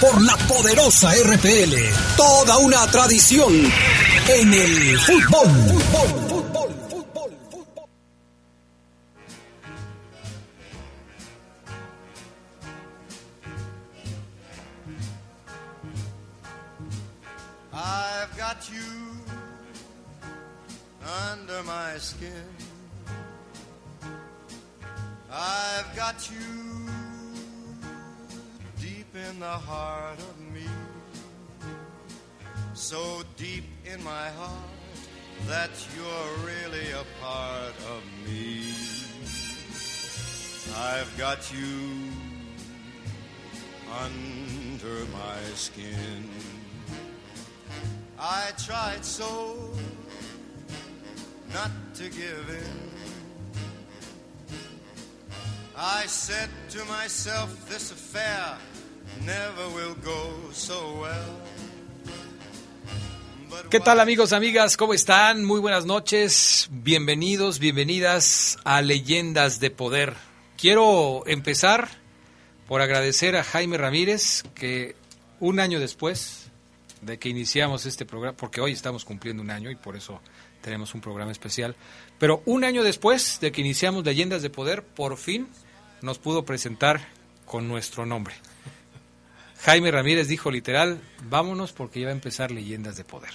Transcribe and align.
por 0.00 0.20
la 0.22 0.36
poderosa 0.48 1.12
RPL. 1.12 1.74
Toda 2.16 2.56
una 2.58 2.86
tradición 2.86 3.52
en 4.28 4.54
el 4.54 4.98
fútbol. 5.00 5.48
fútbol, 5.48 6.08
fútbol, 6.90 7.30
fútbol. 7.50 7.88
I've 17.72 18.36
got 18.38 18.70
you 18.70 18.90
under 21.32 21.62
my 21.64 21.98
skin. 21.98 22.48
I've 25.30 25.94
got 25.94 26.30
you 26.30 26.69
the 29.40 29.46
heart 29.46 30.18
of 30.18 30.38
me. 30.52 30.68
So 32.74 33.22
deep 33.38 33.64
in 33.90 34.04
my 34.04 34.28
heart 34.28 34.68
that 35.48 35.70
you're 35.96 36.46
really 36.46 36.90
a 36.90 37.04
part 37.22 37.74
of 37.88 38.02
me. 38.26 38.74
I've 40.76 41.10
got 41.16 41.50
you 41.54 42.12
under 44.04 45.06
my 45.06 45.40
skin. 45.54 46.28
I 48.18 48.50
tried 48.58 49.02
so 49.02 49.56
not 51.54 51.70
to 51.94 52.10
give 52.10 52.46
in. 52.50 52.90
I 55.74 56.04
said 56.04 56.50
to 56.70 56.84
myself, 56.84 57.70
this 57.70 57.90
affair 57.90 58.58
never 59.24 59.68
will 59.74 59.94
go 60.04 60.52
so 60.52 61.00
well. 61.00 61.50
But 63.48 63.68
¿Qué 63.68 63.80
tal 63.80 64.00
amigos, 64.00 64.32
amigas? 64.32 64.76
¿Cómo 64.76 64.94
están? 64.94 65.44
Muy 65.44 65.60
buenas 65.60 65.86
noches. 65.86 66.68
Bienvenidos, 66.70 67.58
bienvenidas 67.58 68.58
a 68.64 68.80
Leyendas 68.82 69.60
de 69.60 69.70
Poder. 69.70 70.14
Quiero 70.56 71.24
empezar 71.26 71.88
por 72.68 72.80
agradecer 72.80 73.36
a 73.36 73.42
Jaime 73.42 73.76
Ramírez 73.76 74.44
que 74.54 74.94
un 75.40 75.58
año 75.58 75.80
después 75.80 76.50
de 77.02 77.18
que 77.18 77.28
iniciamos 77.28 77.86
este 77.86 78.06
programa, 78.06 78.36
porque 78.36 78.60
hoy 78.60 78.72
estamos 78.72 79.04
cumpliendo 79.04 79.42
un 79.42 79.50
año 79.50 79.70
y 79.70 79.76
por 79.76 79.96
eso 79.96 80.20
tenemos 80.60 80.94
un 80.94 81.00
programa 81.00 81.32
especial, 81.32 81.74
pero 82.18 82.42
un 82.44 82.64
año 82.64 82.82
después 82.82 83.38
de 83.40 83.50
que 83.50 83.62
iniciamos 83.62 84.04
Leyendas 84.04 84.42
de 84.42 84.50
Poder, 84.50 84.84
por 84.84 85.16
fin 85.16 85.48
nos 86.02 86.18
pudo 86.18 86.44
presentar 86.44 87.00
con 87.46 87.68
nuestro 87.68 88.06
nombre. 88.06 88.34
Jaime 89.64 89.90
Ramírez 89.90 90.28
dijo 90.28 90.50
literal, 90.50 91.00
vámonos 91.28 91.72
porque 91.72 92.00
ya 92.00 92.06
va 92.06 92.12
a 92.12 92.14
empezar 92.14 92.50
Leyendas 92.50 92.96
de 92.96 93.04
Poder. 93.04 93.30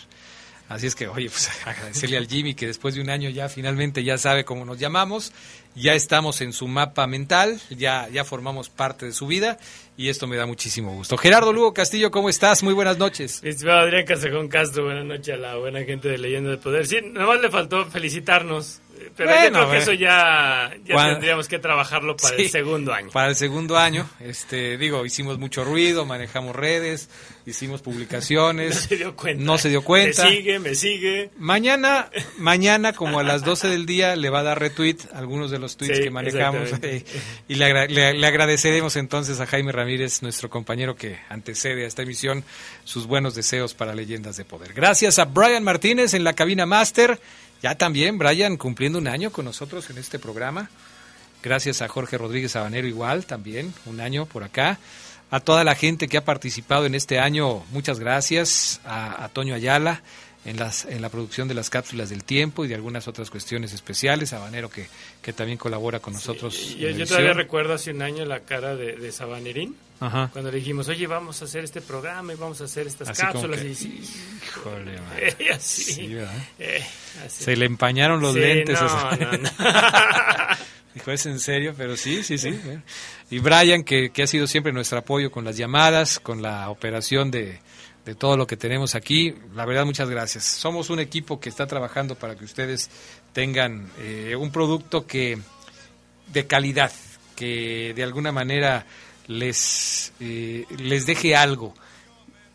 Así 0.67 0.87
es 0.87 0.95
que, 0.95 1.07
oye, 1.07 1.29
pues 1.29 1.49
agradecerle 1.65 2.17
al 2.17 2.27
Jimmy 2.27 2.55
que 2.55 2.67
después 2.67 2.95
de 2.95 3.01
un 3.01 3.09
año 3.09 3.29
ya 3.29 3.49
finalmente 3.49 4.03
ya 4.03 4.17
sabe 4.17 4.45
cómo 4.45 4.65
nos 4.65 4.79
llamamos, 4.79 5.31
ya 5.75 5.93
estamos 5.93 6.41
en 6.41 6.53
su 6.53 6.67
mapa 6.67 7.05
mental, 7.05 7.59
ya, 7.69 8.09
ya 8.09 8.23
formamos 8.23 8.69
parte 8.69 9.05
de 9.05 9.11
su 9.11 9.27
vida 9.27 9.59
y 9.95 10.09
esto 10.09 10.25
me 10.25 10.37
da 10.37 10.47
muchísimo 10.47 10.93
gusto. 10.93 11.17
Gerardo 11.17 11.53
Lugo 11.53 11.73
Castillo, 11.73 12.09
¿cómo 12.09 12.29
estás? 12.29 12.63
Muy 12.63 12.73
buenas 12.73 12.97
noches. 12.97 13.43
Adrián 13.43 14.05
Casejón 14.05 14.47
Castro, 14.47 14.85
buenas 14.85 15.05
noches 15.05 15.35
a 15.35 15.37
la 15.37 15.55
buena 15.57 15.83
gente 15.83 16.07
de 16.07 16.17
Leyenda 16.17 16.49
de 16.49 16.57
Poder. 16.57 16.87
Sí, 16.87 16.97
nomás 17.03 17.39
le 17.41 17.51
faltó 17.51 17.85
felicitarnos, 17.85 18.81
eh, 18.97 19.11
pero 19.15 19.29
yo 19.29 19.35
Bueno, 19.37 19.59
creo 19.59 19.71
que 19.71 19.77
eso 19.77 19.93
ya, 19.93 20.71
ya 20.85 20.93
Cuando- 20.93 21.13
tendríamos 21.13 21.47
que 21.47 21.59
trabajarlo 21.59 22.15
para 22.17 22.35
Sí, 22.35 22.43
el 22.43 22.49
segundo 22.49 22.93
año. 22.93 23.09
Para 23.11 23.29
el 23.29 23.35
segundo 23.35 23.77
año, 23.77 24.09
este, 24.19 24.77
digo, 24.77 25.05
hicimos 25.05 25.37
mucho 25.37 25.63
ruido, 25.63 26.05
manejamos 26.05 26.55
redes, 26.55 27.09
hicimos 27.45 27.81
publicaciones. 27.81 28.75
No 28.75 28.87
se 28.87 28.97
dio 28.97 29.15
cuenta. 29.15 29.43
No 29.43 29.57
se 29.57 29.69
dio 29.69 29.81
cuenta. 29.83 30.23
Me 30.25 30.29
sigue, 30.35 30.59
me 30.59 30.75
sigue. 30.75 31.29
Mañana, 31.37 32.09
mañana 32.37 32.93
como 32.93 33.19
a 33.19 33.23
las 33.23 33.43
12 33.43 33.67
del 33.67 33.85
día 33.85 34.15
le 34.15 34.29
va 34.29 34.39
a 34.39 34.43
dar 34.43 34.59
retweet 34.59 34.97
a 35.13 35.17
algunos 35.19 35.51
de 35.51 35.59
los 35.59 35.77
tweets 35.77 35.97
Sí, 35.97 36.03
que 36.03 36.09
manejamos 36.11 36.69
eh, 36.81 37.03
y 37.47 37.55
le, 37.55 37.65
agra- 37.65 37.87
le- 37.87 38.13
le 38.13 38.27
agradeceremos 38.27 38.95
entonces 38.95 39.39
a 39.39 39.45
Jaime 39.45 39.71
Ramírez, 39.71 40.21
nuestro 40.21 40.49
compañero 40.49 40.95
que 40.95 41.17
antecede 41.29 41.83
a 41.85 41.87
esta 41.87 42.01
emisión, 42.03 42.43
sus 42.83 43.07
buenos 43.07 43.35
deseos 43.35 43.73
para 43.73 43.93
Leyendas 43.95 44.37
de 44.37 44.45
Poder. 44.45 44.73
Gracias 44.73 45.19
a 45.19 45.25
Brian 45.25 45.63
Martínez 45.63 46.13
en 46.13 46.23
la 46.23 46.33
cabina 46.33 46.65
máster, 46.65 47.19
ya 47.65 47.73
también 47.73 48.19
Brian 48.19 48.57
cumpliendo 48.57 48.99
un 48.99 49.07
año 49.07 49.31
con 49.31 49.43
nosotros 49.43 49.89
en 49.89 49.97
este 49.97 50.19
programa. 50.19 50.69
Gracias 51.41 51.81
a 51.81 51.87
Jorge 51.87 52.15
Rodríguez 52.15 52.51
Sabanero 52.51 52.85
igual, 52.85 53.25
también 53.25 53.73
un 53.87 54.01
año 54.01 54.27
por 54.27 54.43
acá. 54.43 54.77
A 55.31 55.39
toda 55.39 55.63
la 55.63 55.73
gente 55.73 56.07
que 56.07 56.17
ha 56.17 56.23
participado 56.23 56.85
en 56.85 56.93
este 56.93 57.17
año, 57.17 57.63
muchas 57.71 57.99
gracias. 57.99 58.81
A, 58.85 59.25
a 59.25 59.29
Toño 59.29 59.55
Ayala 59.55 60.03
en, 60.45 60.57
las, 60.57 60.85
en 60.85 61.01
la 61.01 61.09
producción 61.09 61.47
de 61.47 61.53
las 61.55 61.69
cápsulas 61.69 62.09
del 62.09 62.23
tiempo 62.23 62.63
y 62.63 62.67
de 62.67 62.75
algunas 62.75 63.07
otras 63.07 63.29
cuestiones 63.29 63.73
especiales. 63.73 64.31
A 64.33 64.39
Banero 64.39 64.69
que, 64.69 64.87
que 65.21 65.33
también 65.33 65.57
colabora 65.57 65.99
con 65.99 66.13
nosotros. 66.13 66.75
Y- 66.77 66.85
en 66.85 66.97
Yo, 66.97 67.05
todavía 67.07 67.33
recuerdo 67.33 67.73
hace 67.73 67.91
un 67.91 68.01
año 68.01 68.25
la 68.25 68.41
cara 68.41 68.75
de, 68.75 68.93
de 68.93 69.11
Sabanerín, 69.11 69.75
Ajá. 69.99 70.29
cuando 70.31 70.51
le 70.51 70.57
dijimos, 70.57 70.87
oye, 70.87 71.07
vamos 71.07 71.41
a 71.41 71.45
hacer 71.45 71.63
este 71.63 71.81
programa 71.81 72.33
y 72.33 72.35
vamos 72.35 72.61
a 72.61 72.65
hacer 72.65 72.85
estas 72.87 73.09
Así 73.09 73.21
cápsulas. 73.21 73.59
que, 73.61 73.69
y 73.69 73.75
sí, 73.75 74.01
Híjole, 74.47 74.95
eh, 75.17 75.49
así. 75.53 75.83
Sí. 75.83 76.15
Eh, 76.59 76.83
así. 77.25 77.43
Se 77.45 77.55
le 77.55 77.65
empañaron 77.65 78.21
los 78.21 78.33
Sí, 78.33 78.39
lentes. 78.39 78.79
no, 78.81 79.11
no. 79.11 79.49
Dijo, 80.93 81.11
es 81.11 81.25
en 81.25 81.39
serio, 81.41 81.73
pero 81.77 81.97
sí, 81.97 82.23
sí, 82.23 82.37
sí. 82.37 82.57
Y 83.29 83.39
Brian, 83.39 83.83
que, 83.83 84.11
que 84.11 84.23
ha 84.23 84.27
sido 84.27 84.47
siempre 84.47 84.71
nuestro 84.71 84.97
apoyo 84.99 85.29
con 85.29 85.43
las 85.43 85.57
llamadas, 85.57 86.19
con 86.21 86.41
la 86.41 86.69
operación 86.69 87.31
de, 87.31 87.59
de 88.05 88.15
todo 88.15 88.37
lo 88.37 88.47
que 88.47 88.55
tenemos 88.55 88.95
aquí. 88.95 89.35
La 89.55 89.65
verdad, 89.65 89.85
muchas 89.85 90.09
gracias. 90.09 90.43
Somos 90.43 90.89
un 90.89 90.99
equipo 90.99 91.39
que 91.39 91.49
está 91.49 91.65
trabajando 91.65 92.15
para 92.15 92.35
que 92.35 92.45
ustedes 92.45 92.89
tengan 93.33 93.89
eh, 93.99 94.35
un 94.37 94.51
producto 94.51 95.07
que 95.07 95.39
de 96.31 96.47
calidad, 96.47 96.91
que 97.35 97.93
de 97.95 98.03
alguna 98.03 98.31
manera 98.31 98.85
les, 99.27 100.13
eh, 100.19 100.65
les 100.77 101.05
deje 101.05 101.35
algo, 101.35 101.73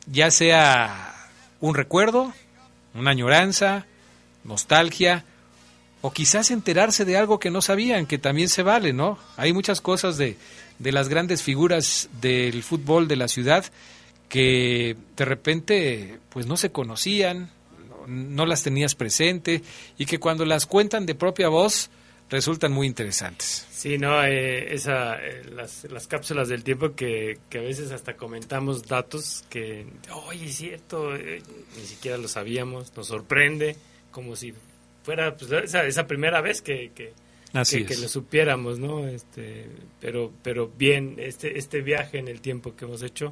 ya 0.06 0.31
sea 0.31 1.28
un 1.60 1.75
recuerdo, 1.75 2.33
una 2.94 3.10
añoranza, 3.10 3.87
nostalgia, 4.44 5.25
o 6.03 6.12
quizás 6.12 6.50
enterarse 6.50 7.05
de 7.05 7.16
algo 7.16 7.39
que 7.39 7.50
no 7.50 7.60
sabían, 7.60 8.06
que 8.06 8.19
también 8.19 8.49
se 8.49 8.62
vale, 8.62 8.93
¿no? 8.93 9.19
Hay 9.37 9.53
muchas 9.53 9.81
cosas 9.81 10.16
de, 10.16 10.39
de 10.78 10.93
las 10.93 11.09
grandes 11.09 11.43
figuras 11.43 12.09
del 12.21 12.62
fútbol 12.62 13.06
de 13.06 13.16
la 13.16 13.28
ciudad 13.28 13.66
que 14.30 14.96
de 15.16 15.24
repente 15.26 16.18
pues 16.30 16.46
no 16.46 16.56
se 16.56 16.70
conocían, 16.70 17.50
no, 18.06 18.46
las 18.46 18.62
tenías 18.62 18.94
presente 18.94 19.60
y 19.98 20.06
que 20.06 20.18
cuando 20.18 20.46
las 20.46 20.64
cuentan 20.64 21.04
de 21.04 21.14
propia 21.14 21.48
voz 21.48 21.91
resultan 22.30 22.72
muy 22.72 22.86
interesantes. 22.86 23.66
Sí, 23.72 23.98
no, 23.98 24.24
eh, 24.24 24.72
esa, 24.72 25.16
eh, 25.16 25.42
las, 25.52 25.84
las 25.91 26.06
cápsulas 26.06 26.48
del 26.48 26.62
tiempo 26.62 26.94
que, 26.94 27.38
que 27.50 27.58
a 27.58 27.62
veces 27.62 27.91
hasta 27.91 28.16
comentamos 28.16 28.86
datos 28.86 29.44
que, 29.50 29.84
oye, 30.28 30.47
es 30.47 30.54
cierto, 30.54 31.15
eh, 31.16 31.42
ni 31.76 31.84
siquiera 31.84 32.16
lo 32.16 32.28
sabíamos, 32.28 32.97
nos 32.97 33.09
sorprende, 33.09 33.76
como 34.12 34.36
si 34.36 34.54
fuera 35.03 35.36
pues, 35.36 35.50
esa, 35.50 35.84
esa 35.84 36.06
primera 36.06 36.41
vez 36.41 36.62
que, 36.62 36.92
que, 36.94 37.12
Así 37.53 37.84
que, 37.84 37.97
que 37.97 38.00
lo 38.00 38.09
supiéramos, 38.09 38.78
¿no? 38.78 39.09
Este, 39.09 39.66
pero, 40.00 40.33
pero 40.44 40.68
bien, 40.68 41.16
este, 41.18 41.59
este 41.59 41.83
viaje 41.83 42.18
en 42.18 42.28
el 42.28 42.41
tiempo 42.41 42.76
que 42.76 42.84
hemos 42.84 43.03
hecho, 43.03 43.30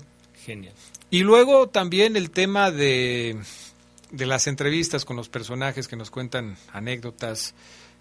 genial. 0.48 0.74
Y 1.10 1.20
luego 1.20 1.68
también 1.68 2.16
el 2.16 2.30
tema 2.30 2.70
de, 2.70 3.36
de 4.10 4.26
las 4.26 4.46
entrevistas 4.46 5.04
con 5.04 5.16
los 5.16 5.28
personajes 5.28 5.88
que 5.88 5.96
nos 5.96 6.10
cuentan 6.10 6.56
anécdotas, 6.72 7.54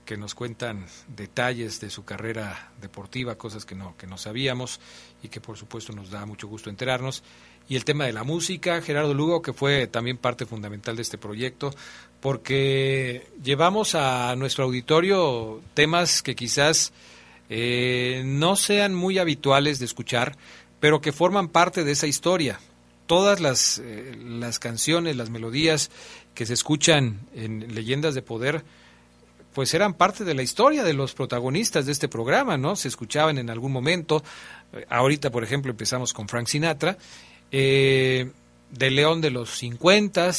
que 0.06 0.16
nos 0.16 0.34
cuentan 0.34 0.86
detalles 1.10 1.82
de 1.82 1.90
su 1.90 2.06
carrera 2.06 2.72
deportiva, 2.82 3.36
cosas 3.36 3.66
que 3.66 3.76
no, 3.76 3.98
que 3.98 4.08
no 4.08 4.18
sabíamos 4.18 4.80
y 5.22 5.28
que 5.28 5.42
por 5.42 5.58
supuesto 5.58 5.92
nos 5.92 6.10
da 6.10 6.26
mucho 6.26 6.48
gusto 6.48 6.70
enterarnos. 6.70 7.22
Y 7.68 7.76
el 7.76 7.84
tema 7.84 8.06
de 8.06 8.14
la 8.14 8.24
música, 8.24 8.82
Gerardo 8.82 9.14
Lugo, 9.14 9.42
que 9.42 9.52
fue 9.52 9.88
también 9.88 10.18
parte 10.18 10.46
fundamental 10.46 10.96
de 10.96 11.02
este 11.02 11.18
proyecto, 11.18 11.74
porque 12.22 13.28
llevamos 13.44 13.94
a 13.94 14.34
nuestro 14.38 14.64
auditorio 14.64 15.62
temas 15.74 16.24
que 16.24 16.34
quizás 16.34 16.94
eh, 17.50 18.22
no 18.26 18.56
sean 18.56 18.96
muy 18.96 19.18
habituales 19.18 19.80
de 19.80 19.86
escuchar, 19.86 20.38
pero 20.80 21.02
que 21.02 21.12
forman 21.12 21.50
parte 21.50 21.84
de 21.84 21.92
esa 21.92 22.08
historia. 22.08 22.60
todas 23.08 23.40
las, 23.40 23.82
eh, 23.82 24.18
las 24.22 24.60
canciones, 24.60 25.16
las 25.16 25.30
melodías 25.30 25.92
que 26.36 26.46
se 26.46 26.54
escuchan 26.54 27.22
en 27.34 27.74
Leyendas 27.74 28.16
de 28.16 28.22
Poder, 28.22 28.66
pues 29.54 29.74
eran 29.74 29.94
parte 29.94 30.26
de 30.26 30.34
la 30.34 30.44
historia 30.44 30.84
de 30.84 30.94
los 30.94 31.14
protagonistas 31.14 31.86
de 31.86 31.94
este 31.94 32.10
programa, 32.10 32.58
¿no? 32.58 32.76
Se 32.76 32.90
escuchaban 32.90 33.38
en 33.38 33.50
algún 33.50 33.72
momento. 33.72 34.24
Eh, 34.74 34.86
ahorita, 34.90 35.32
por 35.32 35.46
ejemplo, 35.46 35.72
empezamos 35.72 36.14
con 36.14 36.28
Frank 36.28 36.48
Sinatra. 36.48 36.98
Eh, 37.52 38.30
de 38.72 38.92
León 38.92 39.22
de 39.22 39.32
los 39.32 39.58
50, 39.58 40.32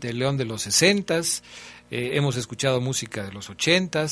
de 0.00 0.12
León 0.12 0.36
de 0.36 0.44
los 0.44 0.62
60, 0.62 1.18
eh, 1.18 2.10
hemos 2.14 2.36
escuchado 2.36 2.80
música 2.80 3.24
de 3.24 3.32
los 3.32 3.50
80, 3.50 4.06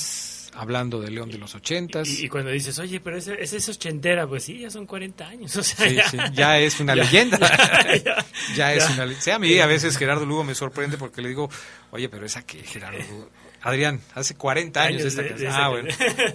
hablando 0.55 1.01
de 1.01 1.11
León 1.11 1.31
de 1.31 1.39
los 1.39 1.55
80. 1.55 2.03
Y, 2.05 2.25
y, 2.25 2.29
cuando 2.29 2.51
dices, 2.51 2.79
oye, 2.79 3.01
pero 3.01 3.17
ese, 3.17 3.41
ese, 3.41 3.57
es 3.57 3.69
ochentera, 3.69 4.27
pues 4.27 4.45
sí, 4.45 4.61
ya 4.61 4.71
son 4.71 4.87
40 4.87 5.27
años. 5.27 5.57
O 5.63 5.63
sea, 5.63 5.89
sí, 5.89 5.95
ya, 5.95 6.09
sí, 6.09 6.19
ya, 6.33 6.59
es 6.59 6.81
una 6.81 6.95
ya, 6.97 7.03
leyenda. 7.05 7.39
ya, 8.55 8.55
ya, 8.55 8.75
es 8.75 8.91
una 8.91 9.05
leyenda. 9.07 9.23
Sí, 9.23 9.31
a 9.31 9.39
mí 9.39 9.59
a 9.59 9.67
veces 9.67 9.97
Gerardo 9.97 10.27
Lugo 10.27 10.45
me 10.45 10.55
sorprende 10.55 10.97
porque 10.99 11.23
le 11.23 11.29
digo, 11.29 11.49
oye, 11.91 12.09
pero 12.09 12.27
esa 12.27 12.43
que 12.43 12.63
Gerardo 12.63 12.99
Lugo. 12.99 13.31
Adrián, 13.63 14.01
hace 14.15 14.35
40 14.35 14.83
años, 14.83 15.03
años 15.03 15.07
esta 15.07 15.23
de. 15.23 15.35
De 15.35 15.49
ah, 15.49 15.69
bueno. 15.69 15.89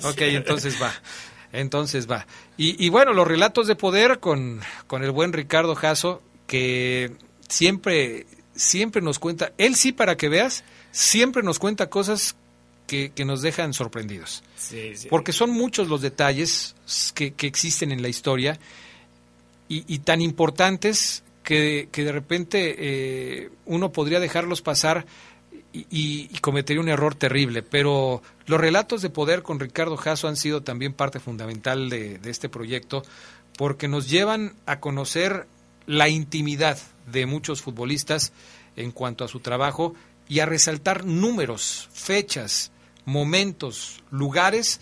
Ok, 0.04 0.22
entonces 0.22 0.82
va. 0.82 0.94
Entonces 1.52 2.10
va. 2.10 2.26
Y, 2.56 2.84
y, 2.84 2.90
bueno, 2.90 3.14
los 3.14 3.28
relatos 3.28 3.68
de 3.68 3.76
poder 3.76 4.20
con, 4.20 4.62
con 4.88 5.04
el 5.04 5.12
buen 5.12 5.34
Ricardo 5.34 5.76
Jasso, 5.76 6.22
que 6.46 7.12
siempre, 7.50 8.26
siempre 8.56 9.02
nos 9.02 9.20
cuenta, 9.20 9.52
él 9.58 9.76
sí 9.76 9.92
para 9.92 10.16
que 10.18 10.30
veas, 10.30 10.64
siempre 10.92 11.44
nos 11.44 11.60
cuenta 11.60 11.90
cosas 11.90 12.36
que, 12.88 13.12
que 13.12 13.26
nos 13.26 13.42
dejan 13.42 13.74
sorprendidos. 13.74 14.44
Sí, 14.56 14.94
sí. 14.96 15.08
Porque 15.10 15.34
son 15.34 15.52
muchos 15.52 15.88
los 15.90 16.02
detalles 16.02 16.76
que, 17.14 17.34
que 17.34 17.46
existen 17.46 17.92
en 17.92 18.02
la 18.02 18.08
historia 18.08 18.60
y, 19.70 19.84
y 19.94 20.00
tan 20.00 20.22
importantes 20.22 21.24
que, 21.44 21.90
que 21.92 22.04
de 22.04 22.12
repente 22.12 22.76
eh, 22.78 23.50
uno 23.66 23.92
podría 23.92 24.20
dejarlos 24.20 24.62
pasar 24.62 25.06
y, 25.74 25.86
y, 26.32 26.40
cometería 26.40 26.82
un 26.82 26.90
error 26.90 27.14
terrible. 27.14 27.62
Pero 27.62 28.24
los 28.48 28.60
relatos 28.60 29.02
de 29.02 29.10
poder 29.10 29.44
con 29.44 29.60
Ricardo 29.60 29.98
Jasso 29.98 30.28
han 30.28 30.38
sido 30.38 30.64
también 30.64 30.94
parte 30.94 31.20
fundamental 31.20 31.90
de, 31.90 32.18
de 32.18 32.32
este 32.32 32.50
proyecto 32.50 33.04
porque 33.58 33.88
nos 33.88 34.10
llevan 34.10 34.56
a 34.66 34.80
conocer 34.80 35.48
la 35.86 36.10
intimidad 36.10 36.78
de 37.12 37.26
muchos 37.26 37.62
futbolistas 37.62 38.34
en 38.76 38.92
cuanto 38.92 39.24
a 39.24 39.28
su 39.28 39.40
trabajo 39.40 39.94
y 40.30 40.40
a 40.40 40.46
resaltar 40.46 41.06
números, 41.06 41.90
fechas, 41.94 42.72
momentos, 43.08 44.04
lugares 44.12 44.80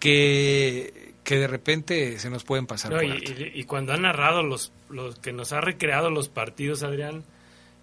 que, 0.00 1.12
que 1.24 1.36
de 1.36 1.46
repente 1.46 2.18
se 2.18 2.30
nos 2.30 2.42
pueden 2.42 2.66
pasar. 2.66 2.90
No, 2.90 2.96
por 2.98 3.06
y, 3.06 3.10
alto. 3.12 3.32
y, 3.38 3.60
y, 3.60 3.64
cuando 3.64 3.92
ha 3.92 3.96
narrado 3.96 4.42
los, 4.42 4.72
los 4.90 5.18
que 5.18 5.32
nos 5.32 5.52
ha 5.52 5.60
recreado 5.60 6.10
los 6.10 6.28
partidos, 6.28 6.82
Adrián, 6.82 7.22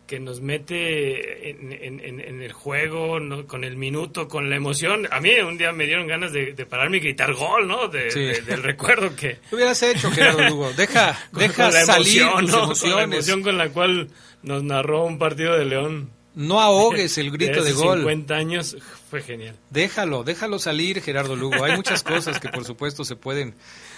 que 0.08 0.20
nos 0.20 0.42
mete 0.42 1.50
en, 1.52 1.72
en, 2.02 2.20
en 2.20 2.42
el 2.42 2.52
juego, 2.52 3.20
¿no? 3.20 3.46
con 3.48 3.64
el 3.64 3.78
minuto, 3.78 4.28
con 4.28 4.50
la 4.50 4.56
emoción. 4.58 5.08
A 5.12 5.22
mí 5.22 5.30
un 5.40 5.58
día 5.58 5.72
me 5.72 5.86
dieron 5.86 6.08
ganas 6.08 6.34
de, 6.34 6.54
de 6.54 6.66
pararme 6.66 6.98
y 6.98 7.00
gritar 7.00 7.34
gol, 7.34 7.68
¿no? 7.68 7.88
De, 7.88 8.12
Sí. 8.12 8.20
de- 8.20 8.42
del 8.42 8.64
recuerdo 8.64 9.16
que... 9.16 9.38
¿Qué 9.50 9.56
hubieras 9.56 9.82
hecho, 9.84 10.12
Gerardo 10.12 10.42
Lugo? 10.50 10.74
Deja, 10.78 11.18
con- 11.32 11.40
deja 11.40 11.66
con 11.66 11.74
la 11.74 11.86
salir 11.86 12.22
emoción, 12.24 12.46
tus 12.46 12.52
¿no? 12.84 12.90
Con 12.90 12.96
la 12.98 13.04
emoción 13.04 13.42
con 13.44 13.58
la 13.58 13.70
cual 13.70 14.10
nos 14.42 14.62
narró 14.64 15.06
un 15.06 15.18
partido 15.18 15.54
de 15.58 15.66
León. 15.66 16.10
No 16.36 16.60
ahogues 16.62 17.18
el 17.18 17.30
grito 17.32 17.64
de 17.64 17.74
gol. 17.74 18.00
50 18.00 18.34
años 18.36 18.76
fue 19.10 19.22
genial. 19.22 19.56
Déjalo, 19.70 20.24
déjalo 20.24 20.58
salir, 20.58 21.02
Gerardo 21.02 21.36
Lugo. 21.36 21.64
Hay 21.64 21.76
muchas 21.76 22.02
cosas 22.14 22.40
que 22.40 22.50
por 22.50 22.66
supuesto 22.66 23.06
se 23.06 23.16
pueden, 23.16 23.54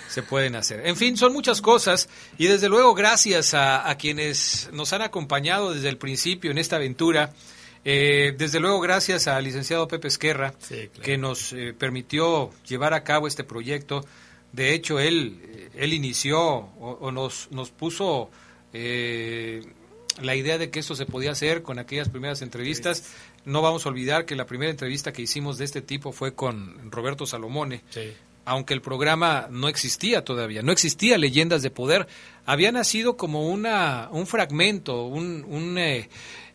se 0.10 0.22
pueden 0.22 0.56
hacer. 0.56 0.86
En 0.86 0.98
fin, 0.98 1.16
son 1.16 1.32
muchas 1.32 1.62
cosas 1.62 2.10
y 2.38 2.48
desde 2.48 2.68
luego 2.68 2.94
gracias 2.94 3.54
a, 3.54 3.90
a 3.90 3.98
quienes 3.98 4.70
nos 4.74 4.92
han 4.92 5.02
acompañado 5.02 5.74
desde 5.74 5.88
el 5.90 5.98
principio 5.98 6.52
en 6.52 6.58
esta 6.58 6.76
aventura. 6.76 7.32
Eh, 7.88 8.34
desde 8.38 8.60
luego 8.60 8.80
gracias 8.80 9.28
al 9.28 9.44
licenciado 9.44 9.88
Pepe 9.88 10.08
Esquerra 10.08 10.56
Sí, 10.58 10.88
claro. 10.88 11.02
que 11.04 11.18
nos 11.20 11.54
eh, 11.54 11.72
permitió 11.78 12.50
llevar 12.68 12.94
a 12.96 13.04
cabo 13.04 13.28
este 13.28 13.44
proyecto. 13.44 14.04
De 14.52 14.74
hecho, 14.74 15.00
él, 15.00 15.40
eh, 15.44 15.70
él 15.76 15.94
inició 15.94 16.42
o, 16.42 16.98
o 17.00 17.12
nos, 17.12 17.48
nos 17.52 17.70
puso 17.70 18.32
eh, 18.74 19.62
la 20.22 20.36
idea 20.36 20.58
de 20.58 20.70
que 20.70 20.80
esto 20.80 20.96
se 20.96 21.06
podía 21.06 21.32
hacer 21.32 21.62
con 21.62 21.80
aquellas 21.80 22.10
primeras 22.10 22.42
entrevistas. 22.42 23.04
No 23.46 23.62
vamos 23.62 23.86
a 23.86 23.90
olvidar 23.90 24.26
que 24.26 24.36
la 24.36 24.46
primera 24.46 24.72
entrevista 24.72 25.12
que 25.14 25.22
hicimos 25.22 25.58
de 25.58 25.66
este 25.66 25.82
tipo 25.82 26.12
fue 26.12 26.34
con 26.34 26.92
Roberto 26.92 27.26
Salomone, 27.26 27.84
Sí. 27.90 28.14
aunque 28.46 28.74
el 28.74 28.82
programa 28.82 29.48
no 29.50 29.68
existía 29.68 30.24
todavía, 30.24 30.62
no 30.62 30.72
existía 30.72 31.18
Leyendas 31.18 31.62
de 31.64 31.72
Poder, 31.72 32.08
había 32.46 32.72
nacido 32.72 33.18
como 33.18 33.48
una, 33.50 34.08
un 34.12 34.28
fragmento, 34.28 35.04
un, 35.06 35.44
un, 35.48 35.78
eh, 35.78 36.10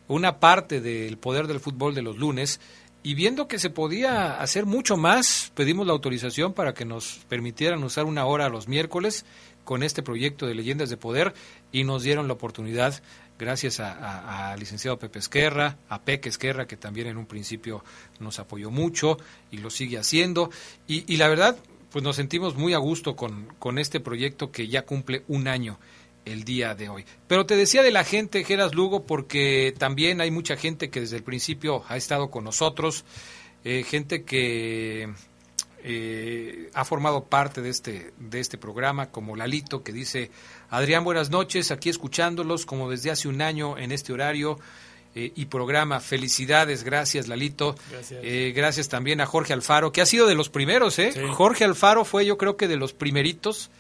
una 0.09 0.39
parte 0.41 0.81
del 0.81 1.19
poder 1.19 1.47
del 1.47 1.61
fútbol 1.61 1.95
de 1.95 2.03
los 2.03 2.17
lunes, 2.17 2.61
y 3.03 3.15
viendo 3.15 3.49
que 3.49 3.59
se 3.59 3.71
podía 3.71 4.41
hacer 4.41 4.67
mucho 4.67 4.97
más, 4.97 5.53
pedimos 5.55 5.87
la 5.87 5.93
autorización 5.95 6.53
para 6.53 6.75
que 6.75 6.85
nos 6.85 7.21
permitieran 7.29 7.83
usar 7.83 8.05
una 8.05 8.27
hora 8.27 8.49
los 8.51 8.69
miércoles 8.69 9.25
con 9.65 9.83
este 9.83 10.03
proyecto 10.03 10.47
de 10.47 10.55
Leyendas 10.55 10.91
de 10.91 10.97
Poder 10.99 11.33
y 11.73 11.85
nos 11.85 12.03
dieron 12.03 12.27
la 12.29 12.35
oportunidad 12.35 13.03
gracias 13.41 13.81
a, 13.81 13.93
a- 13.93 14.53
a 14.53 14.57
licenciado 14.57 14.99
Pepe 14.99 15.19
Esquerra, 15.19 15.79
a 15.89 16.03
Peque 16.03 16.29
Esquerra, 16.29 16.67
que 16.67 16.77
también 16.77 17.07
en 17.09 17.17
un 17.17 17.27
principio 17.27 17.83
nos 18.21 18.39
apoyó 18.39 18.71
mucho 18.71 19.17
y 19.51 19.57
lo 19.59 19.71
sigue 19.71 19.99
haciendo. 19.99 20.51
Y, 20.87 21.13
y 21.13 21.17
la 21.17 21.27
verdad, 21.29 21.57
pues 21.91 22.05
nos 22.05 22.17
sentimos 22.17 22.55
muy 22.55 22.75
a 22.75 22.79
gusto 22.79 23.17
con, 23.17 23.47
con 23.59 23.79
este 23.79 23.99
proyecto 23.99 24.53
que 24.53 24.69
ya 24.69 24.83
cumple 24.83 25.25
un 25.27 25.49
año 25.49 25.79
el 26.27 26.45
día 26.45 26.75
de 26.75 26.89
hoy. 26.91 27.05
Pero 27.27 27.47
te 27.47 27.57
decía 27.57 27.83
de 27.83 27.91
la 27.91 28.05
gente, 28.05 28.45
Geras 28.45 28.75
Lugo, 28.75 29.07
porque 29.07 29.75
también 29.79 30.21
hay 30.21 30.31
mucha 30.31 30.57
gente 30.57 30.91
que 30.91 31.01
desde 31.01 31.17
el 31.17 31.23
principio 31.25 31.83
ha 31.89 31.97
estado 31.97 32.31
con 32.31 32.45
nosotros, 32.45 33.05
eh, 33.65 33.83
gente 33.83 34.23
que 34.25 35.13
eh, 35.83 36.71
ha 36.75 36.85
formado 36.85 37.25
parte 37.25 37.63
de 37.63 37.71
este, 37.71 38.13
de 38.19 38.41
este 38.41 38.59
programa, 38.59 39.11
como 39.11 39.37
Lalito, 39.37 39.83
que 39.83 39.93
dice, 39.93 40.31
Adrián, 40.69 41.05
buenas 41.05 41.31
noches, 41.31 41.71
aquí 41.71 41.89
escuchándolos 41.89 42.67
como 42.67 42.91
desde 42.91 43.11
hace 43.11 43.29
un 43.29 43.43
año 43.43 43.79
en 43.79 43.93
este 43.93 44.13
horario 44.13 44.59
eh, 45.15 45.33
y 45.35 45.47
programa. 45.47 46.01
Felicidades, 46.01 46.85
gracias 46.85 47.29
Lalito. 47.29 47.75
Gracias. 47.91 48.21
Eh, 48.23 48.53
gracias 48.55 48.89
también 48.89 49.21
a 49.21 49.27
Jorge 49.27 49.53
Alfaro, 49.53 49.91
que 49.91 50.01
ha 50.01 50.07
sido 50.07 50.27
de 50.27 50.35
los 50.35 50.51
primeros, 50.51 50.99
¿eh? 50.99 51.13
Sí. 51.13 51.21
Jorge 51.33 51.65
Alfaro 51.65 52.05
fue 52.05 52.25
yo 52.25 52.39
creo 52.39 52.57
que 52.57 52.69
de 52.69 52.77
los 52.77 52.93
primeritos 52.93 53.71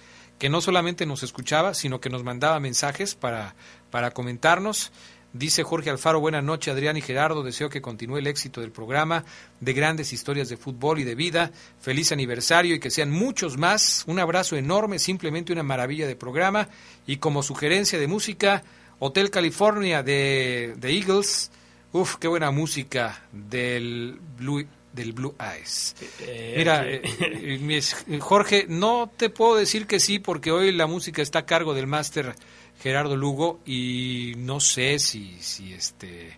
que 0.41 0.49
no 0.49 0.61
solamente 0.62 1.05
nos 1.05 1.23
escuchaba, 1.23 1.75
sino 1.75 2.00
que 2.00 2.08
nos 2.08 2.25
mandaba 2.25 2.58
mensajes 2.61 3.14
para, 3.14 3.55
para 3.91 4.11
comentarnos. 4.12 4.91
Dice 5.32 5.62
Jorge 5.62 5.90
Alfaro, 5.90 6.18
buenas 6.18 6.42
noches 6.42 6.72
Adrián 6.72 6.96
y 6.96 7.02
Gerardo, 7.02 7.44
deseo 7.44 7.70
que 7.70 7.80
continúe 7.80 8.18
el 8.18 8.26
éxito 8.26 8.60
del 8.60 8.72
programa 8.72 9.25
de 9.60 9.72
grandes 9.72 10.12
historias 10.12 10.49
de 10.49 10.56
fútbol 10.56 10.99
y 10.99 11.04
de 11.04 11.14
vida. 11.14 11.52
Feliz 11.80 12.10
aniversario 12.10 12.75
y 12.75 12.80
que 12.80 12.90
sean 12.90 13.12
muchos 13.12 13.56
más. 13.56 14.02
Un 14.08 14.18
abrazo 14.18 14.56
enorme, 14.56 14.99
simplemente 14.99 15.52
una 15.52 15.62
maravilla 15.62 16.08
de 16.08 16.16
programa. 16.16 16.68
Y 17.06 17.18
como 17.18 17.44
sugerencia 17.44 18.00
de 18.00 18.08
música, 18.08 18.64
Hotel 18.99 19.30
California 19.30 20.02
de, 20.02 20.75
de 20.76 20.90
Eagles. 20.90 21.52
Uf, 21.92 22.16
qué 22.16 22.26
buena 22.26 22.50
música 22.50 23.22
del 23.30 24.18
Blue, 24.37 24.66
del 24.92 25.12
Blue 25.12 25.37
Eyes. 25.38 25.94
Eh, 26.20 26.54
Mira, 26.56 26.88
eh, 26.88 27.02
eh, 27.04 28.18
Jorge, 28.18 28.66
no 28.68 29.08
te 29.16 29.30
puedo 29.30 29.54
decir 29.54 29.87
que 29.87 30.00
sí 30.00 30.18
porque 30.18 30.50
hoy 30.50 30.72
la 30.72 30.88
música 30.88 31.22
está 31.22 31.40
a 31.40 31.46
cargo 31.46 31.72
del 31.72 31.87
máster 31.87 32.34
Gerardo 32.82 33.16
Lugo 33.16 33.60
y 33.66 34.34
no 34.38 34.60
sé 34.60 34.99
si, 34.99 35.37
si 35.40 35.72
este, 35.72 36.37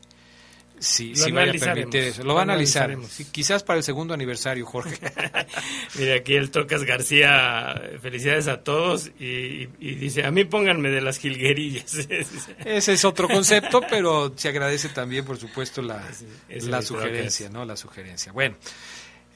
si, 0.82 1.11
Lo 1.11 1.16
si 1.16 1.30
vaya 1.30 1.52
a 1.52 1.54
permitir 1.54 2.02
eso. 2.02 2.25
Lo 2.25 2.34
va 2.34 2.40
a 2.40 2.42
analizar. 2.42 2.96
quizás 3.30 3.62
para 3.62 3.78
el 3.78 3.84
segundo 3.84 4.14
aniversario, 4.14 4.66
Jorge. 4.66 4.99
Mira, 5.99 6.16
aquí 6.16 6.34
el 6.34 6.50
Tocas 6.50 6.82
García, 6.84 7.80
felicidades 8.00 8.49
a 8.49 8.62
todos 8.62 9.11
y, 9.18 9.68
y 9.78 9.94
dice, 9.94 10.25
a 10.25 10.30
mí 10.32 10.44
pónganme 10.44 10.90
de 10.90 11.00
las 11.00 11.18
jilguerillas. 11.18 11.94
Ese 12.64 12.92
es 12.92 13.04
otro 13.04 13.28
concepto, 13.28 13.80
pero 13.88 14.32
se 14.37 14.49
agradece 14.49 14.88
también, 14.88 15.25
por 15.25 15.38
supuesto, 15.38 15.82
la, 15.82 16.02
Sí, 16.12 16.26
la 16.68 16.82
sugerencia. 16.82 17.49
¿no? 17.49 17.64
La 17.64 17.76
sugerencia. 17.76 18.32
Bueno, 18.32 18.56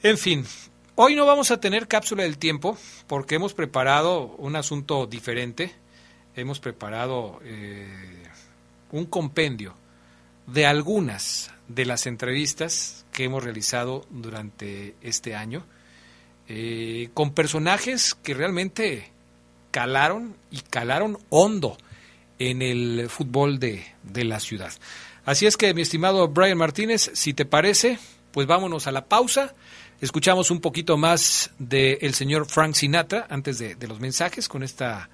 en 0.03 0.17
fin, 0.17 0.45
hoy 0.95 1.15
no 1.15 1.25
vamos 1.25 1.51
a 1.51 1.59
tener 1.59 1.87
cápsula 1.87 2.23
del 2.23 2.37
tiempo 2.37 2.77
porque 3.07 3.35
hemos 3.35 3.53
preparado 3.53 4.35
un 4.37 4.57
asunto 4.57 5.07
diferente. 5.07 5.73
Hemos 6.37 6.59
preparado 6.59 7.39
eh, 7.43 7.87
un 8.91 9.07
compendio 9.07 9.73
de 10.45 10.67
algunas 10.67 11.49
de 11.67 11.83
las 11.83 12.05
entrevistas 12.05 13.07
que 13.11 13.23
hemos 13.23 13.43
realizado 13.43 14.05
durante 14.11 14.93
este 15.01 15.35
año 15.35 15.65
eh, 16.47 17.09
con 17.15 17.33
personajes 17.33 18.13
que 18.13 18.35
realmente 18.35 19.09
calaron 19.71 20.37
y 20.51 20.61
calaron 20.61 21.17
hondo 21.29 21.75
en 22.37 22.61
el 22.61 23.09
fútbol 23.09 23.57
de, 23.57 23.87
de 24.03 24.23
la 24.23 24.39
ciudad. 24.39 24.71
Así 25.25 25.47
es 25.47 25.57
que, 25.57 25.73
mi 25.73 25.81
estimado 25.81 26.27
Brian 26.27 26.59
Martínez, 26.59 27.09
si 27.15 27.33
te 27.33 27.45
parece, 27.45 27.97
pues 28.31 28.45
vámonos 28.45 28.85
a 28.85 28.91
la 28.91 29.05
pausa. 29.05 29.55
Escuchamos 30.01 30.51
un 30.51 30.61
poquito 30.61 30.97
más 30.97 31.49
del 31.57 32.13
señor 32.13 32.45
Frank 32.45 32.75
Sinatra 32.75 33.25
antes 33.27 33.57
de, 33.57 33.73
de 33.73 33.87
los 33.87 33.99
mensajes 33.99 34.47
con 34.47 34.61
esta 34.61 35.09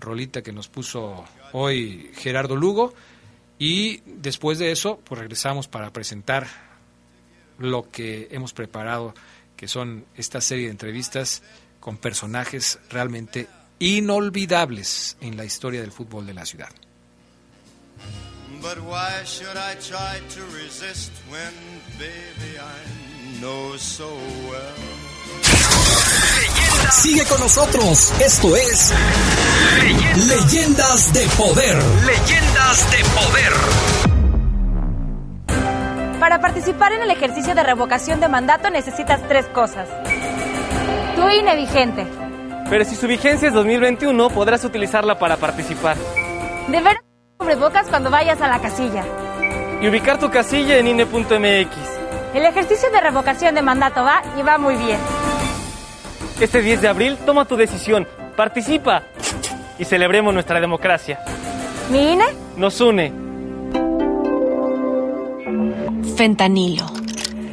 rolita 0.00 0.42
que 0.42 0.52
nos 0.52 0.68
puso 0.68 1.24
hoy 1.52 2.10
Gerardo 2.16 2.56
Lugo. 2.56 2.94
Y 3.58 4.02
después 4.04 4.58
de 4.58 4.70
eso, 4.70 5.00
pues 5.04 5.18
regresamos 5.18 5.68
para 5.68 5.92
presentar 5.92 6.46
lo 7.58 7.90
que 7.90 8.28
hemos 8.30 8.52
preparado, 8.52 9.14
que 9.56 9.68
son 9.68 10.04
esta 10.14 10.40
serie 10.40 10.66
de 10.66 10.72
entrevistas 10.72 11.42
con 11.80 11.96
personajes 11.96 12.78
realmente 12.90 13.48
inolvidables 13.78 15.16
en 15.20 15.36
la 15.36 15.44
historia 15.44 15.80
del 15.80 15.92
fútbol 15.92 16.26
de 16.26 16.34
la 16.34 16.44
ciudad. 16.44 16.70
Baby? 21.98 22.56
Sigue 26.90 27.24
con 27.24 27.40
nosotros. 27.40 28.12
Esto 28.20 28.54
es 28.56 28.94
Leyendas 30.28 31.12
de 31.12 31.26
Poder. 31.36 31.76
Leyendas 32.04 32.90
de 32.90 32.98
Poder. 33.14 33.52
Para 36.20 36.40
participar 36.40 36.92
en 36.92 37.02
el 37.02 37.10
ejercicio 37.10 37.54
de 37.54 37.62
revocación 37.62 38.20
de 38.20 38.28
mandato 38.28 38.70
necesitas 38.70 39.20
tres 39.28 39.46
cosas. 39.46 39.88
Tu 41.16 41.28
INE 41.28 41.56
vigente. 41.56 42.06
Pero 42.70 42.84
si 42.84 42.94
su 42.94 43.06
vigencia 43.06 43.48
es 43.48 43.54
2021, 43.54 44.30
podrás 44.30 44.64
utilizarla 44.64 45.18
para 45.18 45.36
participar. 45.36 45.96
Deber 46.68 46.98
cubrebocas 47.36 47.88
cuando 47.88 48.10
vayas 48.10 48.40
a 48.40 48.48
la 48.48 48.60
casilla. 48.60 49.04
Y 49.80 49.88
ubicar 49.88 50.18
tu 50.18 50.30
casilla 50.30 50.76
en 50.78 50.86
INE.mx. 50.88 51.76
El 52.34 52.44
ejercicio 52.44 52.90
de 52.90 53.00
revocación 53.00 53.54
de 53.54 53.62
mandato 53.62 54.04
va 54.04 54.22
y 54.38 54.42
va 54.42 54.58
muy 54.58 54.76
bien. 54.76 54.98
Este 56.40 56.60
10 56.60 56.82
de 56.82 56.88
abril 56.88 57.16
toma 57.24 57.46
tu 57.46 57.56
decisión, 57.56 58.06
participa 58.36 59.04
y 59.78 59.84
celebremos 59.86 60.34
nuestra 60.34 60.60
democracia. 60.60 61.18
¿Mi 61.90 62.12
INE? 62.12 62.24
Nos 62.58 62.78
une. 62.82 63.10
Fentanilo, 66.14 66.84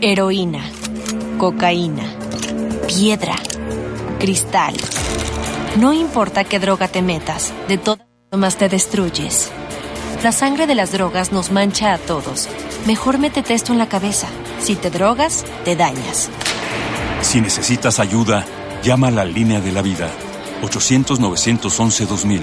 heroína, 0.01 0.63
cocaína, 1.37 2.03
piedra, 2.85 3.35
cristal. 4.19 4.75
No 5.77 5.93
importa 5.93 6.43
qué 6.43 6.59
droga 6.59 6.89
te 6.89 7.01
metas, 7.01 7.53
de 7.69 7.77
todas 7.77 8.05
formas 8.29 8.57
te 8.57 8.67
destruyes. 8.67 9.49
La 10.23 10.33
sangre 10.33 10.67
de 10.67 10.75
las 10.75 10.91
drogas 10.91 11.31
nos 11.31 11.51
mancha 11.51 11.93
a 11.93 11.97
todos. 11.97 12.49
Mejor 12.85 13.17
métete 13.17 13.53
esto 13.53 13.71
en 13.71 13.79
la 13.79 13.87
cabeza. 13.87 14.27
Si 14.59 14.75
te 14.75 14.89
drogas, 14.89 15.45
te 15.63 15.77
dañas. 15.77 16.29
Si 17.21 17.39
necesitas 17.41 17.99
ayuda, 17.99 18.45
llama 18.83 19.07
a 19.07 19.11
la 19.11 19.25
línea 19.25 19.61
de 19.61 19.71
la 19.71 19.81
vida. 19.81 20.09
800-911-2000. 20.61 22.41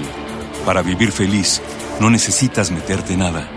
Para 0.65 0.81
vivir 0.81 1.11
feliz, 1.11 1.61
no 1.99 2.09
necesitas 2.09 2.71
meterte 2.71 3.15
nada. 3.15 3.49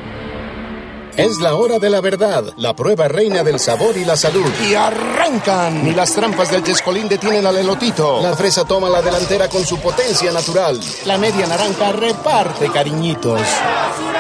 Es 1.17 1.39
la 1.39 1.55
hora 1.55 1.79
de 1.79 1.91
la 1.91 2.01
verdad, 2.01 2.45
la 2.57 2.75
prueba 2.75 3.07
reina 3.07 3.45
del 3.45 3.61
sabor 3.61 3.97
y 3.97 4.05
la 4.05 4.17
salud. 4.17 4.51
Y 4.69 4.75
arrancan. 4.75 5.85
Ni 5.85 5.93
las 5.93 6.13
trampas 6.13 6.51
del 6.51 6.65
Chescolín 6.65 7.09
detienen 7.09 7.47
al 7.47 7.57
elotito. 7.57 8.21
La 8.21 8.35
fresa 8.35 8.65
toma 8.65 8.91
la 8.91 9.01
delantera 9.01 9.49
con 9.49 9.65
su 9.65 9.79
potencia 9.79 10.33
natural. 10.33 10.81
La 11.07 11.17
media 11.17 11.47
naranja 11.47 11.93
reparte 11.93 12.69
cariñitos. 12.69 13.41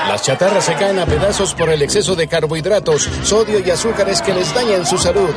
Las 0.08 0.22
chatarras 0.22 0.64
se 0.64 0.74
caen 0.74 1.00
a 1.00 1.06
pedazos 1.06 1.52
por 1.54 1.68
el 1.68 1.82
exceso 1.82 2.14
de 2.14 2.28
carbohidratos, 2.28 3.10
sodio 3.24 3.58
y 3.58 3.70
azúcares 3.70 4.22
que 4.22 4.32
les 4.32 4.54
dañan 4.54 4.86
su 4.86 4.96
salud. 4.96 5.34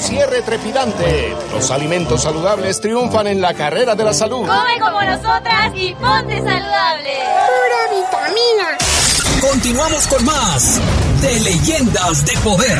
Un 0.00 0.06
cierre 0.06 0.40
trepidante. 0.40 1.36
Los 1.52 1.70
alimentos 1.70 2.22
saludables 2.22 2.80
triunfan 2.80 3.26
en 3.26 3.38
la 3.42 3.52
carrera 3.52 3.94
de 3.94 4.02
la 4.02 4.14
salud. 4.14 4.46
Come 4.46 4.80
como 4.80 5.02
nosotras 5.02 5.72
y 5.74 5.92
ponte 5.94 6.38
saludable. 6.38 7.18
Pura 7.46 8.00
vitamina. 8.00 8.78
Continuamos 9.42 10.06
con 10.06 10.24
más 10.24 10.80
de 11.20 11.40
Leyendas 11.40 12.24
de 12.24 12.32
Poder. 12.38 12.78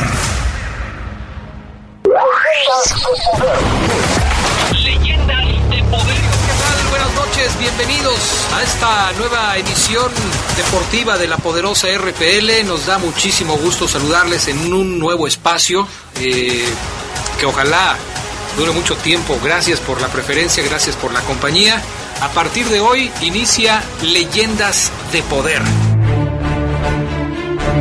Leyendas 4.73 5.69
de 5.69 5.83
Poder. 5.91 6.21
¿Qué 6.21 6.53
tal? 6.59 6.89
Buenas 6.89 7.13
noches, 7.13 7.59
bienvenidos 7.59 8.17
a 8.55 8.63
esta 8.63 9.11
nueva 9.19 9.57
edición 9.57 10.11
deportiva 10.57 11.19
de 11.19 11.27
la 11.27 11.37
poderosa 11.37 11.87
RPL. 11.95 12.65
Nos 12.65 12.87
da 12.87 12.97
muchísimo 12.97 13.57
gusto 13.57 13.87
saludarles 13.87 14.47
en 14.47 14.73
un 14.73 14.97
nuevo 14.97 15.27
espacio 15.27 15.87
eh, 16.19 16.65
que 17.41 17.47
ojalá 17.47 17.95
dure 18.55 18.71
mucho 18.71 18.95
tiempo. 18.97 19.35
Gracias 19.43 19.79
por 19.79 19.99
la 19.99 20.09
preferencia, 20.09 20.63
gracias 20.63 20.95
por 20.95 21.11
la 21.11 21.21
compañía. 21.21 21.81
A 22.21 22.29
partir 22.29 22.67
de 22.67 22.79
hoy 22.79 23.11
inicia 23.21 23.81
Leyendas 24.03 24.91
de 25.11 25.23
Poder. 25.23 25.59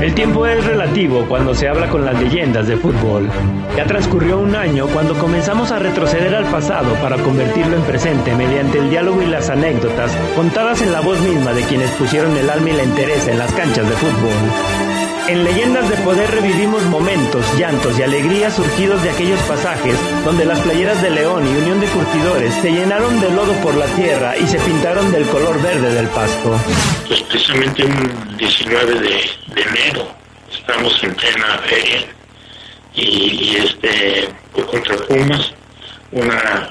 El 0.01 0.15
tiempo 0.15 0.47
es 0.47 0.65
relativo 0.65 1.27
cuando 1.29 1.55
se 1.55 1.69
habla 1.69 1.91
con 1.91 2.07
las 2.07 2.19
leyendas 2.19 2.69
de 2.69 2.79
fútbol. 2.79 3.29
Ya 3.77 3.85
transcurrió 3.85 4.39
un 4.39 4.57
año 4.57 4.87
cuando 4.87 5.19
comenzamos 5.19 5.71
a 5.73 5.79
retroceder 5.79 6.35
al 6.35 6.47
pasado 6.47 6.95
para 7.03 7.19
convertirlo 7.19 7.77
en 7.77 7.83
presente 7.83 8.35
mediante 8.35 8.79
el 8.79 8.89
diálogo 8.89 9.21
y 9.21 9.27
las 9.27 9.51
anécdotas 9.51 10.11
contadas 10.35 10.81
en 10.81 10.93
la 10.93 11.01
voz 11.01 11.21
misma 11.21 11.53
de 11.53 11.65
quienes 11.65 11.91
pusieron 11.91 12.35
el 12.35 12.49
alma 12.49 12.71
y 12.71 12.73
la 12.73 12.83
entereza 12.83 13.31
en 13.31 13.39
las 13.39 13.53
canchas 13.53 13.87
de 13.87 13.97
fútbol. 13.97 14.90
En 15.31 15.45
Leyendas 15.45 15.89
de 15.89 15.97
Poder 15.99 16.29
revivimos 16.29 16.83
momentos, 16.87 17.47
llantos 17.57 17.97
y 17.97 18.03
alegrías 18.03 18.53
surgidos 18.53 19.01
de 19.05 19.11
aquellos 19.11 19.39
pasajes 19.43 19.95
donde 20.25 20.45
las 20.45 20.59
playeras 20.59 21.01
de 21.03 21.11
León 21.11 21.47
y 21.47 21.57
Unión 21.57 21.79
de 21.79 21.87
Curtidores 21.87 22.53
se 22.55 22.73
llenaron 22.73 23.21
de 23.21 23.31
lodo 23.31 23.53
por 23.63 23.77
la 23.77 23.87
tierra 23.95 24.37
y 24.37 24.45
se 24.49 24.59
pintaron 24.59 25.13
del 25.13 25.25
color 25.29 25.63
verde 25.63 25.95
del 25.95 26.09
pasto. 26.09 26.59
Pues 27.07 27.23
precisamente 27.23 27.85
un 27.85 28.37
19 28.39 29.01
de, 29.03 29.21
enero 29.55 30.09
estamos 30.51 31.01
en 31.05 31.15
plena 31.15 31.59
feria 31.59 32.07
y, 32.93 33.55
este 33.55 34.35
fue 34.53 34.67
contra 34.67 34.97
Pumas 34.97 35.53
una, 36.11 36.69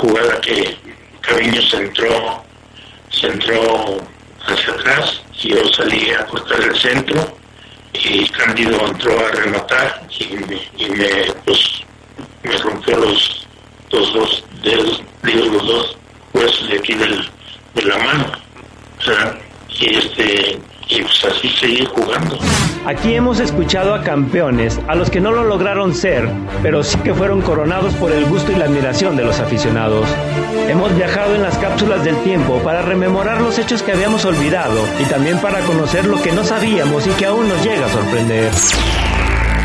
jugada 0.00 0.40
que 0.40 0.76
Caviño 1.20 1.62
se 1.62 1.76
entró, 1.76 2.42
se 3.08 3.28
entró 3.28 3.98
hacia 4.48 4.72
atrás 4.72 5.22
y 5.40 5.50
yo 5.50 5.72
salí 5.72 6.10
a 6.10 6.26
cortar 6.26 6.60
el 6.60 6.76
centro 6.76 7.41
y 7.94 8.28
Cándido 8.28 8.86
entró 8.86 9.18
a 9.18 9.30
rematar 9.30 10.06
y 10.18 10.36
me, 10.36 11.32
pues, 11.44 11.82
me 12.42 12.56
rompió 12.58 12.96
los, 12.96 13.46
los 13.90 14.14
dos 14.14 14.44
dedos, 14.62 15.02
digo, 15.22 15.46
los 15.46 15.66
dos 15.66 15.96
huesos 16.32 16.68
de 16.68 16.78
aquí 16.78 16.94
del, 16.94 17.28
de 17.74 17.82
la 17.82 17.98
mano. 17.98 18.32
O 18.98 19.02
sea, 19.02 19.38
y 19.68 19.94
este 19.96 20.58
y 20.88 21.02
pues 21.02 21.24
así 21.24 21.48
seguir 21.48 21.86
jugando. 21.88 22.38
Aquí 22.86 23.14
hemos 23.14 23.40
escuchado 23.40 23.94
a 23.94 24.02
campeones, 24.02 24.80
a 24.88 24.94
los 24.94 25.10
que 25.10 25.20
no 25.20 25.30
lo 25.30 25.44
lograron 25.44 25.94
ser, 25.94 26.28
pero 26.62 26.82
sí 26.82 26.98
que 26.98 27.14
fueron 27.14 27.40
coronados 27.42 27.94
por 27.94 28.12
el 28.12 28.24
gusto 28.26 28.52
y 28.52 28.56
la 28.56 28.64
admiración 28.64 29.16
de 29.16 29.24
los 29.24 29.38
aficionados. 29.38 30.08
Hemos 30.68 30.94
viajado 30.96 31.34
en 31.34 31.42
las 31.42 31.56
cápsulas 31.58 32.04
del 32.04 32.16
tiempo 32.22 32.58
para 32.62 32.82
rememorar 32.82 33.40
los 33.40 33.58
hechos 33.58 33.82
que 33.82 33.92
habíamos 33.92 34.24
olvidado 34.24 34.80
y 35.00 35.04
también 35.04 35.38
para 35.38 35.60
conocer 35.60 36.06
lo 36.06 36.20
que 36.22 36.32
no 36.32 36.44
sabíamos 36.44 37.06
y 37.06 37.10
que 37.10 37.26
aún 37.26 37.48
nos 37.48 37.62
llega 37.64 37.86
a 37.86 37.90
sorprender. 37.90 38.52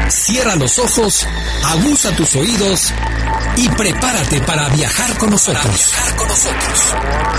Cierra 0.10 0.56
los 0.56 0.80
ojos, 0.80 1.28
aguza 1.66 2.16
tus 2.16 2.36
oídos 2.36 2.94
y 3.58 3.68
prepárate 3.70 4.42
para 4.42 4.70
viajar 4.70 5.18
con 5.18 5.32
nosotros. 5.32 5.66
viajar 5.66 6.16
con 6.16 6.28
nosotros. 6.28 7.37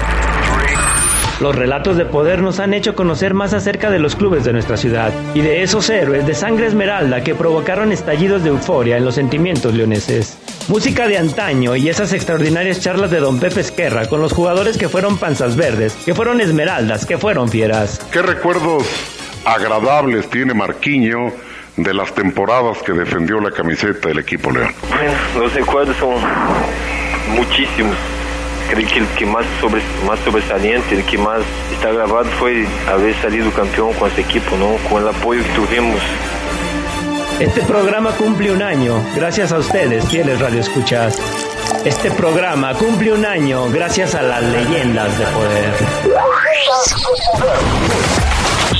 Los 1.40 1.54
relatos 1.54 1.96
de 1.96 2.04
poder 2.04 2.42
nos 2.42 2.58
han 2.58 2.74
hecho 2.74 2.96
conocer 2.96 3.32
más 3.32 3.54
acerca 3.54 3.90
de 3.90 4.00
los 4.00 4.16
clubes 4.16 4.42
de 4.42 4.52
nuestra 4.52 4.76
ciudad 4.76 5.12
y 5.34 5.40
de 5.40 5.62
esos 5.62 5.88
héroes 5.88 6.26
de 6.26 6.34
sangre 6.34 6.66
esmeralda 6.66 7.22
que 7.22 7.36
provocaron 7.36 7.92
estallidos 7.92 8.42
de 8.42 8.48
euforia 8.48 8.96
en 8.96 9.04
los 9.04 9.14
sentimientos 9.14 9.72
leoneses. 9.72 10.36
Música 10.66 11.06
de 11.06 11.16
antaño 11.16 11.76
y 11.76 11.88
esas 11.88 12.12
extraordinarias 12.12 12.80
charlas 12.80 13.12
de 13.12 13.20
don 13.20 13.38
Pepe 13.38 13.60
Esquerra 13.60 14.06
con 14.08 14.20
los 14.20 14.32
jugadores 14.32 14.76
que 14.76 14.88
fueron 14.88 15.16
panzas 15.16 15.54
verdes, 15.54 15.94
que 16.04 16.12
fueron 16.12 16.40
esmeraldas, 16.40 17.06
que 17.06 17.18
fueron 17.18 17.48
fieras. 17.48 18.00
¿Qué 18.10 18.20
recuerdos 18.20 18.84
agradables 19.44 20.28
tiene 20.28 20.54
Marquiño 20.54 21.32
de 21.76 21.94
las 21.94 22.12
temporadas 22.12 22.78
que 22.82 22.92
defendió 22.92 23.38
la 23.38 23.52
camiseta 23.52 24.08
del 24.08 24.18
equipo 24.18 24.50
León? 24.50 24.74
Bueno, 24.88 25.12
los 25.38 25.54
recuerdos 25.54 25.96
son 25.98 26.16
muchísimos 27.36 27.94
creo 28.68 28.86
que 28.88 28.98
el 28.98 29.06
que 29.08 29.26
más, 29.26 29.44
sobre, 29.60 29.82
más 30.06 30.18
sobresaliente, 30.20 30.94
el 30.94 31.04
que 31.04 31.18
más 31.18 31.40
está 31.72 31.90
grabado 31.92 32.24
fue 32.38 32.66
haber 32.88 33.14
salido 33.20 33.50
campeón 33.52 33.92
con 33.94 34.10
ese 34.10 34.20
equipo, 34.20 34.56
¿no? 34.56 34.76
Con 34.88 35.02
el 35.02 35.08
apoyo 35.08 35.42
que 35.42 35.50
tuvimos. 35.50 36.00
Este 37.40 37.62
programa 37.62 38.10
cumple 38.12 38.50
un 38.52 38.62
año, 38.62 39.00
gracias 39.14 39.52
a 39.52 39.58
ustedes, 39.58 40.04
fieles 40.08 40.40
radioescuchas. 40.40 41.18
Este 41.84 42.10
programa 42.10 42.74
cumple 42.74 43.12
un 43.12 43.24
año 43.24 43.70
gracias 43.70 44.14
a 44.14 44.22
las 44.22 44.42
leyendas 44.42 45.18
de 45.18 45.24
poder. 45.26 45.74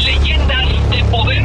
Leyendas 0.05 0.91
de 0.91 1.05
poder. 1.05 1.45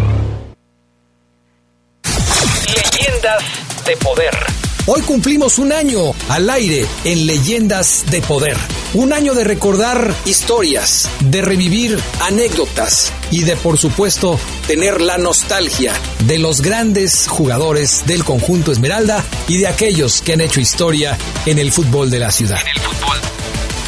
Leyendas 2.75 3.43
de 3.85 3.97
poder. 3.97 4.62
Hoy 4.85 5.01
cumplimos 5.01 5.59
un 5.59 5.71
año 5.71 6.13
al 6.27 6.49
aire 6.49 6.85
en 7.05 7.25
Leyendas 7.25 8.03
de 8.11 8.21
Poder. 8.21 8.57
Un 8.93 9.13
año 9.13 9.33
de 9.33 9.45
recordar 9.45 10.13
historias, 10.25 11.09
de 11.21 11.41
revivir 11.41 11.97
anécdotas 12.19 13.13
y 13.31 13.43
de, 13.43 13.55
por 13.55 13.77
supuesto, 13.77 14.37
tener 14.67 14.99
la 14.99 15.17
nostalgia 15.17 15.93
de 16.25 16.37
los 16.37 16.61
grandes 16.61 17.29
jugadores 17.29 18.03
del 18.05 18.25
conjunto 18.25 18.73
Esmeralda 18.73 19.23
y 19.47 19.57
de 19.57 19.67
aquellos 19.67 20.21
que 20.21 20.33
han 20.33 20.41
hecho 20.41 20.59
historia 20.59 21.17
en 21.45 21.59
el 21.59 21.71
fútbol 21.71 22.09
de 22.09 22.19
la 22.19 22.31
ciudad. 22.31 22.57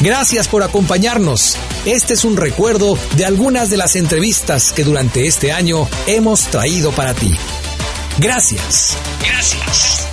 Gracias 0.00 0.48
por 0.48 0.62
acompañarnos. 0.62 1.58
Este 1.84 2.14
es 2.14 2.24
un 2.24 2.38
recuerdo 2.38 2.98
de 3.16 3.26
algunas 3.26 3.68
de 3.68 3.76
las 3.76 3.96
entrevistas 3.96 4.72
que 4.72 4.82
durante 4.82 5.26
este 5.26 5.52
año 5.52 5.86
hemos 6.06 6.44
traído 6.44 6.90
para 6.92 7.12
ti. 7.12 7.32
Gracias. 8.18 8.96
Gracias. 9.20 10.06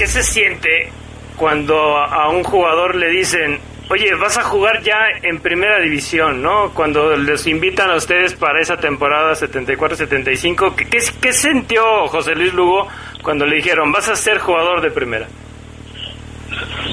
¿Qué 0.00 0.06
se 0.06 0.22
siente 0.22 0.90
cuando 1.36 1.98
a 1.98 2.30
un 2.30 2.42
jugador 2.42 2.94
le 2.94 3.10
dicen, 3.10 3.58
oye, 3.90 4.14
vas 4.14 4.38
a 4.38 4.44
jugar 4.44 4.80
ya 4.82 4.96
en 5.22 5.40
primera 5.40 5.78
división, 5.78 6.40
¿no? 6.40 6.70
Cuando 6.72 7.14
les 7.18 7.46
invitan 7.46 7.90
a 7.90 7.96
ustedes 7.96 8.32
para 8.32 8.62
esa 8.62 8.78
temporada 8.78 9.34
74-75, 9.34 10.74
¿qué, 10.74 10.86
qué, 11.20 11.32
sintió 11.34 12.08
José 12.08 12.34
Luis 12.34 12.54
Lugo 12.54 12.88
cuando 13.20 13.44
le 13.44 13.56
dijeron, 13.56 13.92
vas 13.92 14.08
a 14.08 14.16
ser 14.16 14.38
jugador 14.38 14.80
de 14.80 14.90
primera? 14.90 15.26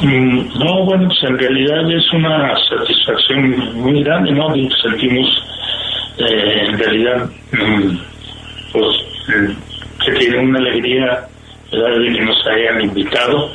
Mm, 0.02 0.60
No, 0.60 0.84
bueno, 0.84 1.08
pues 1.08 1.24
en 1.32 1.40
realidad 1.40 1.90
es 1.90 2.12
una 2.12 2.56
satisfacción 2.68 3.82
muy 3.82 4.04
grande, 4.04 4.34
¿no? 4.34 4.54
Sentimos, 4.84 5.46
eh, 6.18 6.66
en 6.68 6.78
realidad, 6.78 7.30
mm, 7.54 7.98
pues, 8.74 8.98
mm, 9.30 10.04
que 10.04 10.12
tiene 10.12 10.40
una 10.40 10.60
alegría, 10.60 11.26
que 11.70 12.22
nos 12.22 12.48
hayan 12.48 12.82
invitado, 12.82 13.52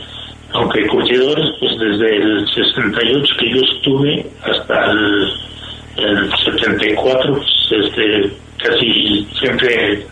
aunque 0.52 0.86
curtidores, 0.86 1.46
pues 1.58 1.78
desde 1.78 2.16
el 2.16 2.46
68 2.48 3.34
que 3.38 3.50
yo 3.50 3.60
estuve 3.60 4.26
hasta 4.42 4.90
el, 4.90 5.32
el 5.96 6.32
74, 6.44 7.34
pues, 7.34 7.86
este, 7.86 8.30
casi 8.58 9.26
siempre 9.38 10.06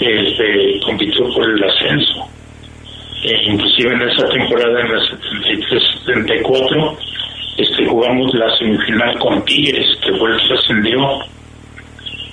este, 0.00 0.80
compitió 0.84 1.28
por 1.34 1.50
el 1.50 1.62
ascenso. 1.64 2.28
Eh, 3.24 3.50
inclusive 3.52 3.94
en 3.94 4.02
esa 4.02 4.28
temporada, 4.28 4.80
en 4.80 4.92
la 4.92 5.00
73-74, 5.00 6.96
este, 7.56 7.86
jugamos 7.86 8.34
la 8.34 8.54
semifinal 8.56 9.18
con 9.18 9.44
Tigres, 9.44 9.86
que 10.02 10.12
fue 10.14 10.30
el 10.30 10.48
que 10.48 10.54
ascendió. 10.54 11.20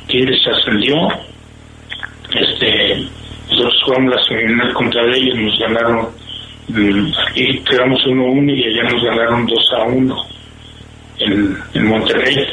Tigres 0.08 0.48
ascendió, 0.48 1.08
este, 2.34 3.08
nosotros 3.52 3.82
jugamos 3.86 4.16
la 4.16 4.24
semifinal 4.24 4.74
contra 4.74 5.16
ellos, 5.16 5.36
nos 5.36 5.60
ganaron, 5.60 6.08
mm, 6.70 7.12
aquí 7.28 7.60
quedamos 7.70 8.06
1-1 8.06 8.54
y 8.56 8.64
allá 8.64 8.90
nos 8.90 9.04
ganaron 9.04 9.48
2-1 9.48 10.26
en, 11.20 11.58
en 11.74 11.88
Monterrey. 11.88 12.48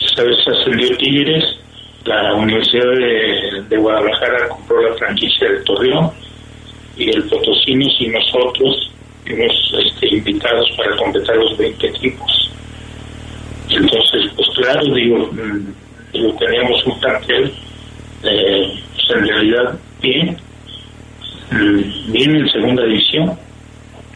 Esta 0.00 0.22
vez 0.22 0.38
ascendió 0.46 0.96
Tigres, 0.96 1.44
la 2.04 2.34
Universidad 2.34 2.84
de, 2.84 3.62
de 3.68 3.76
Guadalajara 3.76 4.48
compró 4.48 4.88
la 4.88 4.94
franquicia 4.94 5.48
de 5.48 5.60
Torreón 5.60 6.10
y 6.96 7.10
el 7.10 7.24
Potosinos 7.24 7.96
y 8.00 8.08
nosotros 8.08 8.92
fuimos 9.24 9.74
este, 9.78 10.14
invitados 10.16 10.68
para 10.76 10.96
completar 10.96 11.36
los 11.36 11.56
20 11.58 11.86
equipos. 11.86 12.50
Entonces, 13.70 14.30
pues 14.36 14.48
claro, 14.56 14.94
digo, 14.94 15.30
mm, 15.32 15.74
digo, 16.12 16.36
teníamos 16.38 16.86
un 16.86 17.00
plantel, 17.00 17.52
eh, 18.24 18.80
pues 18.94 19.18
en 19.18 19.28
realidad 19.28 19.78
bien, 20.02 20.36
mm, 21.50 22.12
bien 22.12 22.36
en 22.36 22.48
segunda 22.48 22.84
división, 22.84 23.38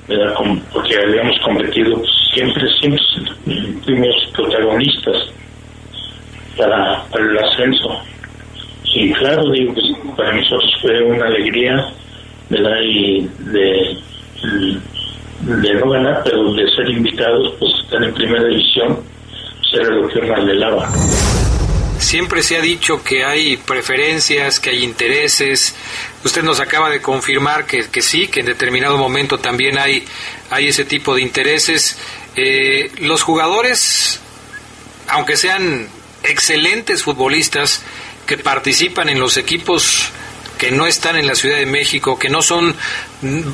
¿verdad? 0.08 0.34
Porque 0.72 0.96
habíamos 0.96 1.38
competido 1.40 2.02
siempre, 2.34 2.68
siempre 2.78 3.02
fuimos 3.84 4.14
protagonistas 4.34 5.16
para, 6.56 7.04
el 7.18 7.38
ascenso. 7.38 8.00
Y 8.84 9.12
claro, 9.12 9.50
digo, 9.50 9.74
pues, 9.74 10.16
para 10.16 10.32
nosotros 10.32 10.70
fue 10.80 11.02
una 11.02 11.26
alegría, 11.26 11.88
¿verdad? 12.50 12.80
Y 12.82 13.28
de, 13.52 13.98
no 15.42 15.90
ganar, 15.90 16.22
pero 16.24 16.52
de 16.54 16.68
ser 16.70 16.88
invitados, 16.88 17.54
pues 17.58 17.72
estar 17.84 18.02
en 18.02 18.14
primera 18.14 18.44
división, 18.44 18.98
pues 19.60 19.82
era 19.82 19.94
lo 19.94 20.08
que 20.08 20.20
anhelaba. 20.32 20.90
Siempre 21.98 22.42
se 22.42 22.56
ha 22.56 22.60
dicho 22.60 23.02
que 23.02 23.24
hay 23.24 23.56
preferencias, 23.56 24.60
que 24.60 24.70
hay 24.70 24.84
intereses. 24.84 25.74
Usted 26.24 26.42
nos 26.42 26.60
acaba 26.60 26.90
de 26.90 27.00
confirmar 27.00 27.66
que, 27.66 27.88
que 27.88 28.02
sí, 28.02 28.28
que 28.28 28.40
en 28.40 28.46
determinado 28.46 28.98
momento 28.98 29.38
también 29.38 29.78
hay, 29.78 30.04
hay 30.50 30.68
ese 30.68 30.84
tipo 30.84 31.14
de 31.14 31.22
intereses. 31.22 31.98
Eh, 32.36 32.92
los 32.98 33.22
jugadores, 33.22 34.20
aunque 35.08 35.36
sean 35.36 35.88
excelentes 36.22 37.02
futbolistas 37.02 37.82
que 38.26 38.36
participan 38.36 39.08
en 39.08 39.20
los 39.20 39.36
equipos 39.36 40.10
que 40.58 40.70
no 40.70 40.86
están 40.86 41.16
en 41.16 41.26
la 41.26 41.34
Ciudad 41.34 41.58
de 41.58 41.66
México, 41.66 42.18
que 42.18 42.28
no 42.28 42.42
son, 42.42 42.74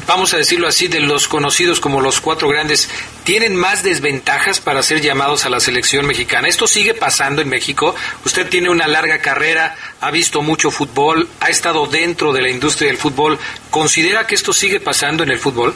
vamos 0.07 0.35
a 0.35 0.39
decirlo 0.39 0.69
así, 0.69 0.89
de 0.89 1.01
los 1.01 1.29
conocidos 1.29 1.81
como 1.81 2.01
los 2.01 2.21
cuatro 2.21 2.49
grandes, 2.49 2.91
tienen 3.25 3.57
más 3.57 3.83
desventajas 3.83 4.61
para 4.61 4.83
ser 4.83 5.01
llamados 5.01 5.45
a 5.45 5.51
la 5.51 5.61
selección 5.61 6.07
mexicana. 6.07 6.49
Esto 6.49 6.67
sigue 6.67 6.95
pasando 6.95 7.43
en 7.43 7.49
México. 7.49 7.95
Usted 8.25 8.49
tiene 8.49 8.71
una 8.71 8.87
larga 8.87 9.19
carrera, 9.19 9.75
ha 10.01 10.11
visto 10.11 10.43
mucho 10.43 10.71
fútbol, 10.71 11.29
ha 11.41 11.51
estado 11.51 11.87
dentro 11.87 12.33
de 12.33 12.43
la 12.43 12.51
industria 12.51 12.89
del 12.89 12.99
fútbol. 12.99 13.39
¿Considera 13.71 14.27
que 14.27 14.35
esto 14.35 14.53
sigue 14.53 14.81
pasando 14.81 15.23
en 15.23 15.31
el 15.31 15.39
fútbol? 15.39 15.75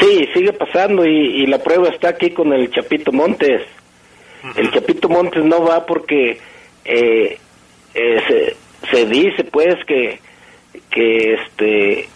Sí, 0.00 0.28
sigue 0.34 0.52
pasando 0.52 1.06
y, 1.06 1.42
y 1.42 1.46
la 1.46 1.58
prueba 1.62 1.88
está 1.88 2.10
aquí 2.10 2.30
con 2.30 2.52
el 2.52 2.70
Chapito 2.70 3.12
Montes. 3.12 3.62
El 4.54 4.70
Chapito 4.70 5.08
Montes 5.08 5.44
no 5.44 5.64
va 5.64 5.84
porque 5.84 6.38
eh, 6.84 7.38
eh, 7.94 8.22
se, 8.28 8.56
se 8.90 9.06
dice 9.06 9.44
pues 9.44 9.74
que 9.86 10.20
que 10.90 11.34
este 11.34 12.08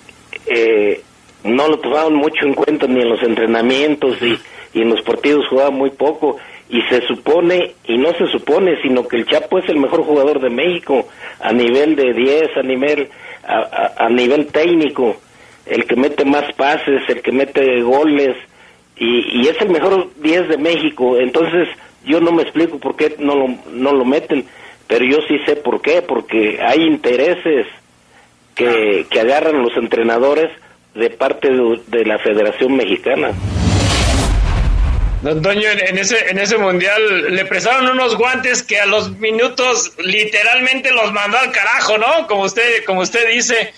eh, 0.46 1.00
no 1.44 1.68
lo 1.68 1.78
tomaban 1.78 2.14
mucho 2.14 2.44
en 2.46 2.54
cuenta 2.54 2.86
ni 2.86 3.00
en 3.00 3.08
los 3.08 3.22
entrenamientos 3.22 4.16
y, 4.22 4.38
y 4.78 4.82
en 4.82 4.90
los 4.90 5.02
partidos 5.02 5.46
jugaba 5.48 5.70
muy 5.70 5.90
poco. 5.90 6.36
Y 6.68 6.82
se 6.82 7.00
supone 7.06 7.72
y 7.84 7.96
no 7.96 8.12
se 8.14 8.26
supone 8.28 8.80
sino 8.82 9.08
que 9.08 9.16
el 9.16 9.26
Chapo 9.26 9.58
es 9.58 9.68
el 9.68 9.78
mejor 9.78 10.02
jugador 10.04 10.40
de 10.40 10.50
México 10.50 11.08
a 11.40 11.52
nivel 11.52 11.96
de 11.96 12.12
10 12.12 12.56
a 12.56 12.62
nivel 12.62 13.08
a, 13.44 13.56
a- 13.58 14.04
a 14.06 14.08
nivel 14.08 14.46
técnico. 14.46 15.16
El 15.66 15.84
que 15.86 15.96
mete 15.96 16.24
más 16.24 16.44
pases 16.56 17.02
el 17.08 17.22
que 17.22 17.32
mete 17.32 17.80
goles 17.82 18.36
y, 18.96 19.40
y 19.42 19.48
es 19.48 19.60
el 19.60 19.70
mejor 19.70 20.10
10 20.22 20.48
de 20.48 20.58
México. 20.58 21.16
Entonces 21.18 21.68
yo 22.04 22.20
no 22.20 22.30
me 22.32 22.42
explico 22.42 22.78
por 22.78 22.94
qué 22.96 23.16
no 23.18 23.34
lo, 23.34 23.46
no 23.72 23.92
lo 23.92 24.04
meten 24.04 24.44
pero 24.90 25.04
yo 25.04 25.18
sí 25.28 25.38
sé 25.46 25.54
por 25.54 25.80
qué 25.80 26.02
porque 26.02 26.58
hay 26.60 26.82
intereses 26.82 27.66
que, 28.56 29.06
que 29.08 29.20
agarran 29.20 29.62
los 29.62 29.74
entrenadores 29.76 30.50
de 30.94 31.10
parte 31.10 31.48
de, 31.48 31.80
de 31.86 32.04
la 32.04 32.18
Federación 32.18 32.76
Mexicana. 32.76 33.30
Don 35.22 35.40
Toño, 35.42 35.68
en 35.68 35.96
ese, 35.98 36.30
en 36.30 36.38
ese 36.38 36.58
mundial 36.58 37.36
le 37.36 37.44
prestaron 37.44 37.88
unos 37.88 38.16
guantes 38.16 38.62
que 38.64 38.80
a 38.80 38.86
los 38.86 39.16
minutos 39.18 39.92
literalmente 39.98 40.90
los 40.90 41.12
mandó 41.12 41.38
al 41.38 41.52
carajo, 41.52 41.96
¿no? 41.96 42.26
Como 42.26 42.44
usted, 42.44 42.84
como 42.84 43.02
usted 43.02 43.28
dice. 43.30 43.72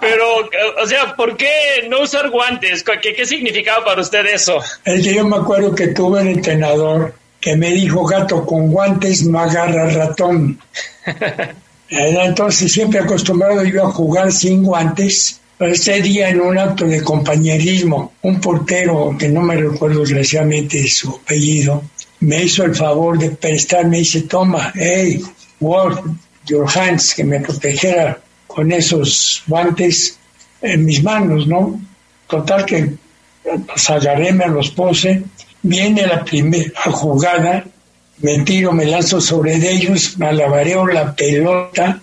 Pero, 0.00 0.50
o 0.82 0.86
sea, 0.86 1.14
¿por 1.14 1.36
qué 1.36 1.86
no 1.88 2.00
usar 2.00 2.28
guantes? 2.30 2.84
¿Qué, 3.00 3.14
qué 3.14 3.24
significaba 3.24 3.84
para 3.84 4.00
usted 4.02 4.26
eso? 4.26 4.60
Es 4.84 5.02
que 5.02 5.14
yo 5.14 5.24
me 5.24 5.36
acuerdo 5.36 5.74
que 5.74 5.88
tuve 5.88 6.20
un 6.20 6.28
entrenador 6.28 7.14
que 7.40 7.56
me 7.56 7.70
dijo 7.70 8.04
gato 8.04 8.44
con 8.44 8.70
guantes 8.70 9.24
no 9.24 9.38
agarra 9.38 9.90
ratón. 9.90 10.58
Era 11.88 12.26
entonces 12.26 12.70
siempre 12.70 13.00
acostumbrado 13.00 13.64
yo 13.64 13.86
a 13.86 13.90
jugar 13.90 14.32
sin 14.32 14.62
guantes. 14.62 15.40
Pero 15.56 15.72
ese 15.72 16.00
día 16.00 16.28
en 16.28 16.40
un 16.40 16.56
acto 16.56 16.86
de 16.86 17.02
compañerismo, 17.02 18.12
un 18.22 18.40
portero, 18.40 19.16
que 19.18 19.28
no 19.28 19.42
me 19.42 19.56
recuerdo 19.56 20.00
desgraciadamente 20.00 20.86
su 20.86 21.10
apellido, 21.10 21.82
me 22.20 22.44
hizo 22.44 22.62
el 22.62 22.76
favor 22.76 23.18
de 23.18 23.30
prestarme 23.30 23.96
y 23.96 24.00
dice, 24.00 24.22
toma, 24.22 24.72
hey, 24.76 25.20
wash 25.58 25.98
your 26.46 26.66
hands, 26.72 27.12
que 27.12 27.24
me 27.24 27.40
protegiera 27.40 28.20
con 28.46 28.70
esos 28.70 29.42
guantes 29.48 30.16
en 30.62 30.84
mis 30.84 31.02
manos, 31.02 31.48
¿no? 31.48 31.80
Total 32.28 32.64
que 32.64 32.94
los 33.44 33.90
agarré, 33.90 34.32
me 34.32 34.46
los 34.46 34.70
puse, 34.70 35.24
viene 35.62 36.06
la 36.06 36.24
primera 36.24 36.80
jugada, 36.90 37.64
me 38.18 38.40
tiro, 38.40 38.72
me 38.72 38.86
lanzo 38.86 39.20
sobre 39.20 39.54
ellos, 39.54 40.18
malabareo 40.18 40.86
la 40.86 41.14
pelota, 41.14 42.00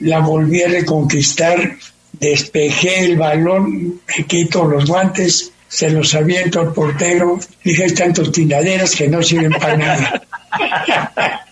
la 0.00 0.20
volví 0.20 0.62
a 0.62 0.68
reconquistar, 0.68 1.76
despejé 2.12 3.06
el 3.06 3.16
balón, 3.16 4.00
me 4.06 4.24
quito 4.26 4.64
los 4.64 4.86
guantes, 4.86 5.52
se 5.68 5.90
los 5.90 6.14
aviento 6.14 6.60
al 6.60 6.72
portero, 6.72 7.38
dije, 7.64 7.84
hay 7.84 7.94
tantos 7.94 8.30
tiraderas 8.30 8.94
que 8.94 9.08
no 9.08 9.22
sirven 9.22 9.52
para 9.52 9.76
nada. 9.76 10.22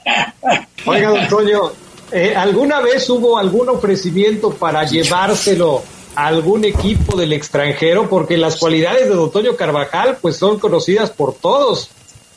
Oiga, 0.86 1.26
don 1.28 1.46
eh, 2.12 2.34
¿alguna 2.36 2.80
vez 2.80 3.08
hubo 3.08 3.38
algún 3.38 3.68
ofrecimiento 3.68 4.52
para 4.52 4.84
llevárselo 4.84 5.82
a 6.14 6.26
algún 6.26 6.64
equipo 6.64 7.16
del 7.16 7.32
extranjero? 7.32 8.08
Porque 8.08 8.36
las 8.36 8.56
cualidades 8.56 9.08
de 9.08 9.14
Don 9.14 9.30
Toño 9.30 9.56
Carvajal 9.56 10.18
pues 10.20 10.36
son 10.36 10.58
conocidas 10.58 11.10
por 11.10 11.34
todos. 11.34 11.90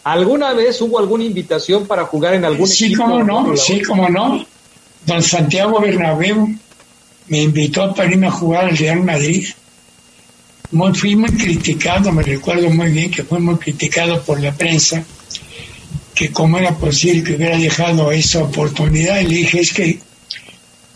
¿Alguna 0.04 0.54
vez 0.54 0.82
hubo 0.82 1.00
alguna 1.00 1.24
invitación 1.24 1.88
para 1.88 2.06
jugar 2.06 2.34
en 2.34 2.44
algún 2.44 2.68
sí, 2.68 2.86
equipo? 2.86 3.04
cómo 3.04 3.24
no, 3.24 3.56
sí, 3.56 3.82
cómo 3.82 4.10
no. 4.10 4.46
Don 5.06 5.24
Santiago 5.24 5.80
Bernabéu 5.80 6.50
me 7.28 7.42
invitó 7.42 7.94
para 7.94 8.12
irme 8.12 8.28
a 8.28 8.32
jugar 8.32 8.66
al 8.66 8.78
Real 8.78 9.04
Madrid. 9.04 9.48
Muy, 10.72 10.94
fui 10.94 11.16
muy 11.16 11.30
criticado, 11.30 12.12
me 12.12 12.24
recuerdo 12.24 12.70
muy 12.70 12.92
bien 12.92 13.12
que 13.12 13.24
fui 13.24 13.40
muy 13.40 13.56
criticado 13.56 14.22
por 14.24 14.42
la 14.42 14.52
prensa, 14.52 15.06
que 16.16 16.32
cómo 16.32 16.58
era 16.58 16.76
posible 16.76 17.24
que 17.24 17.36
hubiera 17.36 17.58
dejado 17.58 18.12
esa 18.12 18.44
oportunidad. 18.44 19.20
Y 19.22 19.28
le 19.28 19.36
dije, 19.38 19.60
es 19.62 19.72
que 19.72 20.00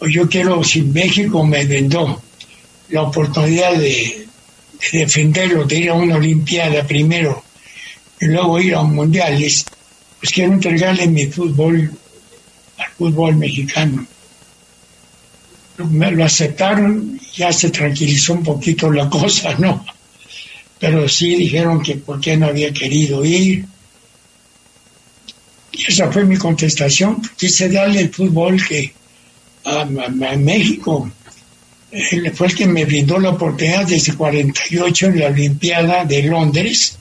yo 0.01 0.27
quiero, 0.27 0.63
si 0.63 0.81
México 0.81 1.45
me 1.45 1.65
vendó 1.65 2.21
la 2.89 3.03
oportunidad 3.03 3.73
de, 3.73 4.27
de 4.91 4.99
defenderlo, 4.99 5.65
de 5.65 5.77
ir 5.77 5.89
a 5.89 5.93
una 5.93 6.15
Olimpiada 6.15 6.85
primero 6.85 7.43
y 8.19 8.25
luego 8.25 8.59
ir 8.59 8.73
a 8.73 8.81
un 8.81 8.95
mundiales, 8.95 9.65
pues 10.19 10.31
quiero 10.31 10.53
entregarle 10.53 11.07
mi 11.07 11.27
fútbol 11.27 11.91
al 12.77 12.91
fútbol 12.97 13.35
mexicano. 13.35 14.05
Me 15.89 16.11
lo 16.11 16.25
aceptaron, 16.25 17.19
ya 17.35 17.53
se 17.53 17.69
tranquilizó 17.69 18.33
un 18.33 18.43
poquito 18.43 18.91
la 18.91 19.09
cosa, 19.09 19.55
¿no? 19.59 19.85
Pero 20.79 21.07
sí 21.07 21.35
dijeron 21.35 21.81
que 21.81 21.95
por 21.95 22.19
qué 22.19 22.37
no 22.37 22.47
había 22.47 22.71
querido 22.71 23.23
ir. 23.25 23.65
Y 25.71 25.91
esa 25.91 26.11
fue 26.11 26.23
mi 26.23 26.37
contestación. 26.37 27.21
Quise 27.35 27.69
darle 27.69 28.01
el 28.01 28.13
fútbol 28.13 28.63
que 28.63 28.93
a 29.63 29.85
México. 29.85 31.11
Él 31.91 32.31
fue 32.33 32.47
el 32.47 32.55
que 32.55 32.67
me 32.67 32.85
brindó 32.85 33.17
la 33.19 33.29
oportunidad 33.29 33.85
desde 33.85 34.13
48 34.13 35.05
en 35.07 35.19
la 35.19 35.27
Olimpiada 35.27 36.03
de 36.05 36.23
Londres, 36.23 36.97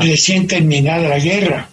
recién 0.00 0.46
terminada 0.46 1.08
la 1.08 1.18
guerra. 1.18 1.68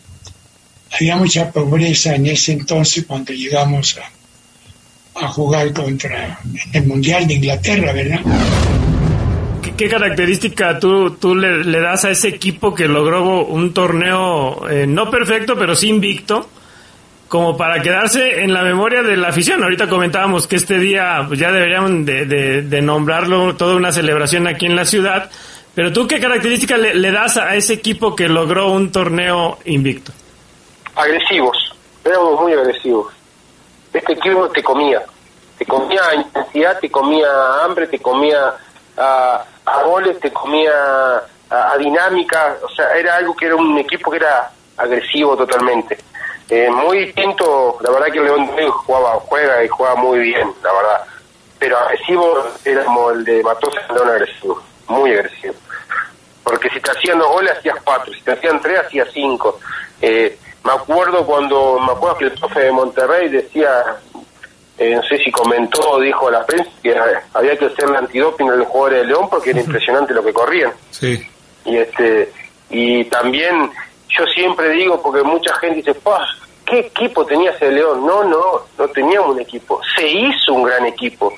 Había 0.92 1.18
mucha 1.18 1.52
pobreza 1.52 2.16
en 2.16 2.28
ese 2.28 2.54
entonces 2.54 3.06
cuando 3.06 3.32
llegamos 3.32 3.98
a, 3.98 5.26
a 5.26 5.28
jugar 5.30 5.72
contra 5.72 6.40
el 6.74 6.86
Mundial 6.86 7.28
de 7.28 7.36
Inglaterra, 7.36 7.94
¿verdad? 7.94 8.20
¿Qué, 9.62 9.74
qué 9.74 9.88
característica 9.88 10.80
tú, 10.80 11.12
tú 11.12 11.36
le, 11.36 11.64
le 11.64 11.80
das 11.80 12.04
a 12.06 12.10
ese 12.10 12.30
equipo 12.30 12.74
que 12.74 12.88
logró 12.88 13.46
un 13.46 13.74
torneo 13.74 14.68
eh, 14.68 14.88
no 14.88 15.10
perfecto, 15.12 15.56
pero 15.58 15.76
sí 15.76 15.88
invicto, 15.88 16.50
como 17.32 17.56
para 17.56 17.82
quedarse 17.82 18.44
en 18.44 18.54
la 18.54 18.62
memoria 18.62 19.04
de 19.04 19.16
la 19.16 19.30
afición? 19.30 19.64
Ahorita 19.64 19.88
comentábamos 19.88 20.48
que 20.48 20.58
este 20.58 20.80
día 20.80 21.24
pues 21.26 21.40
ya 21.40 21.50
deberían 21.50 22.04
de, 22.04 22.82
nombrarlo 22.84 23.56
toda 23.56 23.78
una 23.78 23.94
celebración 23.94 24.48
aquí 24.48 24.66
en 24.66 24.76
la 24.76 24.84
ciudad, 24.84 25.32
pero 25.74 25.94
tú 25.94 26.10
qué 26.10 26.20
característica 26.20 26.76
le, 26.76 27.10
das 27.10 27.38
a 27.38 27.56
ese 27.56 27.76
equipo 27.76 28.18
que 28.18 28.28
logró 28.28 28.70
un 28.74 28.92
torneo 28.92 29.60
invicto? 29.64 30.12
agresivos, 30.94 31.74
éramos 32.04 32.42
muy 32.42 32.52
agresivos. 32.52 33.14
Este 33.94 34.12
equipo 34.12 34.50
te 34.50 34.62
comía, 34.62 35.02
te 35.58 35.66
comía 35.66 36.02
intensidad, 36.14 36.80
te 36.82 36.92
comía 36.92 37.64
hambre, 37.64 37.88
te 37.88 38.00
comía 38.00 38.56
a, 38.98 39.46
a 39.68 39.84
goles, 39.84 40.20
te 40.20 40.34
comía 40.34 40.74
a, 41.50 41.72
a 41.72 41.78
dinámica, 41.78 42.58
o 42.62 42.76
sea, 42.76 42.92
era 42.98 43.16
algo 43.16 43.34
que 43.34 43.46
era 43.46 43.56
un 43.56 43.78
equipo 43.78 44.12
que 44.12 44.18
era 44.18 44.52
agresivo 44.76 45.38
totalmente. 45.38 45.98
Eh, 46.54 46.70
muy 46.70 47.06
distinto, 47.06 47.78
la 47.80 47.92
verdad 47.92 48.08
que 48.12 48.20
León 48.20 48.46
de 48.46 48.58
Río 48.58 48.74
jugaba, 48.74 49.14
juega 49.22 49.64
y 49.64 49.70
juega 49.70 49.96
muy 49.96 50.20
bien, 50.20 50.52
la 50.62 50.74
verdad. 50.74 51.06
Pero 51.58 51.78
agresivo 51.78 52.44
era 52.66 52.84
como 52.84 53.12
el 53.12 53.24
de 53.24 53.42
Matosas, 53.42 53.82
era 53.90 54.02
un 54.02 54.10
agresivo, 54.10 54.62
muy 54.90 55.14
agresivo. 55.14 55.54
Porque 56.44 56.70
si 56.72 56.82
te 56.82 56.92
hacían 56.92 57.20
dos 57.20 57.30
goles, 57.30 57.54
hacías 57.58 57.78
cuatro, 57.86 58.14
si 58.14 58.22
te 58.22 58.34
hacían 58.34 58.62
tres, 58.62 58.82
hacías 58.82 59.08
cinco. 59.14 59.60
Eh, 60.02 60.38
me 60.66 60.74
acuerdo 60.74 61.26
cuando, 61.26 61.80
me 61.80 61.94
acuerdo 61.94 62.18
que 62.18 62.26
el 62.26 62.34
profe 62.34 62.60
de 62.60 62.72
Monterrey 62.74 63.30
decía, 63.30 63.86
eh, 64.78 64.94
no 64.94 65.04
sé 65.04 65.20
si 65.20 65.32
comentó 65.32 65.92
o 65.92 66.02
dijo 66.02 66.28
a 66.28 66.32
la 66.32 66.46
prensa, 66.46 66.70
que 66.84 66.94
había 67.34 67.58
que 67.58 67.68
hacerle 67.68 67.98
antidoping 67.98 68.50
a 68.50 68.56
los 68.56 68.68
jugadores 68.68 69.04
de 69.04 69.06
León 69.06 69.30
porque 69.30 69.52
era 69.52 69.62
impresionante 69.62 70.14
lo 70.14 70.22
que 70.22 70.34
corrían. 70.34 70.74
Sí. 70.90 71.26
Y 71.64 71.78
este 71.78 72.30
y 72.70 73.06
también 73.06 73.72
yo 74.10 74.26
siempre 74.26 74.70
digo, 74.72 75.02
porque 75.02 75.24
mucha 75.24 75.54
gente 75.56 75.78
dice, 75.78 75.94
"Pah, 75.94 76.28
¿qué 76.72 76.80
equipo 76.80 77.26
tenía 77.26 77.52
ese 77.52 77.70
León? 77.70 78.06
No, 78.06 78.24
no, 78.24 78.62
no 78.78 78.88
teníamos 78.88 79.36
un 79.36 79.42
equipo. 79.42 79.80
Se 79.96 80.08
hizo 80.08 80.54
un 80.54 80.64
gran 80.64 80.86
equipo. 80.86 81.32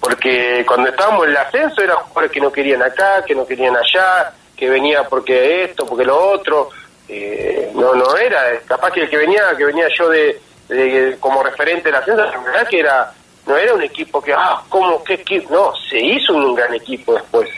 Porque 0.00 0.64
cuando 0.66 0.90
estábamos 0.90 1.24
en 1.24 1.30
el 1.30 1.36
ascenso 1.36 1.80
eran 1.80 1.96
jugadores 1.98 2.32
que 2.32 2.40
no 2.40 2.52
querían 2.52 2.82
acá, 2.82 3.24
que 3.24 3.34
no 3.34 3.46
querían 3.46 3.76
allá, 3.76 4.32
que 4.56 4.68
venía 4.68 5.04
porque 5.08 5.64
esto, 5.64 5.86
porque 5.86 6.04
lo 6.04 6.18
otro. 6.32 6.70
Eh, 7.08 7.70
no, 7.74 7.94
no 7.94 8.16
era. 8.16 8.42
Capaz 8.66 8.90
que 8.90 9.02
el 9.02 9.08
que 9.10 9.16
venía, 9.16 9.42
que 9.56 9.64
venía 9.64 9.86
yo 9.96 10.08
de, 10.08 10.40
de- 10.68 11.16
como 11.20 11.42
referente 11.42 11.84
del 11.84 11.94
ascenso, 11.96 12.24
la 12.24 12.38
verdad 12.38 12.66
que 12.68 12.80
era, 12.80 13.12
no 13.46 13.56
era 13.56 13.74
un 13.74 13.82
equipo 13.82 14.20
que, 14.20 14.32
ah, 14.32 14.62
¿cómo, 14.68 15.02
qué 15.04 15.14
equipo? 15.14 15.54
No, 15.54 15.72
se 15.88 16.00
hizo 16.00 16.34
un 16.34 16.54
gran 16.54 16.74
equipo 16.74 17.14
después 17.14 17.48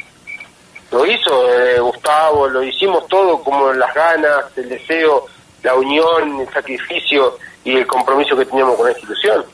lo 0.91 1.05
hizo 1.07 1.53
eh, 1.53 1.81
Gustavo, 1.81 2.47
lo 2.47 2.63
hicimos 2.63 3.09
todo 3.09 3.43
como 3.43 3.73
las 3.73 3.93
ganas, 3.95 4.45
el 4.57 4.69
deseo, 4.69 5.27
la 5.65 5.75
unión, 5.75 6.41
el 6.41 6.49
sacrificio 6.53 7.39
y 7.65 7.73
el 7.73 7.87
compromiso 7.87 8.37
que 8.37 8.45
teníamos 8.45 8.77
con 8.77 8.87
la 8.87 8.93
institución. 8.93 9.45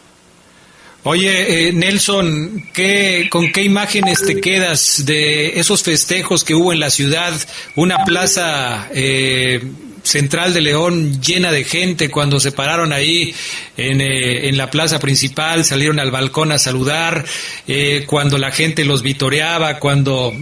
Oye, 1.02 1.68
eh, 1.68 1.72
Nelson, 1.72 2.68
¿qué, 2.74 3.28
¿con 3.30 3.50
qué 3.52 3.62
imágenes 3.62 4.20
te 4.20 4.38
quedas 4.38 5.06
de 5.06 5.58
esos 5.58 5.82
festejos 5.82 6.44
que 6.44 6.54
hubo 6.54 6.74
en 6.74 6.80
la 6.80 6.90
ciudad? 6.90 7.32
Una 7.74 8.04
plaza 8.04 8.90
eh, 8.92 9.62
central 10.02 10.52
de 10.54 10.60
León 10.60 11.20
llena 11.20 11.52
de 11.52 11.64
gente 11.64 12.10
cuando 12.10 12.40
se 12.40 12.52
pararon 12.52 12.92
ahí 12.92 13.34
en, 13.76 14.00
eh, 14.00 14.48
en 14.48 14.56
la 14.56 14.70
plaza 14.70 14.98
principal, 14.98 15.64
salieron 15.64 15.98
al 15.98 16.10
balcón 16.10 16.52
a 16.52 16.58
saludar, 16.58 17.24
eh, 17.66 18.04
cuando 18.06 18.38
la 18.38 18.50
gente 18.50 18.84
los 18.84 19.02
vitoreaba, 19.02 19.78
cuando 19.78 20.34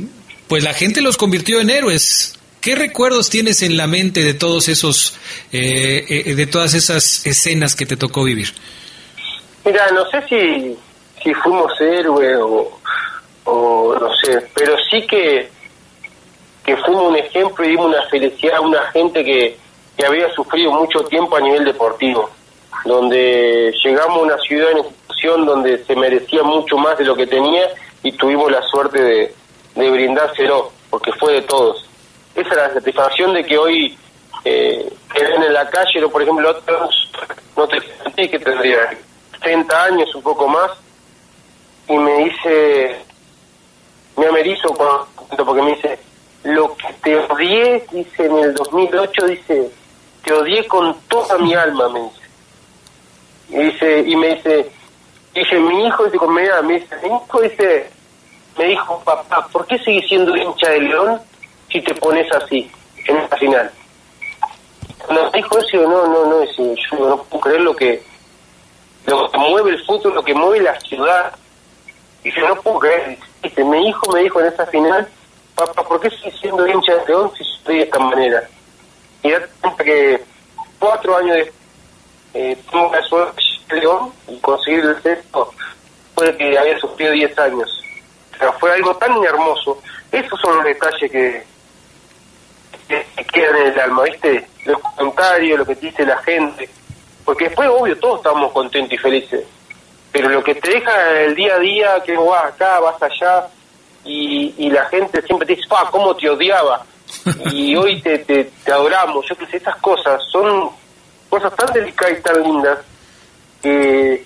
pues 0.47 0.65
la 0.65 0.75
gente 0.75 1.01
los 1.01 1.17
convirtió 1.17 1.61
en 1.61 1.71
héroes. 1.71 2.38
¿Qué 2.61 2.75
recuerdos 2.75 3.31
tienes 3.31 3.63
en 3.63 3.77
la 3.77 3.87
mente 3.87 4.25
de 4.25 4.35
todos 4.35 4.69
esos, 4.69 5.17
eh, 5.53 6.05
eh, 6.09 6.35
de 6.35 6.47
todas 6.47 6.75
esas 6.75 7.25
escenas 7.25 7.77
que 7.77 7.87
te 7.87 7.97
tocó 7.97 8.25
vivir? 8.25 8.49
Mira, 9.65 9.91
no 9.93 10.05
sé 10.11 10.23
si, 10.29 10.77
si 11.23 11.35
fuimos 11.35 11.73
héroes 11.81 12.39
o, 13.45 13.97
no 14.01 14.15
sé, 14.17 14.47
pero 14.55 14.75
sí 14.91 15.07
que, 15.07 15.49
que 16.65 16.77
fuimos 16.79 17.11
un 17.11 17.17
ejemplo 17.17 17.65
y 17.65 17.69
dimos 17.69 17.87
una 17.87 18.03
felicidad 18.09 18.57
a 18.57 18.61
una 18.61 18.83
gente 18.91 19.25
que, 19.25 19.57
que 19.97 20.07
había 20.07 20.33
sufrido 20.35 20.73
mucho 20.73 21.01
tiempo 21.05 21.37
a 21.37 21.41
nivel 21.41 21.65
deportivo, 21.65 22.31
donde 22.85 23.73
llegamos 23.85 24.19
a 24.19 24.23
una 24.23 24.39
ciudad, 24.39 24.73
una 24.73 24.81
institución 24.81 25.47
donde 25.47 25.85
se 25.85 25.95
merecía 25.95 26.43
mucho 26.43 26.77
más 26.77 26.99
de 26.99 27.05
lo 27.05 27.15
que 27.15 27.27
tenía 27.27 27.69
y 28.03 28.13
tuvimos 28.13 28.51
la 28.51 28.63
suerte 28.63 29.01
de, 29.01 29.35
de 29.75 29.91
brindárselo, 29.91 30.73
porque 30.91 31.13
fue 31.13 31.35
de 31.35 31.43
todos. 31.43 31.89
Esa 32.39 32.51
es 32.51 32.57
la 32.57 32.75
satisfacción 32.75 33.35
de 33.35 33.45
que 33.45 33.59
hoy 33.59 33.99
eh, 34.45 34.93
en 35.17 35.53
la 35.53 35.69
calle, 35.69 36.01
yo, 36.01 36.09
por 36.09 36.23
ejemplo, 36.23 36.49
otros, 36.49 37.11
no 37.57 37.67
te 37.67 37.81
sentí 37.81 38.29
que 38.29 38.39
tendría 38.39 38.97
30 39.41 39.85
años, 39.85 40.15
un 40.15 40.23
poco 40.23 40.47
más, 40.47 40.71
y 41.89 41.99
me 41.99 42.25
dice, 42.25 42.97
me 44.17 44.27
amerizo 44.27 44.69
cuando, 44.69 45.09
porque 45.45 45.63
me 45.63 45.75
dice, 45.75 45.99
lo 46.45 46.77
que 46.77 46.93
te 47.03 47.17
odié, 47.17 47.85
dice 47.91 48.27
en 48.27 48.39
el 48.39 48.55
2008, 48.55 49.27
dice, 49.27 49.71
te 50.23 50.33
odié 50.33 50.65
con 50.69 50.97
toda 51.09 51.39
mi 51.39 51.55
alma, 51.55 51.89
me 51.89 52.03
dice. 52.03 52.23
Y 53.49 53.57
dice, 53.65 54.05
y 54.07 54.15
me 54.15 54.37
dice, 54.37 54.71
dice, 55.35 55.59
mi 55.59 55.87
hijo, 55.89 56.05
dice, 56.05 56.19
con 56.19 56.33
me 56.33 56.43
dice, 56.43 56.97
mi 57.03 57.09
hijo 57.09 57.41
dice, 57.41 57.91
me 58.57 58.65
dijo, 58.67 59.03
papá, 59.05 59.49
¿por 59.51 59.67
qué 59.67 59.77
sigues 59.81 60.07
siendo 60.07 60.37
hincha 60.37 60.71
de 60.71 60.81
León 60.83 61.21
si 61.71 61.81
te 61.83 61.95
pones 61.95 62.31
así, 62.33 62.71
en 63.07 63.17
esta 63.19 63.37
final? 63.37 63.71
Cuando 65.05 65.31
me 65.31 65.39
dijo 65.39 65.59
eso, 65.59 65.77
no, 65.83 66.07
no, 66.07 66.27
no, 66.27 66.41
dice, 66.41 66.75
yo 66.91 67.09
no 67.09 67.23
puedo 67.25 67.41
creer 67.41 67.61
lo 67.63 67.75
que, 67.75 68.03
lo 69.07 69.31
que 69.31 69.39
mueve 69.39 69.71
el 69.71 69.85
fútbol, 69.85 70.15
lo 70.15 70.23
que 70.23 70.35
mueve 70.35 70.61
la 70.61 70.79
ciudad. 70.81 71.35
Y 72.25 72.31
yo 72.33 72.49
no 72.49 72.57
puedo 72.57 72.81
creer. 72.81 73.19
Dice, 73.43 73.65
mi 73.65 73.89
hijo 73.89 74.13
me 74.13 74.21
dijo 74.21 74.41
en 74.41 74.47
esa 74.47 74.67
final, 74.67 75.09
papá, 75.55 75.83
¿por 75.83 76.01
qué 76.01 76.11
sigues 76.11 76.39
siendo 76.41 76.67
hincha 76.67 76.95
de 76.95 77.07
León 77.07 77.31
si 77.37 77.45
estoy 77.45 77.77
de 77.79 77.83
esta 77.85 77.99
manera? 77.99 78.49
Y 79.23 79.31
date 79.31 79.49
cuenta 79.61 79.85
que 79.85 80.25
cuatro 80.79 81.17
años 81.17 81.37
después, 81.37 81.55
eh, 82.35 82.59
tuve 82.71 83.01
la 83.01 83.03
suerte 83.07 83.43
de 83.69 83.81
León 83.81 84.13
y 84.29 84.39
conseguir 84.41 84.85
el 84.85 85.03
sexto 85.03 85.51
fue 86.15 86.37
que 86.37 86.59
había 86.59 86.79
sufrido 86.79 87.13
10 87.13 87.39
años. 87.39 87.83
O 88.35 88.39
sea, 88.39 88.53
fue 88.53 88.73
algo 88.73 88.95
tan 88.97 89.13
hermoso. 89.25 89.81
Esos 90.13 90.41
son 90.41 90.57
los 90.57 90.65
detalles 90.65 91.11
que, 91.11 91.45
que, 92.89 93.07
que 93.17 93.25
quedan 93.25 93.57
en 93.57 93.73
el 93.73 93.81
alma, 93.81 94.03
¿viste? 94.05 94.47
Los 94.65 94.79
comentarios, 94.81 95.59
lo 95.59 95.67
que 95.67 95.77
te 95.77 95.87
dice 95.87 96.07
la 96.07 96.19
gente. 96.19 96.69
Porque 97.25 97.45
después, 97.45 97.69
obvio, 97.69 97.99
todos 97.99 98.19
estamos 98.19 98.53
contentos 98.53 98.93
y 98.93 98.99
felices. 98.99 99.45
Pero 100.11 100.29
lo 100.31 100.43
que 100.43 100.55
te 100.55 100.71
deja 100.71 101.21
el 101.21 101.35
día 101.35 101.55
a 101.55 101.59
día, 101.59 102.03
que 102.05 102.17
vas 102.17 102.47
acá, 102.47 102.81
vas 102.81 103.01
allá, 103.03 103.47
y, 104.05 104.55
y 104.57 104.71
la 104.71 104.87
gente 104.87 105.21
siempre 105.23 105.47
te 105.47 105.55
dice, 105.55 105.69
pa, 105.69 105.89
cómo 105.91 106.17
te 106.17 106.31
odiaba, 106.31 106.85
y 107.53 107.77
hoy 107.77 108.01
te, 108.01 108.19
te, 108.21 108.45
te 108.65 108.73
adoramos, 108.73 109.27
yo 109.29 109.37
qué 109.37 109.47
sé, 109.47 109.59
esas 109.59 109.77
cosas 109.77 110.23
son 110.31 110.71
cosas 111.29 111.55
tan 111.57 111.73
delicadas 111.73 112.19
y 112.19 112.23
tan 112.23 112.43
lindas 112.43 112.79
que 113.63 114.25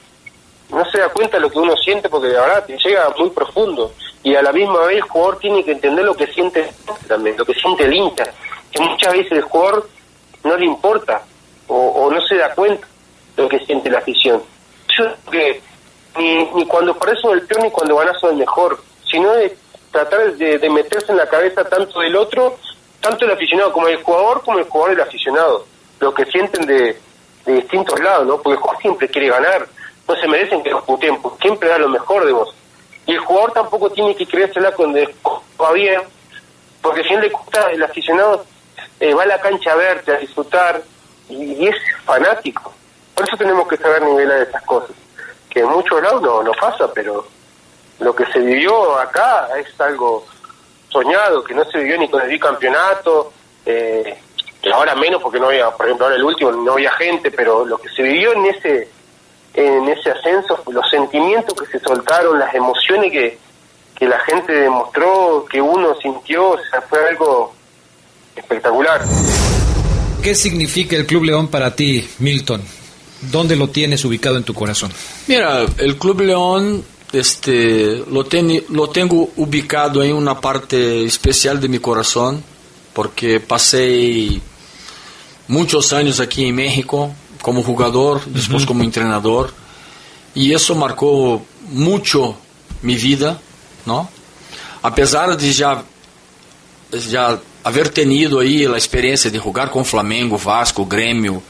no 0.73 0.85
se 0.91 0.99
da 0.99 1.09
cuenta 1.11 1.37
de 1.37 1.43
lo 1.43 1.51
que 1.51 1.59
uno 1.59 1.77
siente 1.77 2.09
porque 2.09 2.29
de 2.29 2.35
verdad 2.35 2.65
te 2.65 2.77
llega 2.79 3.15
muy 3.19 3.31
profundo 3.31 3.93
y 4.23 4.35
a 4.35 4.43
la 4.43 4.53
misma 4.53 4.87
vez 4.87 4.97
el 4.97 5.03
jugador 5.03 5.39
tiene 5.39 5.65
que 5.65 5.73
entender 5.73 6.05
lo 6.05 6.15
que 6.15 6.27
siente 6.29 6.73
también, 7.07 7.37
lo 7.37 7.45
que 7.45 7.55
siente 7.55 7.85
el 7.85 7.93
hincha, 7.93 8.25
que 8.71 8.83
muchas 8.83 9.13
veces 9.13 9.33
el 9.33 9.43
jugador 9.43 9.89
no 10.45 10.57
le 10.57 10.65
importa 10.65 11.23
o, 11.69 12.11
no 12.11 12.21
se 12.27 12.37
da 12.37 12.55
cuenta 12.55 12.87
lo 13.37 13.49
que 13.49 13.59
siente 13.61 13.91
la 13.91 13.99
afición. 13.99 14.43
Yo 14.97 15.05
creo 15.27 15.31
que 15.31 15.61
ni, 16.19 16.45
ni 16.55 16.67
cuando 16.67 16.95
perdés 16.99 17.19
el 17.25 17.43
peor 17.47 17.63
ni 17.63 17.71
cuando 17.71 17.97
ganás 17.97 18.23
el 18.23 18.37
mejor, 18.37 18.79
sino 19.11 19.33
de 19.33 19.57
tratar 19.91 20.33
de, 20.35 20.59
de 20.59 20.71
meterse 20.71 21.13
en 21.13 21.19
la 21.19 21.29
cabeza 21.29 21.65
tanto 21.65 22.01
del 22.01 22.17
otro, 22.17 22.59
tanto 23.01 23.25
el 23.25 23.33
aficionado 23.33 23.73
como 23.73 23.89
el 23.89 24.03
jugador, 24.03 24.43
como 24.43 24.59
el 24.59 24.65
jugador 24.65 24.93
y 24.93 24.95
el 24.95 25.01
aficionado, 25.09 25.67
lo 26.01 26.15
que 26.15 26.25
sienten 26.27 26.67
de, 26.67 26.99
de 27.47 27.53
distintos 27.55 27.99
lados, 28.01 28.27
¿no? 28.27 28.37
Porque 28.37 28.53
el 28.53 28.59
jugador 28.59 28.83
siempre 28.83 29.09
quiere 29.09 29.29
ganar, 29.29 29.67
no 30.13 30.21
se 30.21 30.29
merecen 30.29 30.63
que 30.63 30.71
los 30.71 30.83
puteen, 30.85 31.21
porque 31.21 31.43
siempre 31.43 31.69
da 31.69 31.79
lo 31.79 31.89
mejor 31.89 32.25
de 32.25 32.33
vos. 32.33 32.55
Y 33.07 33.13
el 33.13 33.21
jugador 33.21 33.53
tampoco 33.53 33.91
tiene 33.91 34.15
que 34.15 34.27
creérsela 34.27 34.73
cuando 34.73 35.01
va 35.61 35.73
bien, 35.73 36.01
porque 36.81 37.03
si 37.05 37.15
no 37.15 37.21
le 37.21 37.29
gusta, 37.31 37.71
el 37.71 37.83
aficionado 37.83 38.45
eh, 39.01 39.15
va 39.15 39.23
a 39.23 39.27
la 39.27 39.41
cancha 39.41 39.73
a 39.73 39.77
verte, 39.77 40.13
a 40.13 40.19
disfrutar, 40.19 40.83
y, 41.29 41.67
es 41.67 41.77
fanático. 42.05 42.73
Por 43.15 43.27
eso 43.27 43.37
tenemos 43.37 43.67
que 43.69 43.77
saber 43.77 44.03
nivelar 44.03 44.43
esas 44.43 44.63
cosas, 44.63 44.95
que 45.51 45.61
en 45.61 45.69
muchos 45.69 46.03
lados 46.03 46.23
no, 46.23 46.43
no 46.43 46.53
pasa, 46.53 46.93
pero 46.93 47.27
lo 47.99 48.15
que 48.15 48.27
se 48.27 48.41
vivió 48.41 48.99
acá 48.99 49.49
es 49.59 49.81
algo 49.81 50.27
soñado, 50.91 51.43
que 51.43 51.55
no 51.55 51.65
se 51.65 51.79
vivió 51.79 51.99
ni 51.99 52.09
con 52.09 52.23
el 52.23 52.29
bicampeonato, 52.29 53.33
eh, 53.65 54.19
ahora 54.73 54.95
menos 54.95 55.23
porque 55.23 55.41
no 55.41 55.47
había, 55.47 55.71
por 55.71 55.87
ejemplo, 55.87 56.07
ahora 56.07 56.17
el 56.17 56.25
último 56.25 56.53
no 56.53 56.73
había 56.73 56.93
gente, 56.93 57.31
pero 57.31 57.65
lo 57.65 57.79
que 57.79 57.89
se 57.89 58.03
vivió 58.03 58.33
en 58.33 58.47
ese 58.47 58.89
en 59.55 59.89
ese 59.89 60.11
ascenso, 60.11 60.59
los 60.71 60.89
sentimientos 60.89 61.55
que 61.61 61.67
se 61.67 61.85
soltaron, 61.85 62.39
las 62.39 62.55
emociones 62.55 63.13
que, 63.13 63.39
que 63.95 64.07
la 64.07 64.19
gente 64.21 64.53
demostró, 64.53 65.45
que 65.51 65.61
uno 65.61 65.95
sintió, 66.01 66.51
o 66.51 66.59
sea, 66.71 66.81
fue 66.83 67.09
algo 67.09 67.55
espectacular. 68.35 69.03
¿Qué 70.23 70.35
significa 70.35 70.97
el 70.97 71.07
Club 71.07 71.25
León 71.25 71.49
para 71.49 71.75
ti, 71.75 72.09
Milton? 72.19 72.63
¿Dónde 73.31 73.57
lo 73.57 73.69
tienes 73.69 74.05
ubicado 74.05 74.37
en 74.37 74.45
tu 74.45 74.55
corazón? 74.55 74.91
Mira, 75.27 75.65
el 75.79 75.97
Club 75.99 76.23
León 76.23 76.85
este, 77.13 78.05
lo, 78.11 78.25
ten, 78.25 78.65
lo 78.71 78.89
tengo 78.89 79.31
ubicado 79.37 80.03
en 80.03 80.15
una 80.15 80.41
parte 80.41 81.05
especial 81.05 81.61
de 81.61 81.69
mi 81.69 81.79
corazón, 81.79 82.43
porque 82.93 83.39
pasé 83.41 84.41
muchos 85.49 85.93
años 85.93 86.21
aquí 86.21 86.47
en 86.47 86.55
México 86.55 87.15
como 87.43 87.63
jugador, 87.63 88.25
después 88.27 88.65
como 88.65 88.85
entrenador, 88.85 89.53
y 90.35 90.53
eso 90.53 90.75
marcó 90.75 91.43
mucho 91.71 92.37
mi 92.83 92.97
vida, 92.97 93.41
¿no? 93.85 94.09
A 94.83 94.95
pesar 94.95 95.37
de 95.37 95.53
ya, 95.53 95.83
ya 97.11 97.39
haber 97.65 97.89
tenido 97.91 98.41
ahí 98.41 98.67
la 98.67 98.77
experiencia 98.77 99.31
de 99.31 99.39
jugar 99.39 99.71
con 99.71 99.85
Flamengo, 99.85 100.39
Vasco, 100.39 100.87
Grêmio, 100.87 101.43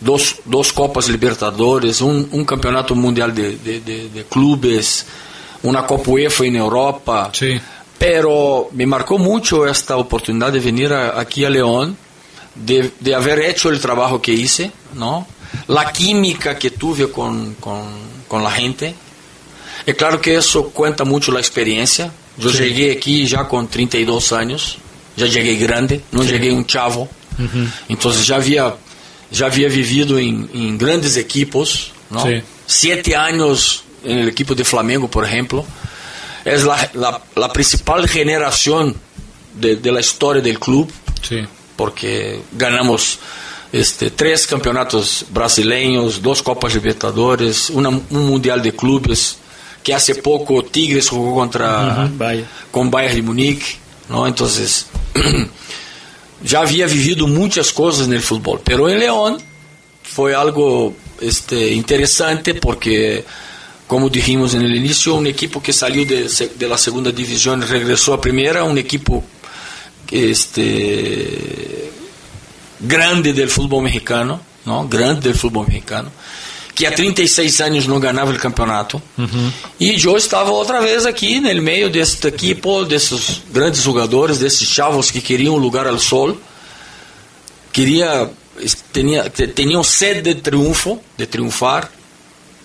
dos, 0.00 0.36
dos 0.44 0.72
Copas 0.72 1.08
Libertadores, 1.08 2.00
un, 2.00 2.28
un 2.32 2.44
campeonato 2.44 2.94
mundial 2.94 3.34
de, 3.34 3.56
de, 3.56 3.80
de, 3.80 4.08
de, 4.08 4.24
clubes, 4.24 5.06
una 5.62 5.86
Copa 5.86 6.10
UEFA 6.10 6.44
en 6.46 6.56
Europa. 6.56 7.30
Sí. 7.32 7.60
Pero 7.98 8.68
me 8.72 8.86
marcó 8.86 9.18
mucho 9.18 9.66
esta 9.66 9.96
oportunidad 9.96 10.52
de 10.52 10.60
venir 10.60 10.92
a, 10.92 11.18
aquí 11.18 11.44
a 11.44 11.50
León, 11.50 11.96
de, 12.54 12.90
de, 13.00 13.14
haber 13.14 13.40
hecho 13.40 13.70
el 13.70 13.80
trabajo 13.80 14.20
que 14.20 14.32
hice, 14.32 14.70
¿no? 14.94 15.26
La 15.68 15.92
química 15.92 16.58
que 16.58 16.70
tuve 16.70 17.10
con, 17.10 17.54
con, 17.54 17.82
con 18.28 18.42
la 18.42 18.50
gente. 18.50 18.94
Es 19.86 19.94
claro 19.94 20.20
que 20.20 20.36
eso 20.36 20.70
cuenta 20.70 21.04
mucho 21.04 21.32
la 21.32 21.40
experiencia. 21.40 22.10
Yo 22.38 22.50
sí. 22.50 22.58
llegué 22.58 22.92
aquí 22.92 23.26
ya 23.26 23.46
con 23.46 23.68
32 23.68 24.32
años, 24.32 24.78
ya 25.16 25.26
llegué 25.26 25.56
grande, 25.56 26.02
no 26.12 26.22
sí. 26.22 26.30
llegué 26.30 26.52
un 26.52 26.66
chavo. 26.66 27.02
Uh 27.38 27.42
-huh. 27.42 27.68
Entonces 27.88 28.26
ya 28.26 28.36
había 28.36 28.74
já 29.32 29.46
havia 29.46 29.68
vivido 29.68 30.18
em, 30.18 30.48
em 30.54 30.76
grandes 30.76 31.16
equipos, 31.16 31.92
não? 32.10 32.22
Sí. 32.22 32.42
siete 32.66 33.14
anos 33.14 33.82
no 34.04 34.28
equipo 34.28 34.54
de 34.54 34.64
Flamengo, 34.64 35.08
por 35.08 35.24
exemplo. 35.24 35.66
É 36.44 36.54
a 37.42 37.48
principal 37.48 38.06
geração 38.06 38.94
de, 39.54 39.76
de 39.76 39.90
la 39.90 40.00
história 40.00 40.42
do 40.42 40.60
clube, 40.60 40.92
sí. 41.22 41.46
Porque 41.76 42.40
ganhamos 42.52 43.18
este, 43.72 44.10
três 44.10 44.46
campeonatos 44.46 45.24
brasileiros, 45.28 46.18
duas 46.18 46.40
Copas 46.40 46.72
Libertadores, 46.72 47.70
uma, 47.70 47.88
um 47.88 48.20
Mundial 48.20 48.60
de 48.60 48.70
Clubes, 48.70 49.36
que 49.82 49.92
há 49.92 49.98
pouco 50.22 50.62
Tigres 50.62 51.06
jogou 51.06 51.34
contra 51.34 51.66
Uhum. 51.98 52.04
uh. 52.06 52.08
Bayern. 52.10 52.46
com 52.70 52.88
Bayern 52.88 53.16
de 53.16 53.22
Munique, 53.22 53.76
não? 54.08 54.26
Então 54.26 54.48
já 56.44 56.60
havia 56.60 56.86
vivido 56.86 57.26
muitas 57.26 57.70
coisas 57.70 58.06
no 58.06 58.20
futebol, 58.20 58.60
pero 58.64 58.88
em 58.88 58.96
León 58.98 59.38
foi 60.02 60.34
algo 60.34 60.94
este, 61.20 61.74
interessante 61.74 62.54
porque, 62.54 63.24
como 63.88 64.08
dijimos 64.08 64.54
no 64.54 64.66
início, 64.66 65.16
um 65.16 65.26
equipo 65.26 65.60
que 65.60 65.72
saiu 65.72 66.04
de, 66.04 66.28
de 66.28 66.66
la 66.66 66.76
segunda 66.78 67.12
divisão 67.12 67.58
e 67.60 67.64
regressou 67.64 68.14
à 68.14 68.18
primeira, 68.18 68.64
um 68.64 68.76
equipo 68.76 69.24
este, 70.12 71.90
grande 72.80 73.32
do 73.32 73.48
futebol 73.48 73.80
mexicano, 73.80 74.40
não? 74.64 74.86
grande 74.86 75.20
do 75.28 75.38
futebol 75.38 75.64
mexicano, 75.66 76.12
que 76.74 76.86
há 76.86 76.92
36 76.92 77.60
anos 77.60 77.86
não 77.86 78.00
ganhava 78.00 78.32
o 78.32 78.38
campeonato. 78.38 79.00
Uhum. 79.16 79.52
E 79.78 80.02
eu 80.02 80.16
estava 80.16 80.50
outra 80.50 80.80
vez 80.80 81.06
aqui 81.06 81.40
no 81.40 81.62
meio 81.62 81.88
deste 81.88 82.26
equipo, 82.26 82.84
desses 82.84 83.42
grandes 83.50 83.82
jogadores, 83.82 84.38
desses 84.38 84.68
chavos 84.68 85.10
que 85.10 85.20
queriam 85.20 85.56
lugar 85.56 85.86
ao 85.86 85.98
sol, 85.98 86.36
queria 87.72 88.28
tinha 88.92 89.30
tinham 89.30 89.82
sede 89.82 90.34
de 90.34 90.40
triunfo, 90.40 91.00
de 91.16 91.26
triunfar. 91.26 91.90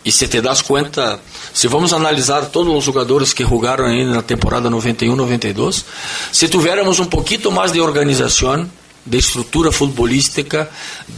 E 0.03 0.11
se 0.11 0.27
te 0.27 0.41
das 0.41 0.61
conta, 0.61 1.19
se 1.53 1.67
vamos 1.67 1.91
analisar 1.91 2.45
todos 2.47 2.73
os 2.73 2.83
jogadores 2.83 3.33
que 3.33 3.43
jogaram 3.43 3.85
aí 3.85 4.05
na 4.05 4.21
temporada 4.21 4.69
91-92, 4.69 5.83
se 6.31 6.47
tivéssemos 6.47 6.99
um 6.99 7.05
pouquinho 7.05 7.51
mais 7.51 7.73
de 7.73 7.81
organização, 7.81 8.69
de 9.05 9.17
estrutura 9.17 9.71
futbolística, 9.71 10.69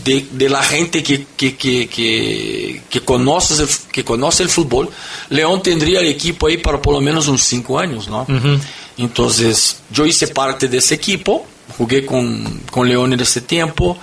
de, 0.03 0.21
de 0.21 0.49
la 0.49 0.63
gente 0.63 1.01
que, 1.01 1.27
que, 1.35 1.51
que, 1.51 1.87
que, 1.87 2.81
que, 2.89 2.99
conoce, 3.01 3.67
que 3.91 4.03
conoce 4.03 4.43
el 4.43 4.49
fútbol, 4.49 4.89
León 5.29 5.61
tendría 5.61 5.99
el 5.99 6.07
equipo 6.07 6.47
ahí 6.47 6.57
para 6.57 6.81
por 6.81 6.93
lo 6.93 7.01
menos 7.01 7.27
uns 7.27 7.43
cinco 7.43 7.77
años, 7.77 8.07
¿no? 8.07 8.21
Uh 8.21 8.25
-huh. 8.27 8.59
Entonces, 8.97 9.77
yo 9.91 10.05
hice 10.05 10.27
parte 10.27 10.67
de 10.67 10.77
ese 10.77 10.95
equipo, 10.95 11.45
jugué 11.77 12.05
con, 12.05 12.61
con 12.71 12.87
León 12.87 13.13
en 13.13 13.19
ese 13.19 13.41
tiempo, 13.41 13.97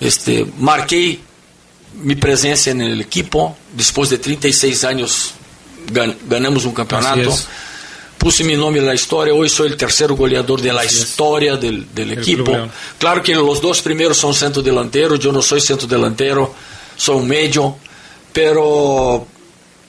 este, 0.00 0.46
marqué 0.58 1.20
mi 1.94 2.14
presencia 2.14 2.72
en 2.72 2.80
el 2.80 3.00
equipo, 3.00 3.56
después 3.72 4.10
de 4.10 4.18
36 4.18 4.84
años 4.84 5.34
gan, 5.92 6.16
ganamos 6.28 6.64
un 6.64 6.72
campeonato. 6.72 7.36
Puse 8.18 8.44
mi 8.44 8.54
nombre 8.54 8.80
en 8.82 8.86
la 8.86 8.94
historia, 8.94 9.32
hoy 9.32 9.48
soy 9.48 9.68
el 9.68 9.78
tercer 9.78 10.12
goleador 10.12 10.60
de 10.60 10.72
la 10.72 10.82
Así 10.82 10.98
historia 10.98 11.56
del, 11.56 11.86
del 11.94 12.12
equipo. 12.12 12.54
Claro 12.98 13.22
que 13.22 13.34
los 13.34 13.62
dos 13.62 13.80
primeros 13.80 14.18
son 14.18 14.34
centro 14.34 14.62
delantero, 14.62 15.16
yo 15.16 15.32
no 15.32 15.40
soy 15.40 15.60
centro 15.62 15.88
delantero, 15.88 16.54
soy 16.96 17.16
un 17.16 17.26
medio, 17.26 17.78
pero 18.30 19.26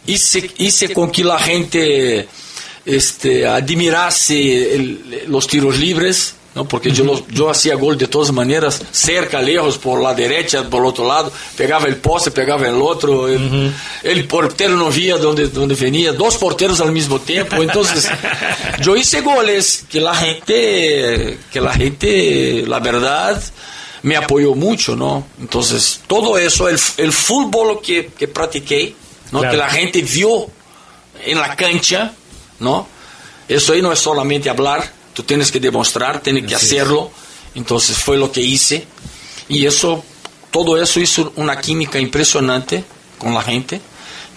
hice, 0.07 0.49
hice 0.59 0.93
con 0.93 1.11
que 1.11 1.25
la 1.25 1.39
gente 1.39 2.27
este, 2.85 3.45
admirase 3.45 4.75
el, 4.75 5.23
los 5.27 5.45
tiros 5.47 5.77
libres, 5.77 6.35
¿no? 6.53 6.67
porque 6.67 6.91
yo, 6.91 7.25
yo 7.29 7.49
hacía 7.49 7.75
gol 7.75 7.97
de 7.97 8.07
todas 8.07 8.31
maneras, 8.31 8.81
cerca, 8.91 9.41
lejos, 9.41 9.77
por 9.77 10.01
la 10.01 10.13
derecha, 10.13 10.69
por 10.69 10.81
el 10.81 10.87
otro 10.87 11.07
lado, 11.07 11.31
pegaba 11.55 11.85
el 11.85 11.97
poste, 11.97 12.31
pegaba 12.31 12.67
el 12.67 12.81
otro, 12.81 13.27
el, 13.27 13.43
uh 13.43 13.49
-huh. 13.49 13.71
el 14.03 14.25
portero 14.25 14.75
no 14.75 14.89
vía 14.89 15.17
donde, 15.17 15.47
donde 15.47 15.75
venía, 15.75 16.11
dos 16.13 16.37
porteros 16.37 16.81
al 16.81 16.91
mismo 16.91 17.19
tiempo, 17.19 17.57
entonces 17.57 18.09
yo 18.81 18.95
hice 18.95 19.21
goles 19.21 19.85
que 19.89 20.01
la 20.01 20.15
gente, 20.15 21.39
que 21.51 21.61
la 21.61 21.73
gente, 21.73 22.63
la 22.67 22.79
verdad, 22.79 23.41
me 24.03 24.17
apoyó 24.17 24.55
mucho, 24.55 24.95
¿no? 24.95 25.27
Entonces, 25.39 26.01
todo 26.07 26.37
eso, 26.37 26.67
el, 26.67 26.79
el 26.97 27.13
fútbol 27.13 27.81
que, 27.81 28.07
que 28.07 28.27
practiqué, 28.27 28.95
¿no? 29.31 29.39
Claro. 29.39 29.51
que 29.51 29.57
la 29.57 29.69
gente 29.69 30.01
vio 30.01 30.47
en 31.23 31.39
la 31.39 31.55
cancha, 31.55 32.13
¿no? 32.59 32.87
Eso 33.47 33.73
ahí 33.73 33.81
no 33.81 33.91
es 33.91 33.99
solamente 33.99 34.49
hablar, 34.49 34.91
tú 35.13 35.23
tienes 35.23 35.51
que 35.51 35.59
demostrar, 35.59 36.21
tienes 36.21 36.45
que 36.45 36.55
hacerlo. 36.55 37.11
Es. 37.13 37.31
Entonces 37.55 37.97
fue 37.97 38.17
lo 38.17 38.31
que 38.31 38.41
hice. 38.41 38.85
Y 39.49 39.65
eso, 39.65 40.03
todo 40.51 40.81
eso 40.81 40.99
hizo 40.99 41.33
una 41.35 41.59
química 41.59 41.99
impresionante 41.99 42.83
con 43.17 43.33
la 43.33 43.41
gente, 43.41 43.81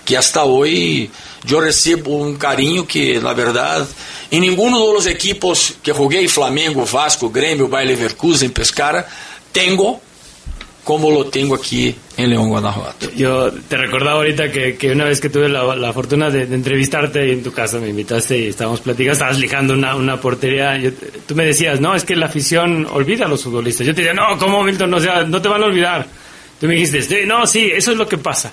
que 0.04 0.16
hasta 0.16 0.44
hoy 0.44 1.10
yo 1.44 1.60
recibo 1.60 2.16
un 2.16 2.36
cariño 2.36 2.86
que, 2.86 3.20
la 3.20 3.32
verdad, 3.32 3.86
en 4.30 4.40
ninguno 4.40 4.86
de 4.86 4.92
los 4.92 5.06
equipos 5.06 5.74
que 5.82 5.92
jugué, 5.92 6.28
Flamengo, 6.28 6.84
Vasco, 6.84 7.30
Grêmio, 7.30 7.68
Bayer 7.68 7.96
Leverkusen, 7.96 8.50
Pescara, 8.50 9.06
tengo 9.52 10.00
como 10.84 11.10
lo 11.10 11.24
tengo 11.26 11.54
aquí 11.54 11.94
en 12.16 12.30
León, 12.30 12.48
Guanajuato. 12.50 13.10
Yo 13.16 13.50
te 13.50 13.76
recordaba 13.76 14.18
ahorita 14.18 14.52
que, 14.52 14.76
que 14.76 14.92
una 14.92 15.04
vez 15.04 15.20
que 15.20 15.30
tuve 15.30 15.48
la, 15.48 15.74
la 15.74 15.92
fortuna 15.92 16.28
de, 16.30 16.46
de 16.46 16.54
entrevistarte 16.54 17.32
en 17.32 17.42
tu 17.42 17.50
casa, 17.52 17.78
me 17.80 17.88
invitaste 17.88 18.38
y 18.38 18.46
estábamos 18.48 18.80
platicando, 18.82 19.14
estabas 19.14 19.38
lijando 19.38 19.72
una, 19.74 19.96
una 19.96 20.20
portería. 20.20 20.76
yo- 20.78 20.90
tú 21.26 21.34
me 21.34 21.44
decías, 21.46 21.80
no, 21.80 21.94
es 21.94 22.04
que 22.04 22.14
la 22.14 22.26
afición 22.26 22.86
olvida 22.92 23.24
a 23.24 23.28
los 23.28 23.42
futbolistas. 23.42 23.86
Yo 23.86 23.94
te 23.94 24.02
decía, 24.02 24.14
no, 24.14 24.36
¿cómo, 24.38 24.62
Milton? 24.62 24.90
No, 24.90 24.98
o 24.98 25.00
sea, 25.00 25.24
no 25.24 25.40
te 25.42 25.48
van 25.48 25.62
a 25.62 25.66
olvidar. 25.66 26.06
Tú 26.60 26.66
me 26.66 26.74
dijiste, 26.74 27.02
"Sí, 27.02 27.16
no, 27.26 27.46
sí, 27.46 27.70
eso 27.74 27.90
es 27.92 27.96
lo 27.96 28.06
que 28.06 28.18
pasa. 28.18 28.52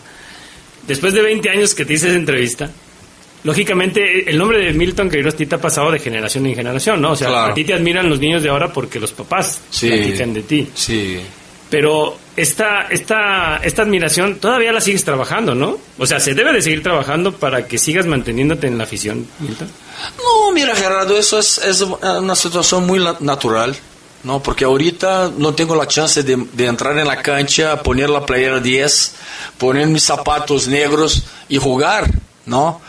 Después 0.88 1.14
de 1.14 1.22
20 1.22 1.50
años 1.50 1.76
que 1.76 1.86
te 1.86 1.94
hice 1.94 2.08
esa 2.08 2.16
entrevista, 2.18 2.70
lógicamente 3.44 4.30
el 4.30 4.38
nombre 4.38 4.60
de 4.60 4.74
Milton 4.74 5.10
Queiroz 5.10 5.36
Tita 5.36 5.58
ha 5.58 5.62
pasado 5.62 5.92
de 5.92 6.00
generación 6.00 6.46
en 6.48 6.56
generación, 6.56 7.02
¿no? 7.02 7.12
O 7.12 7.16
sea, 7.16 7.28
Claro. 7.28 7.52
a 7.52 7.54
ti 7.56 7.64
te 7.64 7.74
admiran 7.74 8.10
los 8.10 8.20
niños 8.20 8.44
de 8.44 8.50
ahora 8.50 8.72
porque 8.72 9.00
los 9.00 9.12
papás 9.12 9.60
Sí. 9.70 9.88
platican 9.90 10.34
de 10.34 10.42
ti. 10.44 10.68
Sí. 10.74 11.20
Pero 11.70 12.18
esta, 12.36 12.84
esta, 12.90 13.58
esta 13.58 13.82
admiración 13.82 14.40
todavía 14.40 14.72
la 14.72 14.82
sigues 14.82 15.04
trabajando, 15.04 15.54
¿no? 15.54 15.78
O 15.98 16.06
sea, 16.06 16.20
se 16.20 16.34
debe 16.34 16.54
de 16.54 16.62
seguir 16.62 16.82
trabajando 16.82 17.34
para 17.34 17.68
que 17.68 17.78
sigas 17.78 18.06
manteniéndote 18.06 18.68
en 18.68 18.78
la 18.78 18.86
afición, 18.86 19.28
Milton. 19.40 19.70
No, 20.18 20.52
mira 20.54 20.76
Gerardo, 20.76 21.18
eso 21.18 21.40
es, 21.40 21.58
es 21.60 21.82
una 21.82 22.36
situación 22.36 22.88
muy 22.88 23.06
natural, 23.20 23.76
¿no? 24.24 24.42
Porque 24.42 24.66
ahorita 24.66 25.32
no 25.38 25.54
tengo 25.54 25.76
la 25.76 25.88
chance 25.88 26.24
de, 26.24 26.48
de 26.54 26.66
entrar 26.66 26.98
en 26.98 27.08
la 27.08 27.22
cancha, 27.22 27.84
poner 27.84 28.10
la 28.10 28.26
playera 28.26 28.60
10, 28.60 29.16
poner 29.58 29.88
mis 29.88 30.04
zapatos 30.04 30.68
negros 30.68 31.24
y 31.50 31.58
jugar, 31.58 32.10
¿no? 32.46 32.82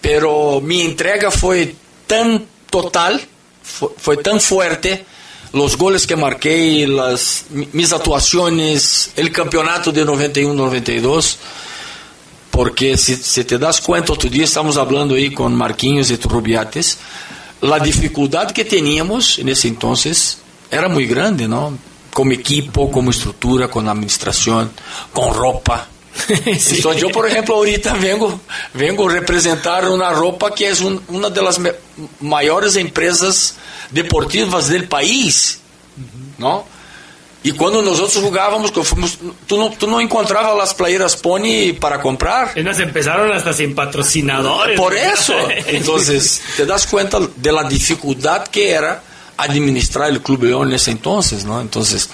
Pero 0.00 0.60
mi 0.60 0.82
entrega 0.82 1.30
fue 1.30 1.74
tan 2.06 2.46
total, 2.70 3.20
fue, 3.62 3.88
fue 3.96 4.16
tan 4.18 4.40
fuerte, 4.40 5.04
los 5.54 5.76
goles 5.78 6.06
que 6.06 6.16
marqué, 6.16 6.86
las, 6.86 7.46
mi- 7.50 7.68
mis 7.72 7.92
actuaciones, 7.92 9.10
el 9.16 9.30
campeonato 9.32 9.92
de 9.92 10.04
91-92, 10.04 11.36
porque 12.50 12.96
si, 12.96 13.16
si 13.16 13.44
te 13.44 13.58
das 13.58 13.80
cuenta, 13.80 14.12
otro 14.12 14.30
día 14.30 14.44
estamos 14.44 14.76
hablando 14.76 15.14
ahí 15.14 15.32
con 15.32 15.54
Marquinhos 15.54 16.10
y 16.10 16.16
Rubiates, 16.16 16.98
la 17.62 17.78
dificultad 17.78 18.50
que 18.50 18.64
teníamos 18.64 19.38
en 19.38 19.48
ese 19.48 19.68
entonces 19.68 20.38
era 20.70 20.88
muy 20.88 21.06
grande, 21.06 21.48
¿no? 21.48 21.76
Como 22.12 22.32
equipo, 22.32 22.90
como 22.90 23.10
estructura, 23.10 23.68
con 23.68 23.88
administración, 23.88 24.70
con 25.12 25.34
ropa. 25.34 25.88
Entonces 26.28 27.00
yo, 27.00 27.10
por 27.10 27.28
ejemplo, 27.28 27.56
ahorita 27.56 27.94
vengo, 27.94 28.40
vengo 28.72 29.08
a 29.08 29.12
representar 29.12 29.88
una 29.88 30.10
ropa 30.10 30.54
que 30.54 30.68
es 30.68 30.80
un- 30.80 31.02
una 31.08 31.28
de 31.30 31.42
las 31.42 31.58
me- 31.58 31.72
mayores 32.20 32.76
empresas 32.76 33.56
deportivas 33.90 34.68
del 34.68 34.86
país, 34.88 35.58
¿no? 36.38 36.64
Y 37.42 37.52
cuando 37.52 37.82
nosotros 37.82 38.24
jugábamos, 38.24 38.72
tú, 38.72 39.58
no, 39.58 39.70
tú 39.72 39.86
no 39.86 40.00
encontrabas 40.00 40.56
las 40.56 40.72
playeras 40.72 41.14
Pony 41.16 41.74
para 41.78 42.00
comprar. 42.00 42.58
Más, 42.62 42.78
empezaron 42.80 43.30
hasta 43.32 43.52
sin 43.52 43.74
patrocinadores. 43.74 44.78
Por 44.80 44.94
eso. 44.96 45.34
Entonces, 45.66 46.40
te 46.56 46.64
das 46.64 46.86
cuenta 46.86 47.18
de 47.36 47.52
la 47.52 47.64
dificultad 47.64 48.44
que 48.48 48.70
era 48.70 49.02
administrar 49.36 50.08
el 50.08 50.22
Club 50.22 50.44
León 50.44 50.68
en 50.68 50.74
ese 50.76 50.92
entonces, 50.92 51.44
¿no? 51.44 51.60
Entonces, 51.60 52.08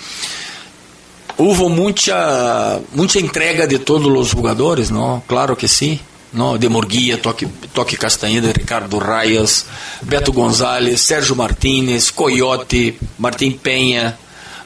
hubo 1.41 1.69
mucha, 1.69 2.79
mucha 2.93 3.19
entrega 3.19 3.67
de 3.67 3.79
todos 3.79 4.13
los 4.13 4.33
jugadores, 4.33 4.91
¿no? 4.91 5.23
Claro 5.27 5.57
que 5.57 5.69
sí. 5.69 6.01
¿no? 6.33 6.57
De 6.57 6.69
Morguia, 6.69 7.21
Toque, 7.21 7.49
Toque 7.73 7.97
Castaneda, 7.97 8.53
Ricardo 8.53 9.01
Rayas, 9.01 9.67
Beto 10.03 10.33
González, 10.33 11.01
Sérgio 11.01 11.35
Martínez, 11.35 12.13
Coyote, 12.13 12.97
Martim 13.19 13.59
Penha, 13.59 14.17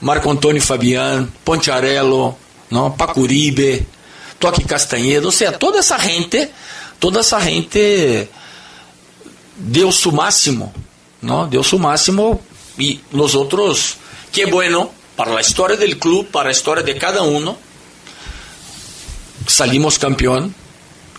Marco 0.03 0.31
Antônio 0.31 0.61
Fabián, 0.61 1.33
Pontiarello, 1.43 2.37
¿no? 2.69 2.95
Pacuribe, 2.95 3.87
Toque 4.39 4.65
Castaneda, 4.65 5.27
o 5.27 5.33
sea, 5.33 5.59
toda 5.59 5.81
esa 5.81 5.99
gente, 5.99 6.53
toda 6.99 7.23
esa 7.23 7.41
gente 7.41 8.29
dio 9.57 9.91
su 9.91 10.13
máximo, 10.13 10.71
¿no? 11.23 11.47
Dio 11.47 11.63
su 11.63 11.79
máximo 11.79 12.43
y 12.77 13.01
nosotros, 13.13 13.97
qué 14.31 14.45
bueno, 14.45 14.91
para 15.17 15.33
la 15.33 15.41
historia 15.41 15.77
del 15.77 15.99
club, 15.99 16.29
para 16.29 16.47
la 16.47 16.53
historia 16.53 16.83
de 16.83 16.97
cada 16.97 17.23
uno, 17.23 17.57
salimos 19.47 19.99
campeón. 19.99 20.55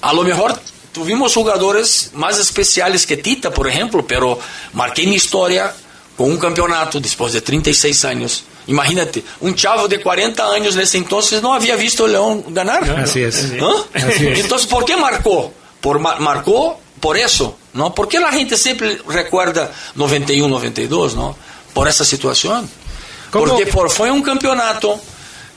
A 0.02 0.14
lo 0.14 0.24
mejor 0.24 0.60
tuvimos 0.92 1.34
jugadores 1.34 2.12
más 2.14 2.40
especiales 2.40 3.06
que 3.06 3.18
Tita, 3.18 3.52
por 3.52 3.68
ejemplo, 3.68 4.06
pero 4.08 4.40
marqué 4.74 5.06
mi 5.06 5.16
historia 5.16 5.74
con 6.18 6.32
un 6.32 6.38
campeonato 6.38 7.00
después 7.00 7.34
de 7.34 7.42
36 7.42 8.06
años. 8.06 8.44
Imagínate, 8.68 9.24
un 9.42 9.54
chavo 9.54 9.88
de 9.88 10.02
40 10.02 10.52
años 10.52 10.76
nesse 10.76 10.98
entonces 10.98 11.42
no 11.42 11.54
había 11.54 11.76
visto 11.76 12.06
el 12.06 12.14
León 12.14 12.46
ganar. 12.50 12.84
Así 12.98 13.22
es. 13.22 13.54
¿Ah? 13.62 13.74
Así 13.94 14.26
es. 14.28 14.40
Entonces, 14.40 14.68
¿por 14.68 14.86
qué 14.86 14.96
marcó? 14.98 15.54
Por, 15.82 16.00
marcó 16.00 16.80
por 17.00 17.18
eso, 17.18 17.58
¿no? 17.74 17.94
Porque 17.94 18.20
la 18.20 18.32
gente 18.32 18.58
siempre 18.58 19.00
recuerda 19.08 19.72
91, 19.94 20.48
92, 20.48 21.16
¿no? 21.16 21.36
Por 21.74 21.88
esa 21.88 22.04
situación. 22.04 22.68
Porque 23.40 23.68
por, 23.68 23.90
fue 23.90 24.12
un 24.12 24.22
campeonato 24.22 25.00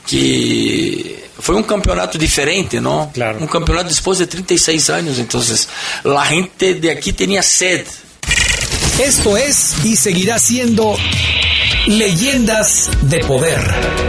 que 0.05 1.29
fue 1.39 1.55
un 1.55 1.63
campeonato 1.63 2.17
diferente, 2.17 2.81
¿no? 2.81 3.11
Un 3.39 3.47
campeonato 3.47 3.89
después 3.89 4.19
de 4.19 4.27
36 4.27 4.89
años, 4.89 5.19
entonces 5.19 5.69
la 6.03 6.25
gente 6.25 6.75
de 6.75 6.91
aquí 6.91 7.13
tenía 7.13 7.41
sed. 7.43 7.85
Esto 8.99 9.37
es 9.37 9.75
y 9.85 9.95
seguirá 9.95 10.39
siendo 10.39 10.95
Leyendas 11.87 12.89
de 13.03 13.19
Poder. 13.19 13.59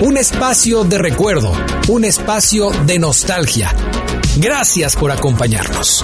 Un 0.00 0.16
espacio 0.16 0.84
de 0.84 0.98
recuerdo, 0.98 1.52
un 1.88 2.04
espacio 2.04 2.70
de 2.86 2.98
nostalgia. 2.98 3.72
Gracias 4.36 4.96
por 4.96 5.12
acompañarnos. 5.12 6.02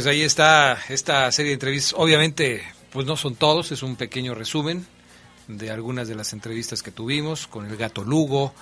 Pues 0.00 0.06
ahí 0.14 0.22
está 0.22 0.78
esta 0.88 1.30
serie 1.30 1.50
de 1.50 1.54
entrevistas. 1.54 1.94
Obviamente, 1.98 2.62
pues 2.90 3.04
no 3.06 3.18
son 3.18 3.34
todos, 3.34 3.70
es 3.70 3.82
un 3.82 3.96
pequeño 3.96 4.34
resumen 4.34 4.86
de 5.46 5.70
algunas 5.70 6.08
de 6.08 6.14
las 6.14 6.32
entrevistas 6.32 6.82
que 6.82 6.90
tuvimos 6.90 7.46
con 7.46 7.66
el 7.66 7.76
Gato 7.76 8.02
Lugo, 8.02 8.54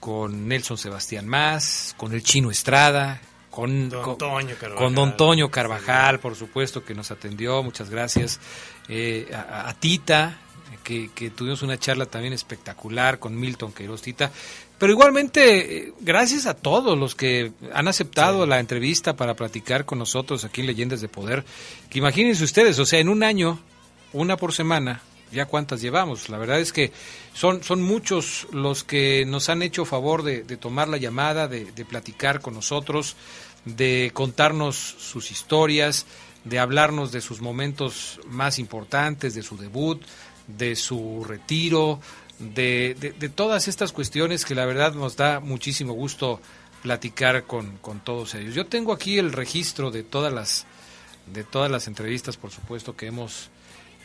con 0.00 0.48
Nelson 0.48 0.78
Sebastián 0.78 1.28
Más, 1.28 1.94
con 1.96 2.12
el 2.12 2.24
Chino 2.24 2.50
Estrada, 2.50 3.20
con 3.50 3.88
Don 3.88 4.02
con- 4.02 4.18
Toño 4.18 4.56
Carvajal. 4.58 4.84
con 4.84 4.94
Don 4.96 5.16
Toño 5.16 5.48
Carvajal, 5.48 6.18
por 6.18 6.34
supuesto, 6.34 6.84
que 6.84 6.94
nos 6.94 7.12
atendió, 7.12 7.62
muchas 7.62 7.88
gracias. 7.88 8.40
Eh, 8.88 9.30
a, 9.32 9.68
a 9.68 9.74
Tita, 9.74 10.38
que, 10.82 11.10
que 11.14 11.30
tuvimos 11.30 11.62
una 11.62 11.78
charla 11.78 12.06
también 12.06 12.32
espectacular 12.32 13.18
con 13.18 13.38
Milton 13.38 13.72
Queiroz 13.72 14.02
Tita. 14.02 14.30
Pero 14.78 14.92
igualmente, 14.92 15.76
eh, 15.76 15.92
gracias 16.00 16.46
a 16.46 16.54
todos 16.54 16.96
los 16.98 17.14
que 17.14 17.52
han 17.74 17.86
aceptado 17.86 18.46
la 18.46 18.60
entrevista 18.60 19.14
para 19.14 19.34
platicar 19.34 19.84
con 19.84 19.98
nosotros 19.98 20.44
aquí 20.44 20.62
en 20.62 20.68
Leyendas 20.68 21.00
de 21.00 21.08
Poder. 21.08 21.44
Que 21.90 21.98
imagínense 21.98 22.44
ustedes, 22.44 22.78
o 22.78 22.86
sea, 22.86 22.98
en 22.98 23.08
un 23.08 23.22
año, 23.22 23.60
una 24.12 24.36
por 24.36 24.54
semana, 24.54 25.02
ya 25.32 25.46
cuántas 25.46 25.80
llevamos. 25.80 26.28
La 26.28 26.38
verdad 26.38 26.60
es 26.60 26.72
que 26.72 26.92
son, 27.34 27.62
son 27.62 27.82
muchos 27.82 28.46
los 28.52 28.82
que 28.82 29.24
nos 29.26 29.48
han 29.48 29.62
hecho 29.62 29.84
favor 29.84 30.22
de, 30.22 30.44
de 30.44 30.56
tomar 30.56 30.88
la 30.88 30.96
llamada, 30.96 31.46
de, 31.46 31.70
de 31.72 31.84
platicar 31.84 32.40
con 32.40 32.54
nosotros, 32.54 33.16
de 33.64 34.10
contarnos 34.14 34.76
sus 34.76 35.30
historias, 35.30 36.06
de 36.44 36.58
hablarnos 36.58 37.12
de 37.12 37.20
sus 37.20 37.40
momentos 37.40 38.20
más 38.26 38.58
importantes, 38.58 39.34
de 39.34 39.42
su 39.42 39.56
debut, 39.56 40.02
de 40.56 40.76
su 40.76 41.24
retiro, 41.26 42.00
de, 42.38 42.96
de- 42.98 43.12
de 43.12 43.28
todas 43.28 43.68
estas 43.68 43.92
cuestiones 43.92 44.44
que 44.44 44.54
la 44.54 44.64
verdad 44.66 44.94
nos 44.94 45.16
da 45.16 45.40
muchísimo 45.40 45.92
gusto 45.92 46.40
platicar 46.82 47.44
con, 47.44 47.76
con 47.78 48.00
todos 48.00 48.34
ellos. 48.34 48.54
Yo 48.54 48.66
tengo 48.66 48.92
aquí 48.92 49.18
el 49.18 49.32
registro 49.32 49.90
de 49.90 50.02
todas 50.02 50.32
las 50.32 50.66
de 51.26 51.44
todas 51.44 51.70
las 51.70 51.86
entrevistas, 51.86 52.36
por 52.36 52.50
supuesto, 52.50 52.96
que 52.96 53.06
hemos 53.06 53.50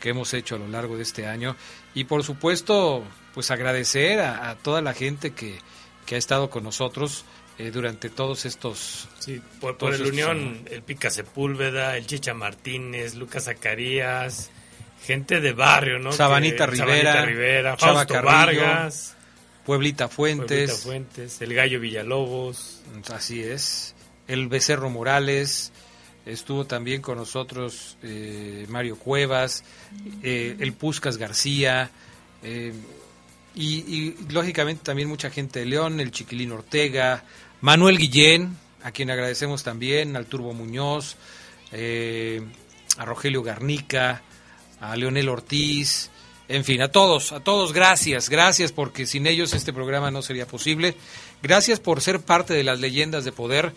que 0.02 0.10
hemos 0.10 0.34
hecho 0.34 0.56
a 0.56 0.60
lo 0.60 0.68
largo 0.68 0.98
de 0.98 1.04
este 1.04 1.26
año 1.26 1.56
y 1.96 2.04
por 2.04 2.24
supuesto, 2.24 3.04
pues 3.34 3.50
agradecer 3.50 4.20
a, 4.20 4.50
a 4.50 4.56
toda 4.58 4.82
la 4.82 4.94
gente 4.94 5.32
que, 5.32 5.58
que 6.06 6.16
ha 6.16 6.18
estado 6.18 6.50
con 6.50 6.64
nosotros, 6.66 7.24
eh, 7.58 7.72
durante 7.72 8.10
todos 8.10 8.46
estos... 8.46 9.08
Sí, 9.18 9.42
por, 9.62 9.78
por 9.78 9.94
el 9.94 10.02
estos 10.02 10.12
Unión, 10.12 10.66
el 10.70 10.84
Pica 10.84 11.10
Sepúlveda, 11.10 11.96
el 11.96 12.06
Chicha 12.06 12.34
Martínez, 12.34 13.16
Lucas 13.16 13.46
Zacarías, 13.46 14.52
gente 15.06 15.40
de 15.40 15.54
barrio, 15.54 16.00
¿no? 16.00 16.12
Sabanita 16.12 16.66
Que- 16.66 16.72
Rivera, 16.72 17.14
Sabanita 17.14 17.26
Rivera, 17.26 17.78
Chava 17.78 17.94
Fausto 18.06 18.14
Carrillo, 18.16 18.62
Vargas, 18.62 19.16
Pueblita 19.66 20.08
Fuentes. 20.10 20.48
Pueblita 20.72 20.84
Fuentes, 20.84 21.42
el 21.42 21.54
Gallo 21.54 21.80
Villalobos. 21.80 22.82
Así 23.14 23.42
es. 23.42 23.96
El 24.28 24.48
Becerro 24.48 24.90
Morales. 24.90 25.72
Estuvo 26.26 26.66
también 26.66 27.04
con 27.04 27.20
nosotros 27.20 27.98
eh, 28.02 28.66
Mario 28.68 28.98
Cuevas, 28.98 29.64
eh, 30.24 30.56
el 30.60 30.74
Puscas 30.74 31.18
García, 31.18 31.92
eh, 32.42 32.74
y, 33.54 33.76
y, 33.76 34.18
lógicamente 34.32 34.82
también 34.84 35.08
mucha 35.08 35.30
gente 35.30 35.60
de 35.60 35.66
León, 35.68 36.00
el 36.00 36.10
Chiquilín 36.10 36.52
Ortega, 36.52 37.24
Manuel 37.62 38.00
Guillén, 38.00 38.58
a 38.82 38.92
quien 38.92 39.12
agradecemos 39.12 39.64
también, 39.64 40.16
al 40.16 40.26
Turbo 40.26 40.54
Muñoz, 40.54 41.16
a 41.72 43.06
Rogelio 43.06 43.44
Garnica, 43.44 44.24
a 44.92 44.96
Leonel 44.96 45.30
Ortiz, 45.30 46.10
en 46.48 46.64
fin, 46.64 46.82
a 46.82 46.90
todos, 46.90 47.32
a 47.32 47.40
todos 47.40 47.74
gracias, 47.74 48.30
gracias 48.30 48.72
porque 48.72 49.06
sin 49.08 49.26
ellos 49.28 49.54
este 49.54 49.74
programa 49.74 50.12
no 50.12 50.22
sería 50.22 50.46
posible. 50.46 50.96
Gracias 51.42 51.80
por 51.80 52.02
ser 52.02 52.20
parte 52.20 52.54
de 52.54 52.64
las 52.64 52.80
leyendas 52.80 53.26
de 53.26 53.32
poder, 53.32 53.74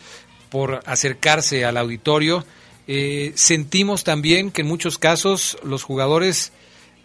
por 0.51 0.81
acercarse 0.87 1.65
al 1.65 1.77
auditorio. 1.77 2.45
Eh, 2.87 3.33
sentimos 3.35 4.05
también 4.05 4.51
que 4.51 4.63
en 4.63 4.69
muchos 4.69 4.99
casos 4.99 5.59
los 5.63 5.83
jugadores 5.83 6.53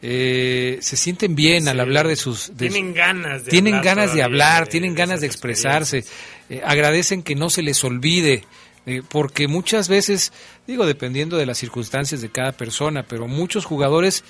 eh, 0.02 0.80
se 0.82 0.98
sienten 0.98 1.36
bien 1.36 1.68
al 1.70 1.80
hablar 1.80 2.08
de 2.08 2.16
sus... 2.18 2.50
de 2.58 2.68
Tienen 2.70 2.94
ganas 2.94 3.46
de 3.46 3.52
tienen 3.52 3.76
hablar 3.76 3.86
ganas 3.96 4.14
de 4.14 4.24
hablar, 4.24 4.66
de- 4.66 4.72
tienen 4.72 4.96
ganas 4.96 5.22
de 5.22 5.28
expresarse, 5.28 6.04
eh, 6.50 6.62
agradecen 6.66 7.24
que 7.24 7.36
no 7.36 7.50
se 7.50 7.62
les 7.62 7.82
olvide, 7.86 8.44
eh, 8.86 9.02
porque 9.08 9.48
muchas 9.48 9.88
veces, 9.88 10.34
digo, 10.68 10.86
dependiendo 10.86 11.38
de 11.38 11.46
las 11.46 11.58
circunstancias 11.58 12.22
de 12.22 12.30
cada 12.30 12.52
persona, 12.52 13.04
pero 13.04 13.28
muchos 13.28 13.66
jugadores 13.66 14.24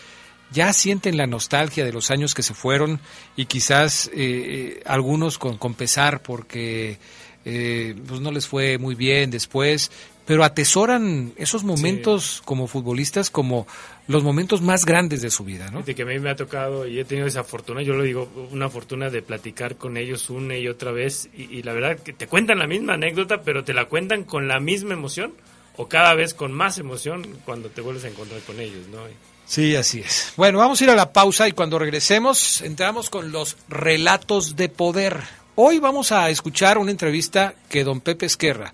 ya 0.51 0.71
sienten 0.73 1.17
la 1.17 1.25
nostalgia 1.25 1.83
de 1.83 1.93
los 1.93 2.11
años 2.11 2.35
que 2.35 2.43
se 2.43 2.53
fueron 2.53 2.99
y 3.35 3.45
quizás 3.45 4.07
eh, 4.07 4.11
eh, 4.15 4.83
algunos 4.85 5.39
con, 5.39 5.57
pesar 5.73 6.21
porque 6.21 6.99
pues 7.43 8.21
no 8.21 8.31
les 8.31 8.47
fue 8.47 8.77
muy 8.77 8.95
bien 8.95 9.29
después, 9.29 9.91
pero 10.25 10.43
atesoran 10.43 11.33
esos 11.37 11.63
momentos 11.63 12.41
como 12.45 12.67
futbolistas 12.67 13.29
como 13.29 13.67
los 14.07 14.23
momentos 14.23 14.61
más 14.61 14.85
grandes 14.85 15.21
de 15.21 15.29
su 15.29 15.43
vida, 15.43 15.65
¿no? 15.65 15.79
Fíjate 15.79 15.95
que 15.95 16.01
a 16.03 16.05
mí 16.05 16.19
me 16.19 16.29
ha 16.29 16.35
tocado 16.35 16.87
y 16.87 16.99
he 16.99 17.05
tenido 17.05 17.27
esa 17.27 17.43
fortuna, 17.43 17.81
yo 17.81 17.93
lo 17.93 18.03
digo, 18.03 18.29
una 18.51 18.69
fortuna 18.69 19.09
de 19.09 19.21
platicar 19.21 19.75
con 19.75 19.97
ellos 19.97 20.29
una 20.29 20.57
y 20.57 20.67
otra 20.67 20.91
vez 20.91 21.29
y, 21.35 21.43
y 21.43 21.63
la 21.63 21.73
verdad 21.73 21.99
que 21.99 22.13
te 22.13 22.27
cuentan 22.27 22.59
la 22.59 22.67
misma 22.67 22.93
anécdota, 22.93 23.41
pero 23.41 23.63
te 23.63 23.73
la 23.73 23.85
cuentan 23.85 24.23
con 24.23 24.47
la 24.47 24.59
misma 24.59 24.93
emoción 24.93 25.33
o 25.75 25.87
cada 25.87 26.13
vez 26.13 26.33
con 26.33 26.51
más 26.51 26.77
emoción 26.77 27.25
cuando 27.45 27.69
te 27.69 27.81
vuelves 27.81 28.05
a 28.05 28.09
encontrar 28.09 28.41
con 28.41 28.59
ellos, 28.59 28.87
¿no? 28.87 28.99
Sí, 29.45 29.75
así 29.75 29.99
es. 29.99 30.33
Bueno, 30.37 30.59
vamos 30.59 30.79
a 30.79 30.83
ir 30.83 30.89
a 30.89 30.95
la 30.95 31.11
pausa 31.11 31.47
y 31.47 31.51
cuando 31.51 31.77
regresemos 31.77 32.61
entramos 32.61 33.09
con 33.09 33.31
los 33.31 33.57
relatos 33.67 34.55
de 34.55 34.69
poder. 34.69 35.21
Hoy 35.55 35.79
vamos 35.79 36.11
a 36.11 36.29
escuchar 36.29 36.77
una 36.77 36.91
entrevista 36.91 37.53
que 37.69 37.83
don 37.83 38.01
Pepe 38.01 38.25
Esquerra 38.25 38.73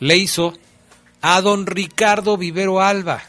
le 0.00 0.16
hizo 0.16 0.54
a 1.22 1.40
don 1.40 1.66
Ricardo 1.66 2.36
Vivero 2.36 2.80
Alba. 2.80 3.22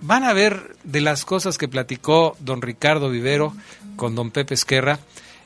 Van 0.00 0.24
a 0.24 0.32
ver 0.32 0.76
de 0.84 1.00
las 1.00 1.24
cosas 1.24 1.58
que 1.58 1.68
platicó 1.68 2.36
don 2.40 2.62
Ricardo 2.62 3.10
Vivero 3.10 3.54
con 3.96 4.14
don 4.14 4.30
Pepe 4.30 4.54
Esquerra 4.54 4.98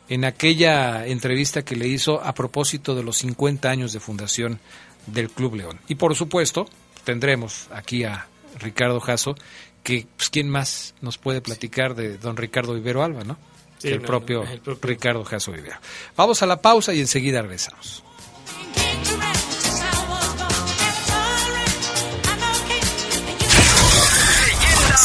en 0.09 0.25
aquella 0.25 1.07
entrevista 1.07 1.65
que 1.65 1.77
le 1.77 1.89
hizo 1.89 2.23
a 2.23 2.35
propósito 2.35 2.95
de 2.95 3.03
los 3.03 3.19
50 3.19 3.69
años 3.69 3.93
de 3.93 4.01
fundación 4.01 4.61
del 5.07 5.31
Club 5.31 5.57
León. 5.57 5.81
Y 5.89 5.97
por 5.97 6.15
supuesto, 6.15 6.69
tendremos 7.05 7.69
aquí 7.73 8.05
a 8.05 8.29
Ricardo 8.61 9.01
Jasso, 9.01 9.35
que 9.83 10.07
pues, 10.17 10.31
quién 10.31 10.49
más 10.49 10.95
nos 11.01 11.19
puede 11.19 11.41
platicar 11.41 11.95
de 11.95 12.19
don 12.19 12.37
Ricardo 12.37 12.75
Vivero 12.75 13.03
Alba, 13.03 13.25
¿no? 13.25 13.37
Sí, 13.79 13.89
Que 13.89 13.95
el, 13.95 14.03
no, 14.03 14.07
propio 14.07 14.45
no, 14.45 14.51
el 14.51 14.61
propio. 14.61 14.89
Ricardo 14.89 15.25
Jasso 15.25 15.53
Vivero. 15.53 15.77
Vamos 16.17 16.43
a 16.43 16.47
la 16.47 16.61
pausa 16.61 16.95
y 16.95 17.01
enseguida 17.01 17.43
regresamos. 17.43 18.04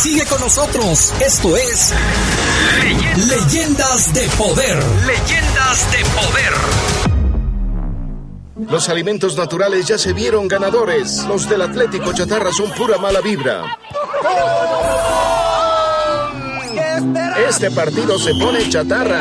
Sigue 0.01 0.25
con 0.27 0.39
nosotros. 0.39 1.13
Esto 1.19 1.57
es 1.57 1.93
Leyendas 3.17 4.13
de 4.13 4.29
Poder. 4.37 4.81
Leyendas 5.05 5.91
de 5.91 5.97
Poder. 6.15 6.53
Los 8.71 8.87
alimentos 8.87 9.35
naturales 9.35 9.87
ya 9.87 9.97
se 9.97 10.13
vieron 10.13 10.47
ganadores. 10.47 11.25
Los 11.25 11.49
del 11.49 11.63
Atlético 11.63 12.13
Chatarra 12.13 12.53
son 12.53 12.71
pura 12.71 12.97
mala 12.97 13.19
vibra. 13.19 13.77
Este 17.49 17.69
partido 17.69 18.17
se 18.17 18.33
pone 18.35 18.69
chatarra. 18.69 19.19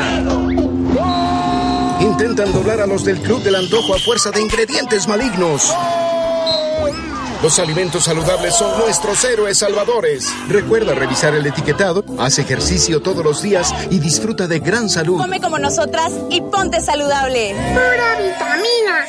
Intentan 1.99 2.53
doblar 2.53 2.79
a 2.79 2.87
los 2.87 3.03
del 3.03 3.19
Club 3.19 3.43
del 3.43 3.55
Antojo 3.55 3.95
a 3.95 3.99
fuerza 3.99 4.31
de 4.31 4.39
ingredientes 4.39 5.09
malignos. 5.09 5.73
Los 7.41 7.57
alimentos 7.57 8.03
saludables 8.03 8.53
son 8.53 8.77
nuestros 8.79 9.23
héroes 9.23 9.59
salvadores. 9.59 10.27
Recuerda 10.49 10.93
revisar 10.93 11.33
el 11.35 11.45
etiquetado, 11.45 12.03
haz 12.17 12.37
ejercicio 12.37 13.01
todos 13.01 13.23
los 13.23 13.41
días 13.41 13.73
y 13.89 13.99
disfruta 13.99 14.45
de 14.45 14.59
gran 14.59 14.89
salud. 14.89 15.17
Come 15.17 15.39
como 15.39 15.57
nosotras 15.57 16.11
y 16.29 16.41
ponte 16.41 16.81
saludable. 16.81 17.55
Pura 17.71 18.17
vitamina. 18.21 19.07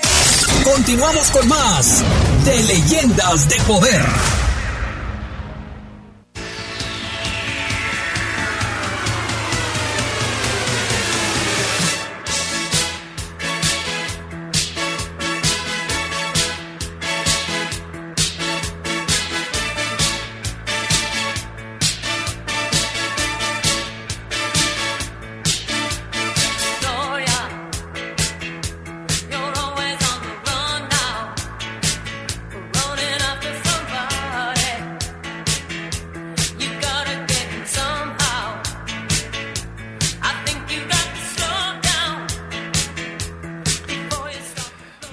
Continuamos 0.62 1.28
con 1.32 1.48
más 1.48 2.04
de 2.44 2.62
Leyendas 2.62 3.48
de 3.48 3.56
Poder. 3.66 4.49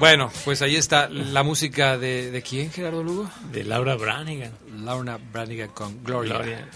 Bueno, 0.07 0.31
pues 0.45 0.61
ahí 0.61 0.77
está 0.77 1.09
la 1.09 1.43
música 1.43 1.97
de, 1.97 2.31
¿de 2.31 2.41
quién, 2.41 2.71
Gerardo 2.71 3.03
Lugo? 3.03 3.29
De 3.51 3.65
Laura 3.65 3.95
Branigan. 3.95 4.51
Laura 4.85 5.19
Branigan 5.33 5.67
con 5.69 6.01
Gloria. 6.01 6.35
Gloria. 6.35 6.67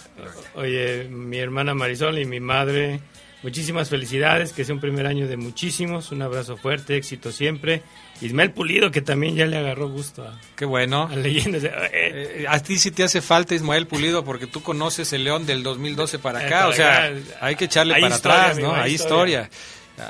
Oye, 0.56 1.06
mi 1.10 1.38
hermana 1.38 1.74
Marisol 1.74 2.20
y 2.20 2.26
mi 2.26 2.42
madre, 2.42 3.00
muchísimas 3.42 3.88
felicidades, 3.90 4.52
que 4.52 4.66
sea 4.66 4.76
un 4.76 4.82
primer 4.82 5.08
año 5.08 5.30
de 5.30 5.38
muchísimos, 5.38 6.12
un 6.12 6.22
abrazo 6.24 6.58
fuerte, 6.58 6.98
éxito 6.98 7.32
siempre. 7.32 7.84
Ismael 8.20 8.52
Pulido, 8.52 8.92
que 8.92 9.02
también 9.02 9.36
ya 9.36 9.46
le 9.46 9.58
agarró 9.58 9.88
gusto 9.90 10.24
a, 10.28 10.38
Qué 10.58 10.66
bueno. 10.66 11.08
a 11.10 11.16
leyendas. 11.16 11.62
de- 11.62 11.70
eh, 11.70 11.92
Eh, 11.94 12.46
a 12.50 12.60
ti 12.60 12.78
sí 12.78 12.92
te 12.92 13.04
hace 13.04 13.22
falta 13.22 13.56
Ismael 13.56 13.88
Pulido 13.88 14.26
porque 14.26 14.46
tú 14.46 14.62
conoces 14.62 15.14
el 15.14 15.24
León 15.24 15.46
del 15.46 15.64
2012 15.64 16.20
para 16.20 16.44
Eh, 16.44 16.48
acá, 16.48 16.58
para 16.58 16.68
o 16.70 16.74
sea, 16.74 17.04
acá. 17.06 17.16
hay 17.40 17.56
que 17.56 17.66
echarle 17.66 17.94
para 18.00 18.14
historia, 18.14 18.42
atrás, 18.44 18.60
¿no? 18.60 18.74
hay 18.76 18.82
Hay 18.82 18.94
historia. 18.94 19.50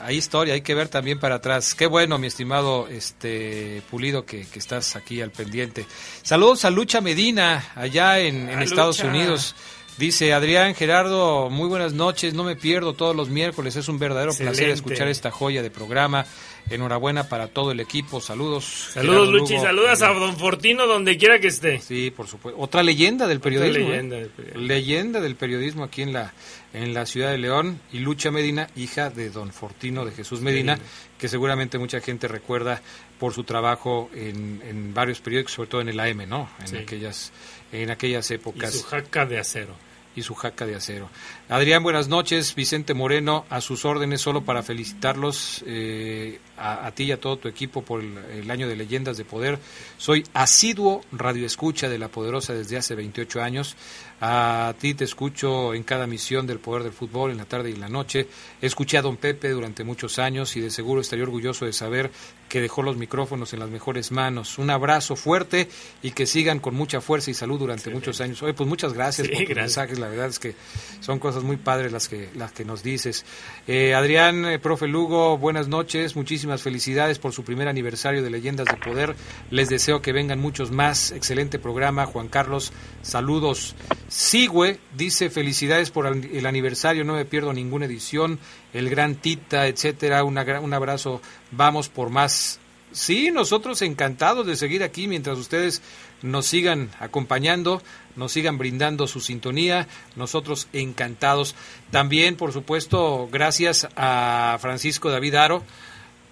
Hay 0.03 0.17
historia, 0.17 0.53
hay 0.53 0.61
que 0.61 0.75
ver 0.75 0.87
también 0.87 1.19
para 1.19 1.35
atrás. 1.35 1.75
Qué 1.75 1.87
bueno, 1.87 2.17
mi 2.17 2.27
estimado 2.27 2.87
este 2.87 3.81
Pulido, 3.89 4.25
que, 4.25 4.45
que 4.47 4.59
estás 4.59 4.95
aquí 4.95 5.21
al 5.21 5.31
pendiente. 5.31 5.85
Saludos 6.23 6.65
a 6.65 6.69
Lucha 6.69 7.01
Medina, 7.01 7.71
allá 7.75 8.19
en, 8.19 8.49
en 8.49 8.61
Estados 8.61 8.99
Lucha. 8.99 9.09
Unidos. 9.09 9.55
Dice 9.97 10.33
Adrián 10.33 10.73
Gerardo, 10.73 11.49
muy 11.49 11.67
buenas 11.67 11.93
noches, 11.93 12.33
no 12.33 12.43
me 12.43 12.55
pierdo 12.55 12.93
todos 12.93 13.15
los 13.15 13.29
miércoles, 13.29 13.75
es 13.75 13.87
un 13.87 13.99
verdadero 13.99 14.33
placer 14.33 14.69
escuchar 14.69 15.07
esta 15.09 15.29
joya 15.29 15.61
de 15.61 15.69
programa. 15.69 16.25
Enhorabuena 16.71 17.27
para 17.29 17.47
todo 17.47 17.71
el 17.71 17.79
equipo, 17.79 18.21
saludos. 18.21 18.89
Saludos, 18.93 19.15
Gerardo 19.15 19.31
Luchi, 19.31 19.53
Lugo. 19.53 19.65
saludas 19.65 20.01
a 20.01 20.07
Don 20.13 20.37
Fortino 20.37 20.87
donde 20.87 21.17
quiera 21.17 21.39
que 21.39 21.47
esté. 21.47 21.79
Sí, 21.79 22.11
por 22.15 22.27
supuesto. 22.27 22.59
Otra 22.61 22.81
leyenda 22.83 23.27
del 23.27 23.39
periodismo. 23.39 23.89
leyenda 23.89 24.15
¿eh? 24.17 24.19
del 24.21 24.29
periodismo. 24.29 24.61
Leyenda 24.67 25.21
del 25.21 25.35
periodismo 25.35 25.83
aquí 25.83 26.01
en 26.01 26.13
la, 26.13 26.33
en 26.73 26.93
la 26.93 27.05
ciudad 27.05 27.31
de 27.31 27.37
León. 27.37 27.79
Y 27.91 27.99
Lucha 27.99 28.31
Medina, 28.31 28.67
hija 28.75 29.09
de 29.09 29.29
don 29.29 29.51
Fortino 29.51 30.05
de 30.05 30.11
Jesús 30.11 30.41
Medina, 30.41 30.79
que 31.17 31.27
seguramente 31.27 31.77
mucha 31.77 31.99
gente 32.01 32.27
recuerda 32.27 32.81
por 33.19 33.33
su 33.33 33.43
trabajo 33.43 34.09
en, 34.15 34.61
en 34.67 34.93
varios 34.93 35.19
periódicos, 35.21 35.53
sobre 35.53 35.69
todo 35.69 35.81
en 35.81 35.89
el 35.89 35.99
AM, 35.99 36.27
¿no? 36.27 36.49
En, 36.61 36.67
Sí. 36.67 36.77
aquellas, 36.77 37.31
en 37.71 37.91
aquellas 37.91 38.31
Y 38.31 38.35
épocas. 38.35 38.73
su 38.73 38.83
jaca 38.83 39.25
de 39.25 39.37
acero. 39.39 39.75
Y 40.15 40.21
su 40.23 40.35
jaca 40.35 40.65
de 40.65 40.75
acero. 40.75 41.09
Adrián, 41.49 41.83
buenas 41.83 42.07
noches. 42.07 42.55
Vicente 42.55 42.93
Moreno, 42.93 43.45
a 43.49 43.61
sus 43.61 43.85
órdenes, 43.85 44.21
solo 44.21 44.43
para 44.43 44.63
felicitarlos. 44.63 45.63
eh, 45.65 46.39
a, 46.61 46.91
ti 46.91 47.05
y 47.05 47.11
a 47.11 47.19
todo 47.19 47.37
tu 47.37 47.47
equipo 47.47 47.81
por 47.81 48.01
el, 48.01 48.17
el 48.17 48.51
año 48.51 48.67
de 48.67 48.75
Leyendas 48.75 49.17
de 49.17 49.25
Poder. 49.25 49.57
Soy 49.97 50.23
asiduo 50.33 51.01
radioescucha 51.11 51.89
de 51.89 51.97
La 51.97 52.09
Poderosa 52.09 52.53
desde 52.53 52.77
hace 52.77 52.95
28 52.95 53.41
años. 53.41 53.75
A 54.23 54.75
ti 54.79 54.93
te 54.93 55.03
escucho 55.03 55.73
en 55.73 55.81
cada 55.83 56.05
misión 56.05 56.45
del 56.45 56.59
Poder 56.59 56.83
del 56.83 56.93
Fútbol, 56.93 57.31
en 57.31 57.37
la 57.37 57.45
tarde 57.45 57.71
y 57.71 57.73
en 57.73 57.81
la 57.81 57.89
noche. 57.89 58.27
Escuché 58.61 58.97
a 58.99 59.01
don 59.01 59.17
Pepe 59.17 59.49
durante 59.49 59.83
muchos 59.83 60.19
años 60.19 60.55
y 60.55 60.61
de 60.61 60.69
seguro 60.69 61.01
estaría 61.01 61.23
orgulloso 61.25 61.65
de 61.65 61.73
saber 61.73 62.11
que 62.47 62.61
dejó 62.61 62.83
los 62.83 62.97
micrófonos 62.97 63.53
en 63.53 63.59
las 63.59 63.69
mejores 63.69 64.11
manos. 64.11 64.57
Un 64.59 64.69
abrazo 64.69 65.15
fuerte 65.15 65.69
y 66.03 66.11
que 66.11 66.25
sigan 66.27 66.59
con 66.59 66.75
mucha 66.75 67.01
fuerza 67.01 67.31
y 67.31 67.33
salud 67.33 67.57
durante 67.57 67.89
muchos 67.89 68.21
años. 68.21 68.43
Oye, 68.43 68.53
pues 68.53 68.67
muchas 68.69 68.93
gracias 68.93 69.27
Sí, 69.27 69.33
por 69.33 69.39
tus 69.45 69.49
gracias. 69.55 69.77
mensajes. 69.77 69.99
La 69.99 70.07
verdad 70.09 70.27
es 70.27 70.37
que 70.37 70.53
son 70.99 71.17
cosas 71.17 71.43
muy 71.43 71.57
padres 71.57 71.91
las 71.91 72.07
que, 72.07 72.29
las 72.35 72.51
que 72.51 72.63
nos 72.65 72.83
dices. 72.83 73.25
Eh, 73.67 73.95
Adrián, 73.95 74.45
eh, 74.45 74.59
profe 74.59 74.87
Lugo, 74.87 75.37
buenas 75.39 75.67
noches. 75.67 76.15
Muchísimas 76.15 76.61
felicidades 76.61 77.17
por 77.17 77.31
su 77.33 77.43
primer 77.43 77.67
aniversario 77.67 78.21
de 78.21 78.29
Leyendas 78.29 78.67
de 78.67 78.75
Poder. 78.77 79.15
Les 79.49 79.69
deseo 79.69 80.01
que 80.01 80.11
vengan 80.11 80.39
muchos 80.39 80.69
más. 80.71 81.11
Excelente 81.11 81.57
programa. 81.57 82.05
Juan 82.05 82.27
Carlos, 82.27 82.71
saludos. 83.01 83.75
Sigüe 84.11 84.77
dice 84.93 85.29
felicidades 85.29 85.89
por 85.89 86.05
el 86.05 86.45
aniversario, 86.45 87.05
no 87.05 87.13
me 87.13 87.23
pierdo 87.23 87.53
ninguna 87.53 87.85
edición. 87.85 88.39
El 88.73 88.89
gran 88.89 89.15
Tita, 89.15 89.67
etcétera. 89.67 90.25
Una 90.25 90.43
un 90.59 90.73
abrazo. 90.73 91.21
Vamos 91.51 91.87
por 91.87 92.09
más. 92.09 92.59
Sí, 92.91 93.31
nosotros 93.31 93.81
encantados 93.81 94.45
de 94.45 94.57
seguir 94.57 94.83
aquí 94.83 95.07
mientras 95.07 95.37
ustedes 95.37 95.81
nos 96.23 96.45
sigan 96.45 96.89
acompañando, 96.99 97.81
nos 98.17 98.33
sigan 98.33 98.57
brindando 98.57 99.07
su 99.07 99.21
sintonía, 99.21 99.87
nosotros 100.17 100.67
encantados. 100.73 101.55
También, 101.89 102.35
por 102.35 102.51
supuesto, 102.51 103.29
gracias 103.31 103.87
a 103.95 104.57
Francisco 104.59 105.09
David 105.09 105.35
Aro, 105.35 105.63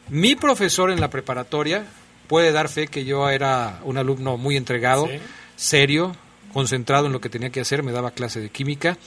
mi 0.10 0.36
profesor 0.36 0.92
en 0.92 1.00
la 1.00 1.10
preparatoria, 1.10 1.86
puede 2.28 2.52
dar 2.52 2.68
fe 2.68 2.88
que 2.88 3.06
yo 3.06 3.30
era 3.30 3.80
un 3.86 3.98
alumno 3.98 4.36
muy 4.36 4.58
entregado, 4.58 5.08
Sí. 5.08 5.20
serio, 5.56 6.14
concentrado 6.54 7.08
en 7.08 7.14
lo 7.14 7.22
que 7.22 7.30
tenía 7.30 7.50
que 7.50 7.62
hacer, 7.62 7.84
me 7.84 7.92
daba 7.92 8.12
clase 8.12 8.40
de 8.42 8.50
química. 8.50 8.98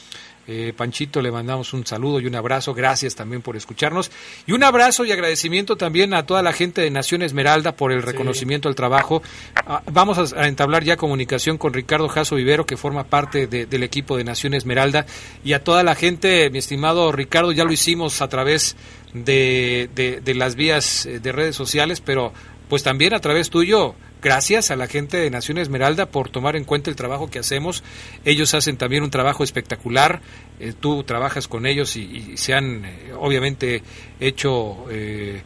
Eh, 0.48 0.72
Panchito, 0.76 1.22
le 1.22 1.30
mandamos 1.30 1.72
un 1.72 1.86
saludo 1.86 2.18
y 2.18 2.26
un 2.26 2.34
abrazo. 2.34 2.74
Gracias 2.74 3.14
también 3.14 3.42
por 3.42 3.56
escucharnos. 3.56 4.10
Y 4.44 4.50
un 4.52 4.64
abrazo 4.64 5.04
y 5.04 5.12
agradecimiento 5.12 5.76
también 5.76 6.14
a 6.14 6.26
toda 6.26 6.42
la 6.42 6.52
gente 6.52 6.80
de 6.80 6.90
Nación 6.90 7.22
Esmeralda 7.22 7.76
por 7.76 7.92
el 7.92 8.02
reconocimiento 8.02 8.68
al 8.68 8.74
trabajo. 8.74 9.22
Ah, 9.54 9.82
vamos 9.92 10.32
a, 10.32 10.48
entablar 10.48 10.82
ya 10.82 10.96
comunicación 10.96 11.58
con 11.58 11.72
Ricardo 11.72 12.08
Jasso 12.08 12.34
Vivero, 12.34 12.66
que 12.66 12.76
forma 12.76 13.04
parte 13.04 13.46
de- 13.46 13.66
del 13.66 13.84
equipo 13.84 14.16
de 14.16 14.24
Nación 14.24 14.54
Esmeralda. 14.54 15.06
Y 15.44 15.52
a 15.52 15.62
toda 15.62 15.84
la 15.84 15.94
gente, 15.94 16.50
mi 16.50 16.58
estimado 16.58 17.12
Ricardo, 17.12 17.52
ya 17.52 17.62
lo 17.64 17.70
hicimos 17.72 18.20
a 18.20 18.28
través 18.28 18.74
de, 19.14 19.88
de- 19.94 20.20
de 20.22 20.34
las 20.34 20.56
vías 20.56 21.06
eh, 21.06 21.20
de 21.20 21.30
redes 21.30 21.54
sociales, 21.54 22.00
pero 22.00 22.32
pues 22.68 22.82
también 22.82 23.14
a 23.14 23.20
través 23.20 23.48
tuyo 23.48 23.94
gracias 24.22 24.70
a 24.70 24.76
la 24.76 24.86
gente 24.86 25.16
de 25.18 25.30
Nación 25.30 25.58
Esmeralda 25.58 26.06
por 26.06 26.30
tomar 26.30 26.56
en 26.56 26.64
cuenta 26.64 26.88
el 26.88 26.96
trabajo 26.96 27.28
que 27.28 27.40
hacemos. 27.40 27.82
Ellos 28.24 28.54
hacen 28.54 28.76
también 28.76 29.02
un 29.02 29.10
trabajo 29.10 29.44
espectacular. 29.44 30.22
Eh, 30.60 30.72
tú 30.78 31.02
trabajas 31.02 31.48
con 31.48 31.66
ellos 31.66 31.96
y, 31.96 32.02
y 32.32 32.36
se 32.36 32.54
han 32.54 32.84
eh, 32.84 33.12
obviamente 33.18 33.82
hecho, 34.20 34.86
eh, 34.90 35.42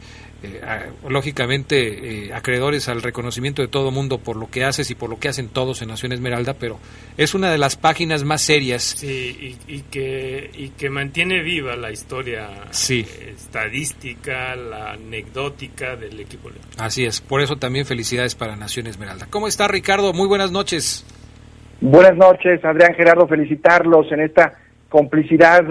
eh, 0.55 0.61
a- 0.63 1.09
lógicamente, 1.09 2.25
eh, 2.27 2.33
acreedores 2.33 2.87
al 2.89 3.01
reconocimiento 3.01 3.61
de 3.61 3.67
todo 3.67 3.91
mundo 3.91 4.17
por 4.19 4.35
lo 4.35 4.49
que 4.49 4.63
haces 4.63 4.89
y 4.91 4.95
por 4.95 5.09
lo 5.09 5.19
que 5.19 5.27
hacen 5.29 5.49
todos 5.49 5.81
en 5.81 5.89
Nación 5.89 6.11
Esmeralda, 6.11 6.53
pero 6.55 6.79
es 7.17 7.33
una 7.33 7.51
de 7.51 7.57
las 7.57 7.75
páginas 7.75 8.23
más 8.23 8.41
serias. 8.41 8.83
Sí, 8.83 9.57
y, 9.67 9.73
y 9.75 9.81
que, 9.83 10.49
y 10.53 10.69
que 10.69 10.89
mantiene 10.89 11.41
viva 11.41 11.75
la 11.75 11.91
historia 11.91 12.49
Sí. 12.71 13.05
eh, 13.19 13.33
estadística, 13.37 14.55
la 14.55 14.91
anecdótica 14.93 15.95
del 15.95 16.19
equipo. 16.19 16.49
Así 16.77 17.05
es, 17.05 17.21
por 17.21 17.41
eso 17.41 17.57
también 17.57 17.85
felicidades 17.85 18.35
para 18.35 18.55
Nación 18.55 18.87
Esmeralda. 18.87 19.27
¿Cómo 19.29 19.47
está 19.47 19.67
Ricardo? 19.67 20.13
Muy 20.13 20.27
buenas 20.27 20.51
noches. 20.51 21.05
Buenas 21.79 22.15
noches, 22.15 22.63
Adrián 22.65 22.93
Gerardo, 22.95 23.27
felicitarlos 23.27 24.11
en 24.11 24.21
esta 24.21 24.53
complicidad 24.89 25.63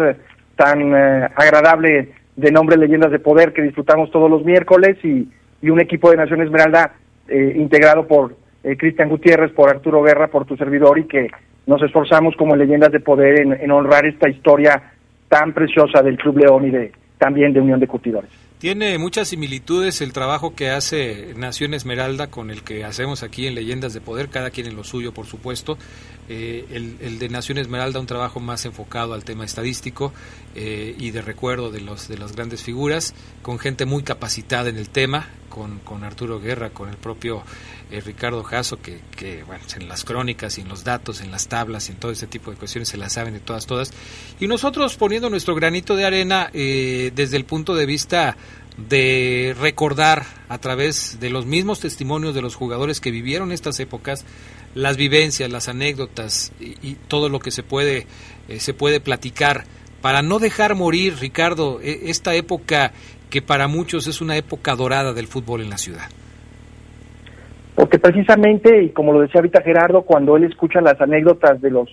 tan 0.57 0.81
eh, 0.95 1.29
agradable 1.35 2.15
de 2.37 2.53
nombre 2.53 2.77
Leyendas 2.77 3.11
de 3.11 3.19
Poder 3.19 3.53
que 3.53 3.63
disfrutamos 3.63 4.11
todos 4.11 4.31
los 4.31 4.45
miércoles 4.45 4.99
y, 5.03 5.29
y 5.63 5.71
un 5.71 5.81
equipo 5.81 6.11
de 6.11 6.19
Nación 6.19 6.43
Esmeralda 6.43 6.95
eh, 7.29 7.55
integrado 7.57 8.07
por 8.07 8.37
eh, 8.63 8.77
Cristian 8.77 9.09
Gutiérrez, 9.09 9.53
por 9.53 9.71
Arturo 9.71 10.03
Guerra, 10.03 10.29
por 10.29 10.45
tu 10.45 10.57
servidor 10.57 10.99
y 10.99 11.05
que 11.05 11.29
nos 11.67 11.83
esforzamos 11.83 12.37
como 12.37 12.55
Leyendas 12.55 12.93
de 12.93 13.01
Poder 13.01 13.41
en, 13.41 13.53
en 13.53 13.71
honrar 13.71 14.07
esta 14.07 14.29
historia 14.29 14.93
tan 15.29 15.53
preciosa 15.53 16.03
del 16.03 16.17
Club 16.19 16.39
León 16.39 16.67
y 16.67 16.71
de 16.71 16.93
también 17.19 17.53
de 17.53 17.61
Unión 17.61 17.81
de 17.81 17.89
Curtidores. 17.89 18.46
Tiene 18.59 18.97
muchas 18.97 19.29
similitudes 19.29 20.01
el 20.01 20.15
trabajo 20.15 20.55
que 20.55 20.71
hace 20.71 21.35
Nación 21.37 21.75
Esmeralda 21.75 22.29
con 22.29 22.51
el 22.51 22.63
que 22.63 22.85
hacemos 22.85 23.23
aquí 23.23 23.47
en 23.47 23.55
Leyendas 23.55 23.93
de 23.93 24.01
Poder, 24.01 24.31
cada 24.31 24.49
quien 24.49 24.67
en 24.67 24.77
lo 24.77 24.83
suyo, 24.83 25.13
por 25.13 25.27
supuesto. 25.27 25.77
Eh, 26.31 26.65
el, 26.71 27.19
de 27.19 27.29
Nación 27.29 27.59
Esmeralda, 27.59 28.01
un 28.01 28.07
trabajo 28.07 28.41
más 28.41 28.65
enfocado 28.65 29.13
al 29.13 29.25
tema 29.25 29.45
estadístico 29.45 30.11
eh, 30.55 30.95
y 30.99 31.11
de 31.11 31.21
recuerdo 31.21 31.71
de, 31.71 31.83
los, 31.83 32.09
de 32.09 32.17
las 32.17 32.35
grandes 32.35 32.63
figuras, 32.63 33.15
con 33.43 33.59
gente 33.59 33.85
muy 33.85 34.03
capacitada 34.03 34.71
en 34.71 34.79
el 34.79 34.89
tema, 34.89 35.29
con, 35.85 36.05
Arturo 36.05 36.39
Guerra, 36.39 36.71
con 36.71 36.89
el 36.89 36.97
propio 36.97 37.43
eh, 37.91 38.01
Ricardo 38.01 38.43
Jasso, 38.43 38.81
que, 38.81 39.01
que 39.17 39.43
bueno, 39.45 39.65
en 39.75 39.89
las 39.89 40.05
crónicas 40.05 40.59
y 40.59 40.61
en 40.61 40.69
los 40.69 40.85
datos, 40.85 41.21
en 41.21 41.31
las 41.31 41.49
tablas 41.49 41.89
en 41.89 41.97
todo 41.97 42.13
ese 42.13 42.27
tipo 42.27 42.51
de 42.51 42.57
cuestiones 42.57 42.89
se 42.89 42.97
las 42.97 43.15
saben 43.15 43.35
de 43.35 43.41
todas, 43.41 43.67
todas. 43.67 43.93
Y 44.39 44.47
nosotros 44.47 44.97
poniendo 44.97 45.31
nuestro 45.31 45.55
granito 45.55 45.97
de 45.97 46.05
arena 46.05 46.51
eh, 46.53 47.11
desde 47.15 47.37
el 47.37 47.45
punto 47.45 47.75
de 47.75 47.87
vista 47.87 48.37
de 48.77 49.57
recordar 49.59 50.27
a 50.51 50.59
través 50.59 51.19
de 51.19 51.31
los 51.31 51.47
mismos 51.47 51.81
testimonios 51.81 52.35
de 52.35 52.43
los 52.43 52.55
jugadores 52.55 53.01
que 53.01 53.11
vivieron 53.11 53.51
estas 53.51 53.81
épocas 53.81 54.27
las 54.75 54.99
vivencias, 54.99 55.51
las 55.51 55.69
anécdotas 55.69 56.53
y, 56.61 56.77
y 56.87 56.97
todo 57.09 57.31
lo 57.31 57.41
que 57.41 57.51
se 57.51 57.63
puede 57.63 58.07
eh, 58.49 58.61
se 58.61 58.75
puede 58.75 59.01
platicar 59.01 59.65
para 60.07 60.23
no 60.23 60.39
dejar 60.39 60.77
morir, 60.77 61.17
Ricardo, 61.19 61.81
e- 61.83 62.11
esta 62.11 62.35
época 62.35 62.93
que 63.31 63.43
para 63.43 63.69
muchos 63.69 64.07
es 64.07 64.21
una 64.21 64.37
época 64.37 64.75
dorada 64.75 65.13
del 65.13 65.27
fútbol 65.27 65.63
en 65.63 65.71
la 65.71 65.79
ciudad. 65.79 66.09
Porque 67.75 67.99
precisamente, 67.99 68.83
y 68.83 68.89
como 68.91 69.13
lo 69.13 69.21
decía 69.21 69.41
ahorita 69.41 69.63
Gerardo, 69.63 70.03
cuando 70.03 70.37
él 70.37 70.45
escucha 70.45 70.81
las 70.81 70.99
anécdotas 71.01 71.61
de 71.61 71.71
los 71.71 71.91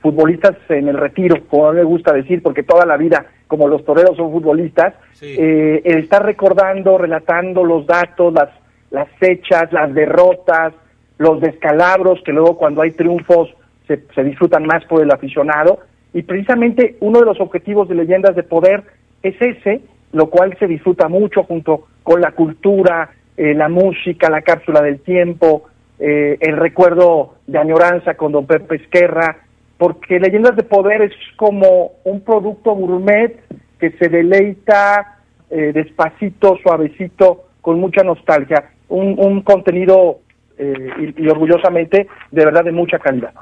futbolistas 0.00 0.56
en 0.68 0.88
el 0.88 0.96
retiro, 0.96 1.36
como 1.48 1.66
a 1.66 1.72
mí 1.72 1.78
me 1.78 1.84
gusta 1.84 2.12
decir, 2.12 2.42
porque 2.42 2.62
toda 2.62 2.86
la 2.86 2.96
vida, 2.96 3.26
como 3.48 3.66
los 3.66 3.84
toreros 3.84 4.16
son 4.16 4.30
futbolistas, 4.30 4.94
eh, 5.22 5.82
él 5.84 5.98
está 5.98 6.20
recordando, 6.20 6.98
relatando 6.98 7.64
los 7.64 7.86
datos, 7.86 8.32
las, 8.32 8.50
las 8.90 9.08
fechas, 9.18 9.72
las 9.72 9.92
derrotas, 9.92 10.74
los 11.18 11.40
descalabros, 11.40 12.20
que 12.24 12.32
luego 12.32 12.56
cuando 12.56 12.82
hay 12.82 12.92
triunfos 12.92 13.48
se, 13.88 14.04
se 14.14 14.22
disfrutan 14.22 14.66
más 14.66 14.84
por 14.84 15.02
el 15.02 15.10
aficionado. 15.10 15.80
Y 16.12 16.22
precisamente 16.22 16.96
uno 17.00 17.20
de 17.20 17.26
los 17.26 17.40
objetivos 17.40 17.88
de 17.88 17.96
Leyendas 17.96 18.36
de 18.36 18.44
Poder 18.44 18.84
es 19.22 19.34
ese, 19.40 19.80
lo 20.14 20.30
cual 20.30 20.56
se 20.58 20.66
disfruta 20.66 21.08
mucho 21.08 21.42
junto 21.42 21.88
con 22.02 22.20
la 22.20 22.30
cultura, 22.30 23.10
eh, 23.36 23.52
la 23.52 23.68
música, 23.68 24.30
la 24.30 24.42
cápsula 24.42 24.80
del 24.80 25.00
tiempo, 25.00 25.64
eh, 25.98 26.38
el 26.40 26.56
recuerdo 26.56 27.34
de 27.48 27.58
añoranza 27.58 28.14
con 28.14 28.30
don 28.30 28.46
Pepe 28.46 28.76
Esquerra, 28.76 29.38
porque 29.76 30.20
Leyendas 30.20 30.54
de 30.54 30.62
Poder 30.62 31.02
es 31.02 31.12
como 31.36 31.92
un 32.04 32.20
producto 32.20 32.74
gourmet 32.74 33.40
que 33.80 33.90
se 33.98 34.08
deleita 34.08 35.18
eh, 35.50 35.72
despacito, 35.74 36.56
suavecito, 36.62 37.46
con 37.60 37.80
mucha 37.80 38.04
nostalgia, 38.04 38.70
un, 38.88 39.16
un 39.18 39.42
contenido 39.42 40.20
eh, 40.58 41.14
y, 41.16 41.24
y 41.24 41.28
orgullosamente 41.28 42.06
de 42.30 42.44
verdad 42.44 42.64
de 42.64 42.72
mucha 42.72 42.98
calidad. 42.98 43.32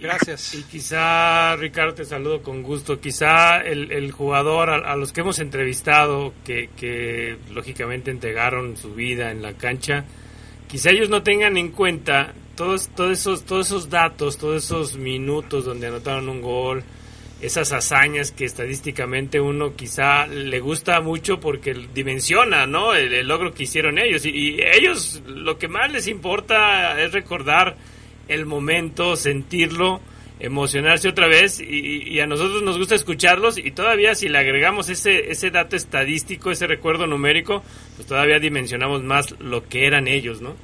Gracias. 0.00 0.54
Y 0.54 0.62
quizá, 0.62 1.56
Ricardo, 1.56 1.94
te 1.94 2.04
saludo 2.04 2.42
con 2.42 2.62
gusto. 2.62 3.00
Quizá 3.00 3.60
el, 3.60 3.92
el 3.92 4.12
jugador 4.12 4.70
a, 4.70 4.92
a 4.92 4.96
los 4.96 5.12
que 5.12 5.20
hemos 5.20 5.38
entrevistado, 5.40 6.32
que, 6.44 6.70
que 6.76 7.36
lógicamente 7.52 8.10
entregaron 8.10 8.76
su 8.76 8.94
vida 8.94 9.30
en 9.30 9.42
la 9.42 9.52
cancha, 9.52 10.04
quizá 10.68 10.90
ellos 10.90 11.10
no 11.10 11.22
tengan 11.22 11.56
en 11.56 11.70
cuenta 11.70 12.32
todos, 12.56 12.88
todos, 12.88 13.12
esos, 13.12 13.44
todos 13.44 13.66
esos 13.66 13.90
datos, 13.90 14.38
todos 14.38 14.64
esos 14.64 14.96
minutos 14.96 15.64
donde 15.64 15.88
anotaron 15.88 16.28
un 16.28 16.40
gol, 16.40 16.82
esas 17.40 17.72
hazañas 17.72 18.32
que 18.32 18.44
estadísticamente 18.44 19.40
uno 19.40 19.74
quizá 19.74 20.26
le 20.26 20.60
gusta 20.60 21.00
mucho 21.00 21.40
porque 21.40 21.74
dimensiona, 21.94 22.66
¿no? 22.66 22.94
El, 22.94 23.26
logro 23.26 23.52
que 23.52 23.62
hicieron 23.62 23.98
ellos. 23.98 24.26
Y, 24.26 24.60
ellos 24.60 25.22
lo 25.26 25.58
que 25.58 25.68
más 25.68 25.90
les 25.90 26.06
importa 26.06 27.00
es 27.00 27.12
recordar 27.12 27.76
el 28.28 28.44
momento, 28.44 29.16
sentirlo, 29.16 30.00
emocionarse 30.38 31.08
otra 31.08 31.28
vez 31.28 31.60
y, 31.60 32.08
y 32.08 32.20
a 32.20 32.26
nosotros 32.26 32.62
nos 32.62 32.78
gusta 32.78 32.94
escucharlos 32.94 33.58
y 33.58 33.70
todavía 33.72 34.14
si 34.14 34.28
le 34.28 34.38
agregamos 34.38 34.88
ese, 34.88 35.30
ese 35.30 35.50
dato 35.50 35.76
estadístico, 35.76 36.50
ese 36.50 36.66
recuerdo 36.66 37.06
numérico, 37.06 37.62
pues 37.96 38.06
todavía 38.06 38.38
dimensionamos 38.38 39.02
más 39.02 39.38
lo 39.40 39.66
que 39.66 39.86
eran 39.86 40.08
ellos, 40.08 40.40
¿no? 40.40 40.54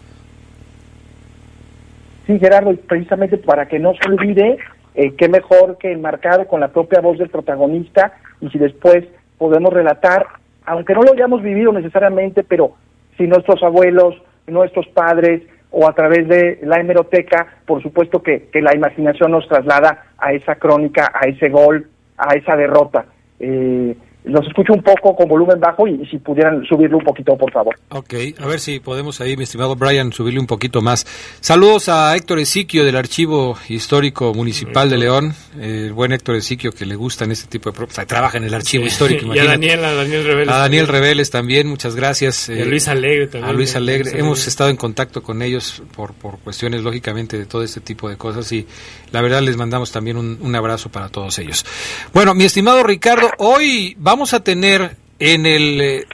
Sí, 2.27 2.39
Gerardo, 2.41 2.75
precisamente 2.89 3.39
para 3.39 3.67
que 3.67 3.79
no 3.79 3.95
se 3.95 4.09
olvide, 4.09 4.59
eh, 4.97 5.15
qué 5.17 5.29
mejor 5.29 5.77
que 5.79 5.93
enmarcado 5.93 6.47
con 6.47 6.61
la 6.61 6.69
propia 6.69 7.01
voz 7.01 7.19
del 7.19 7.29
protagonista 7.29 8.15
y 8.41 8.49
si 8.49 8.59
después 8.59 9.05
podemos 9.37 9.73
relatar, 9.73 10.27
aunque 10.65 10.95
no 10.95 11.03
lo 11.03 11.13
hayamos 11.13 11.43
vivido 11.43 11.71
necesariamente, 11.71 12.43
pero 12.43 12.73
si 13.19 13.27
nuestros 13.27 13.63
abuelos, 13.63 14.15
nuestros 14.47 14.87
padres 14.89 15.43
o 15.71 15.87
a 15.87 15.93
través 15.95 16.27
de 16.29 16.61
la 16.63 16.81
hemeroteca, 16.81 17.47
por 17.67 17.83
supuesto 17.83 18.23
que, 18.23 18.49
que 18.51 18.63
la 18.63 18.75
imaginación 18.75 19.33
nos 19.33 19.47
traslada 19.47 20.07
a 20.17 20.33
esa 20.33 20.55
crónica, 20.55 21.13
a 21.13 21.29
ese 21.29 21.51
gol, 21.51 21.89
a 22.17 22.35
esa 22.35 22.57
derrota. 22.57 23.05
Eh, 23.39 23.95
los 24.27 24.45
escucho 24.47 24.73
un 24.73 24.83
poco 24.83 25.15
con 25.15 25.29
volumen 25.29 25.61
bajo 25.61 25.87
y 25.87 26.05
si 26.07 26.19
pudieran 26.19 26.65
subirlo 26.65 26.99
un 26.99 27.05
poquito, 27.05 27.37
por 27.37 27.53
favor. 27.53 27.77
Ok, 27.91 28.15
a 28.41 28.47
ver 28.47 28.59
si 28.59 28.81
podemos 28.81 29.21
ahí, 29.21 29.37
mi 29.37 29.45
estimado 29.45 29.77
Brian, 29.77 30.13
subirle 30.13 30.41
un 30.41 30.49
poquito 30.49 30.83
más. 30.83 31.07
Saludos 31.41 31.89
a 31.89 32.15
Héctor 32.17 32.41
Esiquio 32.41 32.85
del 32.85 32.97
Archivo 32.97 33.57
Histórico 33.69 34.35
Municipal 34.35 34.91
de 34.91 34.99
León, 34.99 35.35
el 35.61 35.93
buen 35.93 36.13
Héctor 36.13 36.35
Esiquio 36.37 36.73
que 36.73 36.85
le 36.87 36.97
gustan 36.97 37.31
este 37.31 37.47
tipo 37.47 37.71
de... 37.71 37.85
o 37.85 37.89
sea, 37.89 38.05
trabaja 38.05 38.39
en 38.39 38.45
el 38.45 38.55
Archivo 38.55 38.85
Histórico, 38.85 39.33
y 39.35 39.39
a. 39.39 39.45
Daniel, 39.45 39.85
a 39.85 39.95
Daniel 39.95 40.25
Reveles. 40.25 40.55
A 40.55 40.59
Daniel 40.59 40.89
Reveles 40.89 41.31
también, 41.31 41.69
muchas 41.69 41.95
gracias. 41.95 42.49
Y 42.49 42.61
a 42.61 42.65
Luis 42.65 42.89
Alegre 42.89 43.29
también. 43.29 43.51
A 43.51 43.53
Luis 43.53 43.77
Alegre. 43.77 44.11
Luis 44.11 44.15
Hemos 44.15 44.39
Alegre. 44.39 44.49
estado 44.51 44.71
en 44.71 44.77
contacto 44.77 45.23
con 45.23 45.41
ellos 45.41 45.83
por, 45.95 46.15
por 46.15 46.39
cuestiones, 46.41 46.83
lógicamente, 46.83 47.39
de 47.39 47.47
todo 47.47 47.63
este 47.63 47.81
tipo 47.81 48.09
de 48.09 48.17
cosas 48.17 48.51
y 48.51 48.67
la 49.13 49.23
verdad 49.23 49.41
les 49.41 49.57
mandamos 49.57 49.93
también 49.93 50.17
un, 50.17 50.37
un 50.41 50.55
abrazo 50.57 50.91
para 50.91 51.11
todos 51.11 51.39
ellos. 51.39 51.65
Bueno, 52.13 52.35
mi 52.35 52.45
estimado 52.45 52.83
Ricardo, 52.83 53.31
hoy 53.39 53.95
vamos 53.99 54.16
a 54.35 54.41
tener 54.41 54.97
en 55.19 55.47
el... 55.47 55.81
eh, 55.81 56.05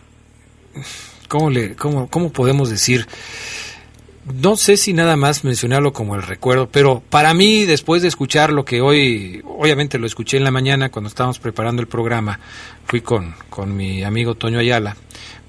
¿Cómo, 1.28 1.50
le, 1.50 1.74
cómo, 1.76 2.08
¿Cómo 2.08 2.30
podemos 2.32 2.68
decir? 2.70 3.06
No 4.40 4.56
sé 4.56 4.76
si 4.76 4.92
nada 4.92 5.16
más 5.16 5.42
mencionarlo 5.44 5.92
como 5.92 6.14
el 6.14 6.22
recuerdo, 6.22 6.68
pero 6.70 7.02
para 7.10 7.34
mí, 7.34 7.64
después 7.64 8.02
de 8.02 8.08
escuchar 8.08 8.52
lo 8.52 8.64
que 8.64 8.80
hoy, 8.80 9.42
obviamente 9.44 9.98
lo 9.98 10.06
escuché 10.06 10.36
en 10.36 10.44
la 10.44 10.50
mañana 10.52 10.90
cuando 10.90 11.08
estábamos 11.08 11.38
preparando 11.40 11.82
el 11.82 11.88
programa, 11.88 12.38
fui 12.86 13.00
con, 13.00 13.34
con 13.50 13.74
mi 13.76 14.04
amigo 14.04 14.34
Toño 14.36 14.60
Ayala 14.60 14.96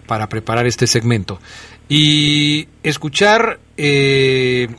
para 0.08 0.28
preparar 0.28 0.66
este 0.66 0.88
segmento 0.88 1.40
y 1.88 2.68
escuchar 2.82 3.60
eh, 3.78 4.70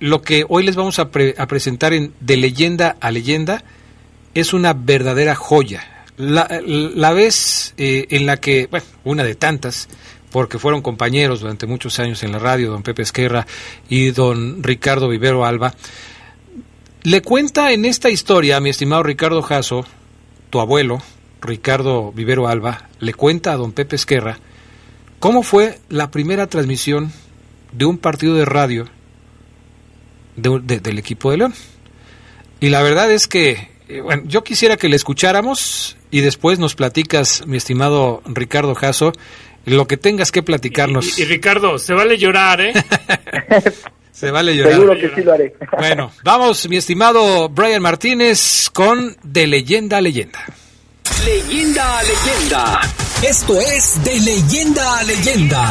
lo 0.00 0.22
que 0.22 0.44
hoy 0.48 0.64
les 0.64 0.74
vamos 0.74 0.98
a, 0.98 1.10
pre- 1.10 1.34
a 1.38 1.46
presentar 1.46 1.92
en 1.92 2.12
De 2.20 2.36
leyenda 2.36 2.96
a 3.00 3.10
leyenda 3.12 3.62
es 4.34 4.52
una 4.52 4.72
verdadera 4.72 5.36
joya. 5.36 5.93
La, 6.16 6.48
la 6.66 7.12
vez 7.12 7.74
eh, 7.76 8.06
en 8.10 8.26
la 8.26 8.36
que, 8.38 8.68
bueno, 8.70 8.86
una 9.04 9.24
de 9.24 9.34
tantas, 9.34 9.88
porque 10.30 10.58
fueron 10.60 10.80
compañeros 10.82 11.40
durante 11.40 11.66
muchos 11.66 11.98
años 11.98 12.22
en 12.22 12.30
la 12.32 12.38
radio, 12.38 12.70
don 12.70 12.82
Pepe 12.84 13.02
Esquerra 13.02 13.46
y 13.88 14.10
don 14.12 14.62
Ricardo 14.62 15.08
Vivero 15.08 15.44
Alba, 15.44 15.74
le 17.02 17.20
cuenta 17.20 17.72
en 17.72 17.84
esta 17.84 18.10
historia, 18.10 18.60
mi 18.60 18.70
estimado 18.70 19.02
Ricardo 19.02 19.42
Jasso, 19.42 19.84
tu 20.50 20.60
abuelo, 20.60 21.02
Ricardo 21.42 22.12
Vivero 22.12 22.48
Alba, 22.48 22.88
le 23.00 23.12
cuenta 23.12 23.52
a 23.52 23.56
don 23.56 23.72
Pepe 23.72 23.96
Esquerra 23.96 24.38
cómo 25.18 25.42
fue 25.42 25.80
la 25.88 26.10
primera 26.10 26.46
transmisión 26.48 27.12
de 27.72 27.86
un 27.86 27.98
partido 27.98 28.34
de 28.34 28.44
radio 28.44 28.86
de- 30.36 30.60
de- 30.62 30.80
del 30.80 30.98
equipo 30.98 31.30
de 31.30 31.38
León. 31.38 31.54
Y 32.60 32.68
la 32.68 32.82
verdad 32.82 33.10
es 33.10 33.26
que, 33.26 33.70
eh, 33.88 34.00
bueno, 34.00 34.22
yo 34.26 34.44
quisiera 34.44 34.76
que 34.76 34.88
le 34.88 34.96
escucháramos 34.96 35.96
y 36.14 36.20
después 36.20 36.60
nos 36.60 36.76
platicas, 36.76 37.44
mi 37.44 37.56
estimado 37.56 38.22
Ricardo 38.24 38.76
Jasso, 38.76 39.10
lo 39.64 39.88
que 39.88 39.96
tengas 39.96 40.30
que 40.30 40.44
platicarnos. 40.44 41.18
Y, 41.18 41.22
y 41.22 41.24
Ricardo, 41.24 41.76
se 41.76 41.92
vale 41.92 42.16
llorar, 42.16 42.60
¿eh? 42.60 42.72
Se 44.12 44.30
vale 44.30 44.56
llorar. 44.56 44.74
Seguro 44.74 44.94
que 44.96 45.12
sí 45.12 45.22
lo 45.24 45.32
haré. 45.32 45.56
Bueno, 45.76 46.12
vamos, 46.22 46.68
mi 46.68 46.76
estimado 46.76 47.48
Brian 47.48 47.82
Martínez, 47.82 48.70
con 48.72 49.16
De 49.24 49.48
Leyenda 49.48 49.96
a 49.96 50.00
Leyenda. 50.00 50.38
Leyenda 51.24 51.98
a 51.98 52.02
leyenda. 52.04 52.80
Esto 53.26 53.54
es 53.58 54.04
De 54.04 54.20
Leyenda 54.20 54.98
a 54.98 55.02
Leyenda. 55.02 55.64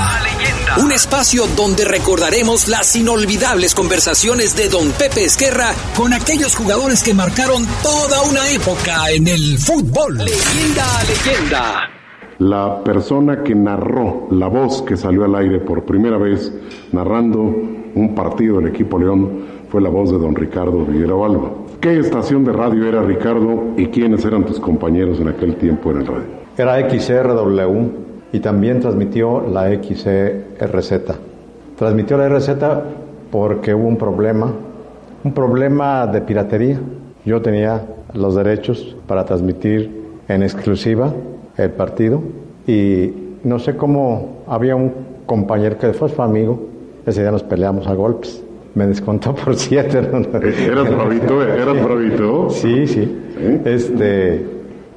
Un 0.83 0.91
espacio 0.91 1.43
donde 1.55 1.85
recordaremos 1.85 2.67
las 2.67 2.95
inolvidables 2.95 3.75
conversaciones 3.75 4.57
de 4.57 4.69
Don 4.69 4.89
Pepe 4.97 5.25
Esquerra 5.25 5.69
con 5.95 6.13
aquellos 6.13 6.55
jugadores 6.55 7.03
que 7.03 7.13
marcaron 7.13 7.63
toda 7.83 8.23
una 8.23 8.49
época 8.49 9.11
en 9.11 9.27
el 9.27 9.59
fútbol. 9.59 10.17
Leyenda 10.17 10.83
a 10.83 11.03
leyenda. 11.03 11.89
La 12.39 12.83
persona 12.83 13.43
que 13.43 13.53
narró, 13.53 14.29
la 14.31 14.47
voz 14.47 14.81
que 14.81 14.97
salió 14.97 15.23
al 15.23 15.35
aire 15.35 15.59
por 15.59 15.85
primera 15.85 16.17
vez 16.17 16.51
narrando 16.91 17.39
un 17.39 18.15
partido 18.15 18.57
del 18.57 18.69
equipo 18.69 18.97
León 18.97 19.45
fue 19.69 19.79
la 19.79 19.89
voz 19.89 20.11
de 20.11 20.17
don 20.17 20.33
Ricardo 20.33 20.85
Villera 20.85 21.13
Alba. 21.13 21.51
¿Qué 21.79 21.99
estación 21.99 22.45
de 22.45 22.51
radio 22.51 22.87
era 22.87 23.03
Ricardo 23.03 23.75
y 23.77 23.89
quiénes 23.89 24.25
eran 24.25 24.43
tus 24.43 24.59
compañeros 24.59 25.19
en 25.19 25.27
aquel 25.27 25.55
tiempo 25.57 25.91
en 25.91 25.97
el 25.97 26.07
radio? 26.07 26.42
Era 26.57 26.87
XRW 26.87 27.87
y 28.31 28.39
también 28.39 28.79
transmitió 28.79 29.41
la 29.41 29.69
XRZ. 29.69 30.93
Transmitió 31.77 32.17
la 32.17 32.29
RZ 32.29 32.49
porque 33.31 33.73
hubo 33.73 33.87
un 33.87 33.97
problema, 33.97 34.53
un 35.23 35.33
problema 35.33 36.05
de 36.05 36.21
piratería. 36.21 36.79
Yo 37.25 37.41
tenía 37.41 37.81
los 38.13 38.35
derechos 38.35 38.95
para 39.07 39.25
transmitir 39.25 40.03
en 40.27 40.43
exclusiva 40.43 41.11
el 41.57 41.71
partido 41.71 42.21
y 42.67 43.11
no 43.43 43.57
sé 43.57 43.75
cómo 43.75 44.43
había 44.47 44.75
un 44.75 44.93
compañero 45.25 45.77
que 45.77 45.87
después 45.87 46.13
fue 46.13 46.25
amigo, 46.25 46.67
ese 47.05 47.21
día 47.21 47.31
nos 47.31 47.43
peleamos 47.43 47.87
a 47.87 47.93
golpes. 47.93 48.43
Me 48.75 48.87
descontó 48.87 49.35
por 49.35 49.55
siete. 49.55 49.99
¿Eras 49.99 50.95
bravito? 50.95 51.43
¿Eras 51.43 51.83
bravito? 51.83 52.49
Sí, 52.49 52.87
sí. 52.87 53.21
Este, 53.65 54.45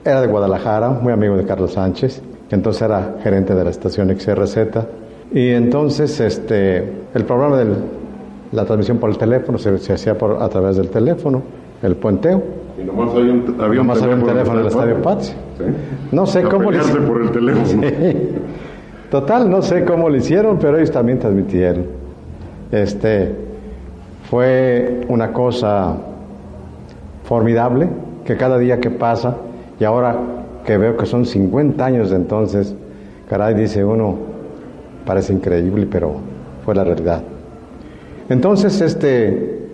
era 0.06 0.20
de 0.20 0.26
Guadalajara, 0.28 0.90
muy 0.90 1.12
amigo 1.12 1.36
de 1.36 1.44
Carlos 1.44 1.72
Sánchez, 1.72 2.22
que 2.48 2.54
entonces 2.54 2.82
era 2.82 3.16
gerente 3.22 3.54
de 3.54 3.64
la 3.64 3.70
estación 3.70 4.08
XRZ. 4.18 4.58
Y 5.32 5.50
entonces 5.50 6.20
este, 6.20 6.78
el 7.14 7.24
programa 7.24 7.56
de 7.58 7.66
la 8.52 8.64
transmisión 8.64 8.98
por 8.98 9.10
el 9.10 9.18
teléfono 9.18 9.58
se, 9.58 9.76
se 9.78 9.92
hacía 9.92 10.16
por, 10.16 10.42
a 10.42 10.48
través 10.48 10.76
del 10.76 10.88
teléfono, 10.88 11.42
el 11.82 11.96
puenteo. 11.96 12.42
Y 12.80 12.84
nomás 12.84 13.10
había 13.14 13.32
un, 13.32 13.56
había 13.58 13.80
un 13.80 13.86
Nomás 13.88 14.00
teléfono 14.00 14.52
en 14.54 14.60
el 14.60 14.66
Estadio. 14.66 15.02
Patio. 15.02 15.34
No 16.12 16.26
sé 16.26 16.40
A 16.40 16.48
cómo 16.48 16.70
le 16.70 16.78
hicieron. 16.78 17.06
por 17.06 17.22
el 17.22 17.30
teléfono. 17.30 17.82
Sí. 17.98 18.28
Total, 19.10 19.48
no 19.48 19.62
sé 19.62 19.84
cómo 19.84 20.08
lo 20.08 20.16
hicieron, 20.16 20.58
pero 20.58 20.76
ellos 20.76 20.90
también 20.90 21.18
transmitieron. 21.20 21.86
Este, 22.72 23.34
fue 24.28 25.02
una 25.08 25.32
cosa 25.32 25.94
formidable 27.24 27.88
que 28.24 28.36
cada 28.36 28.58
día 28.58 28.80
que 28.80 28.90
pasa, 28.90 29.36
y 29.78 29.84
ahora 29.84 30.16
que 30.64 30.76
veo 30.78 30.96
que 30.96 31.06
son 31.06 31.24
50 31.26 31.84
años 31.84 32.10
de 32.10 32.16
entonces, 32.16 32.74
caray, 33.28 33.54
dice 33.54 33.84
uno, 33.84 34.16
parece 35.04 35.32
increíble, 35.32 35.86
pero 35.90 36.14
fue 36.64 36.74
la 36.74 36.84
realidad. 36.84 37.22
Entonces, 38.28 38.80
este, 38.80 39.68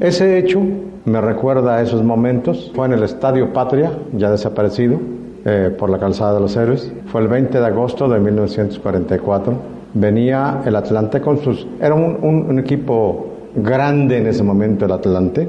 ese 0.00 0.38
hecho 0.38 0.60
me 1.04 1.20
recuerda 1.20 1.76
a 1.76 1.82
esos 1.82 2.02
momentos. 2.04 2.70
Fue 2.74 2.86
en 2.86 2.92
el 2.92 3.02
Estadio 3.02 3.52
Patria, 3.52 3.92
ya 4.12 4.30
desaparecido, 4.30 4.98
eh, 5.44 5.74
por 5.76 5.90
la 5.90 5.98
calzada 5.98 6.34
de 6.34 6.40
los 6.40 6.56
héroes. 6.56 6.92
Fue 7.06 7.20
el 7.22 7.28
20 7.28 7.58
de 7.58 7.66
agosto 7.66 8.08
de 8.08 8.20
1944. 8.20 9.54
Venía 9.94 10.62
el 10.64 10.76
Atlante 10.76 11.20
con 11.20 11.38
sus... 11.38 11.66
Era 11.80 11.94
un, 11.94 12.18
un- 12.22 12.46
un 12.50 12.58
equipo 12.60 13.26
grande 13.56 14.18
en 14.18 14.26
ese 14.28 14.44
momento 14.44 14.84
el 14.84 14.92
Atlante, 14.92 15.48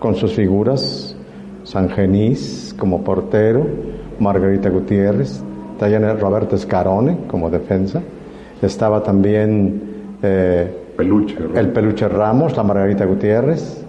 con 0.00 0.16
sus 0.16 0.32
figuras. 0.32 1.15
San 1.66 1.88
Genís 1.90 2.74
como 2.78 3.02
portero, 3.02 3.66
Margarita 4.20 4.70
Gutiérrez, 4.70 5.42
traían 5.80 6.04
a 6.04 6.14
Roberto 6.14 6.56
Scarone 6.56 7.18
como 7.26 7.50
defensa. 7.50 8.00
Estaba 8.62 9.02
también... 9.02 9.82
eh, 10.22 10.70
Peluche, 10.96 11.36
el 11.56 11.68
Peluche 11.70 12.08
Ramos, 12.08 12.56
la 12.56 12.62
Margarita 12.62 13.04
Gutiérrez, 13.04 13.84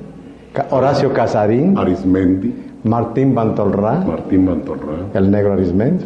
Horacio 0.72 1.14
Casarín, 1.14 1.78
Arismendi, 1.78 2.54
Martín 2.84 3.36
Bantolrá, 3.36 4.00
Martín 4.00 4.48
Bantorra, 4.48 4.94
el 5.14 5.30
negro 5.30 5.54
Arismendi. 5.54 6.04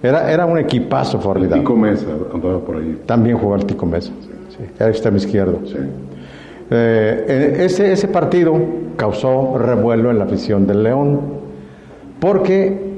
Era, 0.00 0.30
era 0.32 0.46
un 0.46 0.58
equipazo 0.58 1.18
formidable. 1.18 1.60
Tico 1.60 1.76
Mesa 1.76 2.06
andaba 2.32 2.60
por 2.60 2.76
ahí. 2.76 3.00
También 3.04 3.36
jugó 3.36 3.56
el 3.56 3.66
Tico 3.66 3.84
Mesa, 3.84 4.12
sí, 4.56 4.64
era 4.78 4.90
extremo 4.90 5.16
izquierdo. 5.16 5.58
Eh, 6.70 7.56
ese, 7.58 7.92
ese 7.92 8.08
partido 8.08 8.54
causó 8.96 9.56
revuelo 9.58 10.10
en 10.10 10.18
la 10.18 10.24
afición 10.24 10.66
del 10.66 10.82
León, 10.82 11.20
porque 12.20 12.94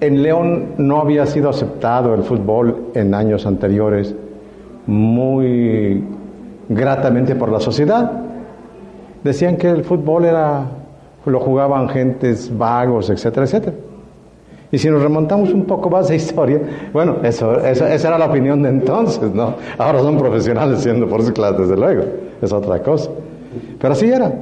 en 0.00 0.22
León 0.22 0.64
no 0.78 1.00
había 1.00 1.26
sido 1.26 1.50
aceptado 1.50 2.14
el 2.14 2.22
fútbol 2.22 2.86
en 2.94 3.14
años 3.14 3.46
anteriores 3.46 4.14
muy 4.86 6.02
gratamente 6.68 7.34
por 7.34 7.50
la 7.50 7.60
sociedad. 7.60 8.10
Decían 9.22 9.56
que 9.56 9.68
el 9.70 9.84
fútbol 9.84 10.24
era, 10.24 10.64
lo 11.26 11.40
jugaban 11.40 11.88
gentes 11.88 12.50
vagos, 12.56 13.10
etcétera, 13.10 13.44
etcétera. 13.44 13.76
Y 14.72 14.78
si 14.78 14.88
nos 14.88 15.02
remontamos 15.02 15.52
un 15.52 15.64
poco 15.64 15.90
más 15.90 16.08
de 16.08 16.16
historia, 16.16 16.60
bueno, 16.92 17.16
eso, 17.24 17.58
eso- 17.60 17.86
esa 17.86 18.08
era 18.08 18.18
la 18.18 18.26
opinión 18.26 18.62
de 18.62 18.68
entonces, 18.68 19.34
¿no? 19.34 19.54
Ahora 19.76 19.98
son 20.00 20.16
profesionales 20.16 20.80
siendo 20.80 21.08
por 21.08 21.22
sus 21.22 21.32
clases, 21.32 21.68
desde 21.68 21.76
luego, 21.76 22.04
es 22.40 22.52
otra 22.52 22.80
cosa. 22.80 23.10
Pero 23.80 23.92
así 23.92 24.06
era. 24.08 24.32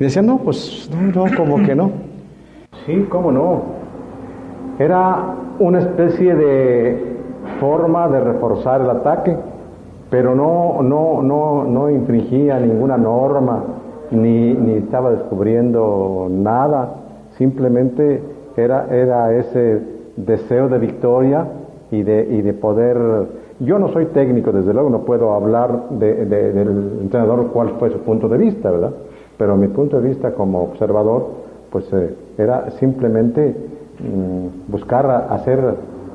Y 0.00 0.04
decían, 0.04 0.26
no, 0.26 0.38
pues, 0.38 0.88
no, 0.92 1.24
no, 1.26 1.36
como 1.36 1.56
que 1.64 1.74
no. 1.74 1.90
Sí, 2.86 3.06
cómo 3.10 3.32
no. 3.32 3.62
Era 4.78 5.34
una 5.58 5.80
especie 5.80 6.34
de 6.34 7.16
forma 7.60 8.08
de 8.08 8.20
reforzar 8.20 8.80
el 8.80 8.90
ataque. 8.90 9.36
pero 10.10 10.34
no, 10.34 10.82
no, 10.82 11.22
no, 11.22 11.64
no 11.64 11.90
infringía 11.90 12.58
ninguna 12.58 12.96
norma, 12.96 13.62
ni, 14.10 14.54
ni 14.54 14.72
estaba 14.74 15.10
descubriendo 15.10 16.28
nada, 16.30 16.94
simplemente 17.36 18.22
era, 18.56 18.86
era 18.90 19.34
ese 19.34 19.82
deseo 20.16 20.68
de 20.68 20.78
victoria 20.78 21.46
y 21.90 22.02
de, 22.02 22.26
y 22.30 22.42
de 22.42 22.52
poder... 22.54 22.96
Yo 23.60 23.78
no 23.78 23.88
soy 23.88 24.06
técnico, 24.06 24.52
desde 24.52 24.72
luego 24.72 24.88
no 24.88 25.00
puedo 25.00 25.34
hablar 25.34 25.88
de, 25.90 26.24
de, 26.24 26.52
del 26.52 26.98
entrenador 27.02 27.48
cuál 27.48 27.70
fue 27.78 27.90
su 27.90 27.98
punto 27.98 28.28
de 28.28 28.38
vista, 28.38 28.70
¿verdad? 28.70 28.92
Pero 29.38 29.56
mi 29.56 29.68
punto 29.68 30.00
de 30.00 30.08
vista 30.08 30.32
como 30.32 30.62
observador, 30.62 31.26
pues 31.70 31.90
eh, 31.92 32.14
era 32.36 32.70
simplemente 32.72 33.54
mm, 34.00 34.70
buscar 34.70 35.08
hacer 35.30 35.60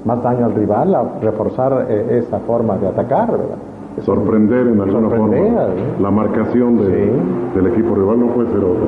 más 0.05 0.21
daño 0.21 0.45
al 0.45 0.53
rival, 0.53 0.93
a 0.93 1.03
reforzar 1.21 1.87
eh, 1.89 2.19
esa 2.19 2.39
forma 2.39 2.77
de 2.77 2.87
atacar, 2.87 3.31
¿verdad? 3.31 3.57
sorprender 4.01 4.67
en 4.67 4.81
alguna 4.81 5.07
Sorprender, 5.07 5.39
forma 5.53 5.63
¿eh? 5.65 5.95
la 6.01 6.11
marcación 6.11 6.77
de- 6.79 7.13
del 7.55 7.67
equipo 7.67 7.93
rival 7.95 8.19
no 8.19 8.27
puede 8.33 8.49
ser 8.49 8.57
otra. 8.57 8.87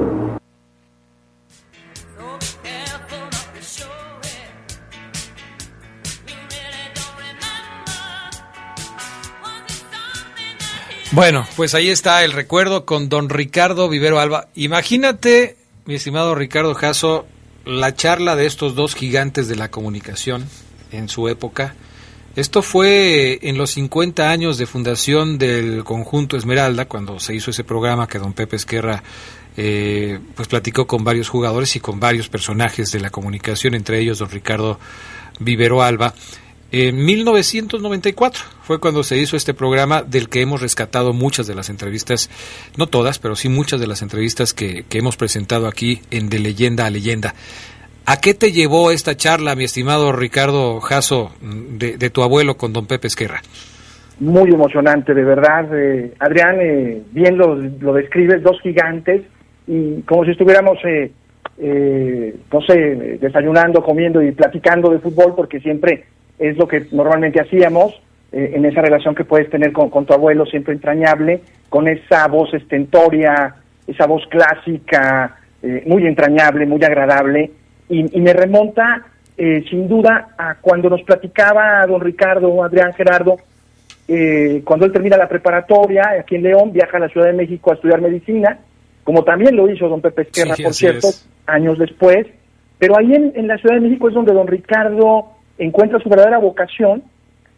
Bueno, 11.15 11.47
pues 11.55 11.73
ahí 11.75 11.89
está 11.89 12.25
el 12.25 12.33
recuerdo 12.33 12.83
con 12.83 13.07
don 13.07 13.29
Ricardo 13.29 13.87
Vivero 13.87 14.19
Alba. 14.19 14.49
Imagínate, 14.53 15.55
mi 15.85 15.95
estimado 15.95 16.35
Ricardo 16.35 16.73
Jasso, 16.73 17.25
la 17.63 17.95
charla 17.95 18.35
de 18.35 18.45
estos 18.45 18.75
dos 18.75 18.95
gigantes 18.95 19.47
de 19.47 19.55
la 19.55 19.71
comunicación 19.71 20.45
en 20.91 21.07
su 21.07 21.29
época. 21.29 21.73
Esto 22.35 22.61
fue 22.61 23.39
en 23.43 23.57
los 23.57 23.71
50 23.71 24.29
años 24.29 24.57
de 24.57 24.65
fundación 24.65 25.37
del 25.37 25.85
conjunto 25.85 26.35
Esmeralda, 26.35 26.83
cuando 26.83 27.17
se 27.21 27.33
hizo 27.33 27.51
ese 27.51 27.63
programa 27.63 28.09
que 28.09 28.19
don 28.19 28.33
Pepe 28.33 28.57
Esquerra 28.57 29.01
eh, 29.55 30.19
pues 30.35 30.49
platicó 30.49 30.85
con 30.85 31.05
varios 31.05 31.29
jugadores 31.29 31.77
y 31.77 31.79
con 31.79 31.97
varios 31.97 32.27
personajes 32.27 32.91
de 32.91 32.99
la 32.99 33.09
comunicación, 33.09 33.73
entre 33.73 34.01
ellos 34.01 34.19
don 34.19 34.29
Ricardo 34.29 34.81
Vivero 35.39 35.81
Alba. 35.81 36.13
En 36.71 37.05
1994 37.05 38.41
fue 38.63 38.79
cuando 38.79 39.03
se 39.03 39.17
hizo 39.17 39.37
este 39.37 39.53
programa 39.53 40.03
del 40.03 40.29
que 40.29 40.41
hemos 40.41 40.61
rescatado 40.61 41.13
muchas 41.13 41.47
de 41.47 41.55
las 41.55 41.69
entrevistas, 41.69 42.29
no 42.77 42.87
todas, 42.87 43.19
pero 43.19 43.35
sí 43.35 43.49
muchas 43.49 43.79
de 43.79 43.87
las 43.87 44.01
entrevistas 44.01 44.53
que, 44.53 44.83
hemos 44.91 45.15
presentado 45.15 45.67
aquí 45.67 46.01
en 46.11 46.29
De 46.29 46.39
Leyenda 46.39 46.85
a 46.85 46.89
Leyenda. 46.89 47.33
¿A 48.05 48.17
qué 48.19 48.33
te 48.33 48.51
llevó 48.51 48.91
esta 48.91 49.15
charla, 49.15 49.55
mi 49.55 49.63
estimado 49.63 50.11
Ricardo 50.11 50.79
Jasso, 50.79 51.31
de, 51.41 51.97
de 51.97 52.09
tu 52.09 52.23
abuelo 52.23 52.57
con 52.57 52.73
don 52.73 52.87
Pepe 52.87 53.07
Esquerra? 53.07 53.41
muy 54.19 54.49
emocionante, 54.49 55.13
de 55.13 55.23
verdad. 55.23 55.67
eh, 55.73 56.13
Adrián, 56.19 56.57
eh, 56.61 57.01
bien 57.11 57.37
lo, 57.37 57.55
lo 57.55 57.93
describes, 57.93 58.43
dos 58.43 58.59
gigantes, 58.61 59.23
y 59.67 60.01
como 60.03 60.23
si 60.25 60.31
estuviéramos, 60.31 60.77
eh, 60.85 61.11
eh, 61.57 62.35
no 62.51 62.61
sé, 62.61 63.17
desayunando, 63.19 63.83
comiendo 63.83 64.21
y 64.21 64.31
platicando 64.31 64.89
de 64.89 64.99
fútbol, 64.99 65.33
porque 65.35 65.59
siempre 65.59 66.05
es 66.39 66.57
lo 66.57 66.67
que 66.67 66.85
normalmente 66.91 67.41
hacíamos, 67.41 67.93
eh, 68.31 68.51
en 68.55 68.65
esa 68.65 68.81
relación 68.81 69.15
que 69.15 69.23
puedes 69.23 69.49
tener 69.49 69.71
con, 69.71 69.89
con 69.89 70.05
tu 70.05 70.13
abuelo, 70.13 70.45
siempre 70.45 70.73
entrañable, 70.73 71.41
con 71.69 71.87
esa 71.87 72.27
voz 72.27 72.53
estentoria, 72.53 73.55
esa 73.87 74.05
voz 74.07 74.23
clásica, 74.29 75.37
eh, 75.61 75.83
muy 75.85 76.05
entrañable, 76.05 76.65
muy 76.65 76.83
agradable, 76.83 77.51
y, 77.89 78.17
y 78.17 78.21
me 78.21 78.33
remonta, 78.33 79.05
eh, 79.37 79.63
sin 79.69 79.87
duda, 79.87 80.29
a 80.37 80.55
cuando 80.55 80.89
nos 80.89 81.03
platicaba 81.03 81.85
don 81.87 82.01
Ricardo, 82.01 82.63
Adrián 82.63 82.93
Gerardo, 82.93 83.37
eh, 84.07 84.61
cuando 84.63 84.85
él 84.85 84.91
termina 84.91 85.17
la 85.17 85.27
preparatoria 85.27 86.03
aquí 86.19 86.35
en 86.35 86.43
León, 86.43 86.71
viaja 86.71 86.97
a 86.97 86.99
la 87.01 87.09
Ciudad 87.09 87.27
de 87.27 87.33
México 87.33 87.71
a 87.71 87.75
estudiar 87.75 88.01
medicina, 88.01 88.59
como 89.03 89.23
también 89.23 89.55
lo 89.55 89.69
hizo 89.69 89.87
don 89.87 90.01
Pepe 90.01 90.23
Esquerra, 90.23 90.55
Sí, 90.55 90.63
por 90.63 90.73
cierto, 90.73 91.07
es. 91.09 91.27
años 91.47 91.77
después. 91.79 92.27
Pero 92.77 92.97
ahí 92.97 93.13
en, 93.13 93.31
en 93.35 93.47
la 93.47 93.57
Ciudad 93.57 93.75
de 93.75 93.81
México 93.81 94.09
es 94.09 94.13
donde 94.13 94.33
don 94.33 94.47
Ricardo 94.47 95.34
encuentra 95.57 95.99
su 95.99 96.09
verdadera 96.09 96.37
vocación, 96.37 97.03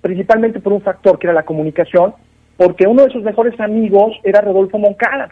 principalmente 0.02 0.60
por 0.60 0.74
un 0.74 0.82
factor 0.82 1.20
que 1.20 1.28
era 1.28 1.34
la 1.34 1.44
comunicación, 1.44 2.14
porque 2.56 2.88
uno 2.88 3.04
de 3.04 3.12
sus 3.12 3.24
mejores 3.24 3.60
amigos 3.60 4.18
era 4.24 4.42
Rodolfo 4.42 4.78
Moncada. 4.78 5.30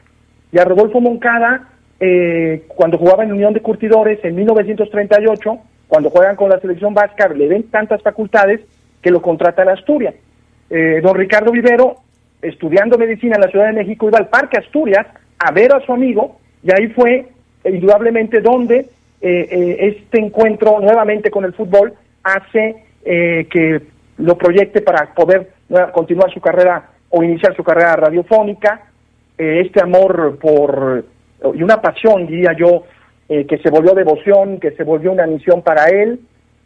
Y 0.52 0.60
a 0.60 0.66
Rodolfo 0.66 1.00
Moncada, 1.02 1.70
eh, 2.00 2.64
cuando 2.68 2.98
jugaba 2.98 3.24
en 3.24 3.32
Unión 3.32 3.54
de 3.54 3.62
Curtidores 3.62 4.24
en 4.24 4.36
1938, 4.36 5.58
cuando 5.88 6.10
juegan 6.10 6.36
con 6.36 6.50
la 6.50 6.60
selección 6.60 6.94
vasca, 6.94 7.28
le 7.30 7.48
ven 7.48 7.64
tantas 7.70 8.02
facultades 8.02 8.62
que 9.02 9.12
lo 9.12 9.22
contrata 9.22 9.64
en 9.64 9.70
Asturias. 9.70 10.16
Eh, 10.70 11.00
don 11.02 11.16
Ricardo 11.16 11.52
Vivero, 11.52 11.98
estudiando 12.42 12.98
medicina 12.98 13.36
en 13.36 13.42
la 13.42 13.48
Ciudad 13.50 13.68
de 13.68 13.74
México, 13.74 14.08
iba 14.08 14.18
al 14.18 14.30
Parque 14.30 14.58
Asturias 14.58 15.08
a 15.40 15.52
ver 15.52 15.74
a 15.74 15.80
su 15.82 15.94
amigo 15.94 16.38
y 16.64 16.72
ahí 16.72 16.88
fue 16.88 17.28
eh, 17.64 17.72
indudablemente 17.72 18.42
donde 18.42 18.78
eh, 18.78 18.88
eh, 19.22 19.78
este 19.80 20.20
encuentro 20.20 20.80
nuevamente 20.80 21.32
con 21.32 21.46
el 21.46 21.54
fútbol 21.54 21.94
hace 22.26 22.84
eh, 23.06 23.48
que 23.50 23.82
lo 24.18 24.38
proyecte 24.38 24.82
para 24.82 25.14
poder 25.14 25.52
nueva- 25.70 25.92
continuar 25.92 26.32
su 26.34 26.42
carrera 26.42 26.90
o 27.10 27.24
iniciar 27.24 27.56
su 27.56 27.64
carrera 27.64 27.96
radiofónica. 27.96 28.82
Eh, 29.38 29.62
este 29.66 29.82
amor 29.82 30.38
por 30.40 31.06
y 31.54 31.62
una 31.62 31.80
pasión, 31.82 32.26
diría 32.26 32.54
yo, 32.58 32.84
eh, 33.30 33.46
que 33.46 33.58
se 33.60 33.70
volvió 33.70 33.94
devoción, 33.94 34.60
que 34.60 34.72
se 34.72 34.84
volvió 34.84 35.12
una 35.12 35.28
misión 35.28 35.62
para 35.62 35.86
él, 35.90 36.20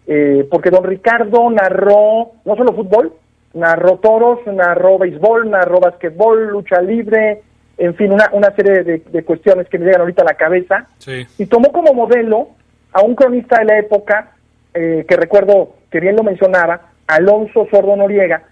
eh, 0.07 0.47
porque 0.49 0.70
don 0.70 0.84
Ricardo 0.86 1.49
narró 1.49 2.32
no 2.45 2.55
solo 2.55 2.74
fútbol, 2.74 3.12
narró 3.53 3.97
toros, 3.97 4.39
narró 4.45 4.97
béisbol, 4.97 5.49
narró 5.49 5.80
basquetbol, 5.80 6.47
lucha 6.49 6.82
libre, 6.82 7.41
en 7.78 7.95
fin, 7.95 8.12
una, 8.12 8.30
una 8.32 8.51
serie 8.55 8.84
de, 8.84 8.97
de 8.99 9.24
cuestiones 9.24 9.68
que 9.68 9.80
me 9.80 9.86
llegan 9.86 10.01
ahorita 10.01 10.22
a 10.22 10.26
la 10.26 10.34
cabeza, 10.36 10.88
Sí. 10.99 11.26
y 11.38 11.45
tomó 11.47 11.72
como 11.72 11.93
modelo 11.93 12.49
a 12.93 13.01
un 13.01 13.16
cronista 13.16 13.60
de 13.60 13.66
la 13.66 13.80
época, 13.80 14.32
eh, 14.74 15.05
que 15.07 15.15
recuerdo 15.15 15.76
que 15.91 15.99
bien 15.99 16.15
lo 16.15 16.24
mencionaba, 16.24 16.91
Alonso 17.07 17.67
Sordo 17.72 17.95
Noriega, 17.95 18.43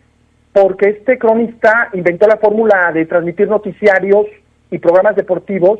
porque 0.52 0.90
este 0.90 1.18
cronista 1.18 1.90
inventó 1.94 2.28
la 2.28 2.38
fórmula 2.38 2.92
de 2.92 3.06
transmitir 3.06 3.48
noticiarios 3.48 4.26
y 4.72 4.80
programas 4.80 5.16
deportivos, 5.16 5.80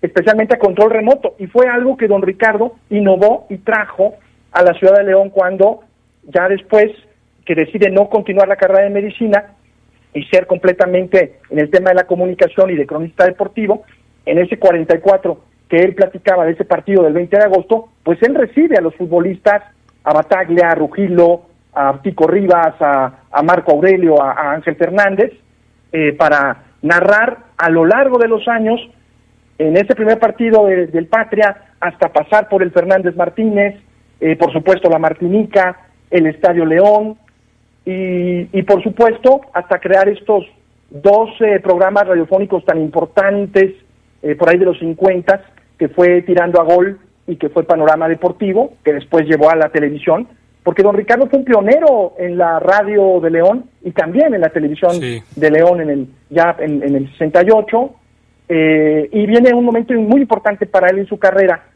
especialmente 0.00 0.54
a 0.54 0.58
control 0.58 0.90
remoto, 0.90 1.34
y 1.38 1.46
fue 1.46 1.68
algo 1.68 1.96
que 1.96 2.08
don 2.08 2.22
Ricardo 2.22 2.76
innovó 2.90 3.46
y 3.50 3.58
trajo 3.58 4.14
a 4.52 4.62
la 4.62 4.72
ciudad 4.74 4.96
de 4.96 5.04
León 5.04 5.30
cuando 5.30 5.80
ya 6.22 6.48
después 6.48 6.90
que 7.44 7.54
decide 7.54 7.90
no 7.90 8.08
continuar 8.08 8.48
la 8.48 8.56
carrera 8.56 8.84
de 8.84 8.90
medicina 8.90 9.54
y 10.14 10.24
ser 10.24 10.46
completamente 10.46 11.40
en 11.50 11.58
el 11.58 11.70
tema 11.70 11.90
de 11.90 11.96
la 11.96 12.06
comunicación 12.06 12.70
y 12.70 12.76
de 12.76 12.86
cronista 12.86 13.26
deportivo, 13.26 13.84
en 14.24 14.38
ese 14.38 14.58
44 14.58 15.38
que 15.68 15.76
él 15.78 15.94
platicaba 15.94 16.44
de 16.44 16.52
ese 16.52 16.64
partido 16.64 17.02
del 17.02 17.14
20 17.14 17.36
de 17.36 17.44
agosto, 17.44 17.88
pues 18.02 18.22
él 18.22 18.34
recibe 18.34 18.76
a 18.76 18.80
los 18.82 18.94
futbolistas, 18.96 19.62
a 20.04 20.12
Bataglia, 20.12 20.70
a 20.70 20.74
Rugilo, 20.74 21.42
a 21.72 22.00
Tico 22.02 22.26
Rivas, 22.26 22.74
a, 22.80 23.42
Marco 23.42 23.72
Aurelio, 23.72 24.22
a, 24.22 24.52
Ángel 24.52 24.76
Fernández, 24.76 25.32
eh, 25.92 26.12
para 26.12 26.64
narrar 26.82 27.38
a 27.56 27.70
lo 27.70 27.84
largo 27.84 28.18
de 28.18 28.28
los 28.28 28.46
años, 28.48 28.80
en 29.58 29.76
ese 29.76 29.94
primer 29.94 30.18
partido 30.18 30.66
de- 30.66 30.88
del 30.88 31.06
Patria, 31.06 31.56
hasta 31.80 32.12
pasar 32.12 32.48
por 32.48 32.62
el 32.62 32.70
Fernández 32.72 33.16
Martínez, 33.16 33.76
eh, 34.20 34.36
por 34.36 34.52
supuesto 34.52 34.88
la 34.90 34.98
Martinica, 34.98 35.80
el 36.10 36.26
Estadio 36.26 36.64
León, 36.64 37.16
y, 37.84 38.58
y 38.58 38.62
por 38.62 38.82
supuesto 38.82 39.40
hasta 39.52 39.78
crear 39.78 40.08
estos 40.08 40.44
dos 40.90 41.30
eh, 41.40 41.60
programas 41.60 42.06
radiofónicos 42.06 42.64
tan 42.64 42.80
importantes 42.80 43.74
eh, 44.22 44.34
por 44.36 44.48
ahí 44.48 44.58
de 44.58 44.64
los 44.64 44.78
50 44.78 45.42
que 45.84 45.90
fue 45.90 46.22
Tirando 46.22 46.62
a 46.62 46.64
Gol 46.64 46.98
y 47.26 47.36
que 47.36 47.50
fue 47.50 47.64
Panorama 47.64 48.08
Deportivo, 48.08 48.72
que 48.82 48.94
después 48.94 49.26
llevó 49.26 49.50
a 49.50 49.56
la 49.56 49.68
televisión, 49.68 50.26
porque 50.62 50.82
don 50.82 50.96
Ricardo 50.96 51.26
fue 51.26 51.40
un 51.40 51.44
pionero 51.44 52.14
en 52.18 52.38
la 52.38 52.58
radio 52.58 53.20
de 53.20 53.28
León 53.28 53.66
y 53.82 53.90
también 53.90 54.32
en 54.32 54.40
la 54.40 54.48
televisión 54.48 54.98
de 54.98 55.50
León 55.50 55.82
en 55.82 55.90
el 55.90 56.08
ya 56.30 56.56
en, 56.58 56.82
en 56.82 56.94
el 56.96 57.12
68, 57.18 57.90
eh, 58.48 59.10
y 59.12 59.26
viene 59.26 59.52
un 59.52 59.66
momento 59.66 59.92
muy 59.92 60.22
importante 60.22 60.64
para 60.64 60.88
él 60.88 61.00
en 61.00 61.06
su 61.06 61.18
carrera, 61.18 61.66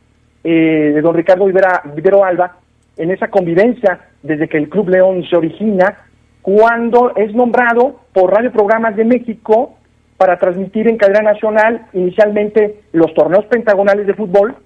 eh, 0.42 0.92
de 0.94 1.02
don 1.02 1.14
Ricardo 1.14 1.44
Vivera, 1.44 1.82
Vivero 1.94 2.24
Alba, 2.24 2.56
en 2.96 3.10
esa 3.10 3.28
convivencia 3.28 4.06
desde 4.22 4.48
que 4.48 4.56
el 4.56 4.70
Club 4.70 4.88
León 4.88 5.22
se 5.28 5.36
origina, 5.36 5.98
cuando 6.40 7.12
es 7.14 7.34
nombrado 7.34 8.00
por 8.14 8.32
radioprogramas 8.32 8.96
de 8.96 9.04
México 9.04 9.76
para 10.18 10.36
transmitir 10.38 10.88
en 10.88 10.96
cadena 10.98 11.22
nacional 11.32 11.86
inicialmente 11.94 12.80
los 12.92 13.14
torneos 13.14 13.46
pentagonales 13.46 14.06
de 14.06 14.14
fútbol 14.14 14.56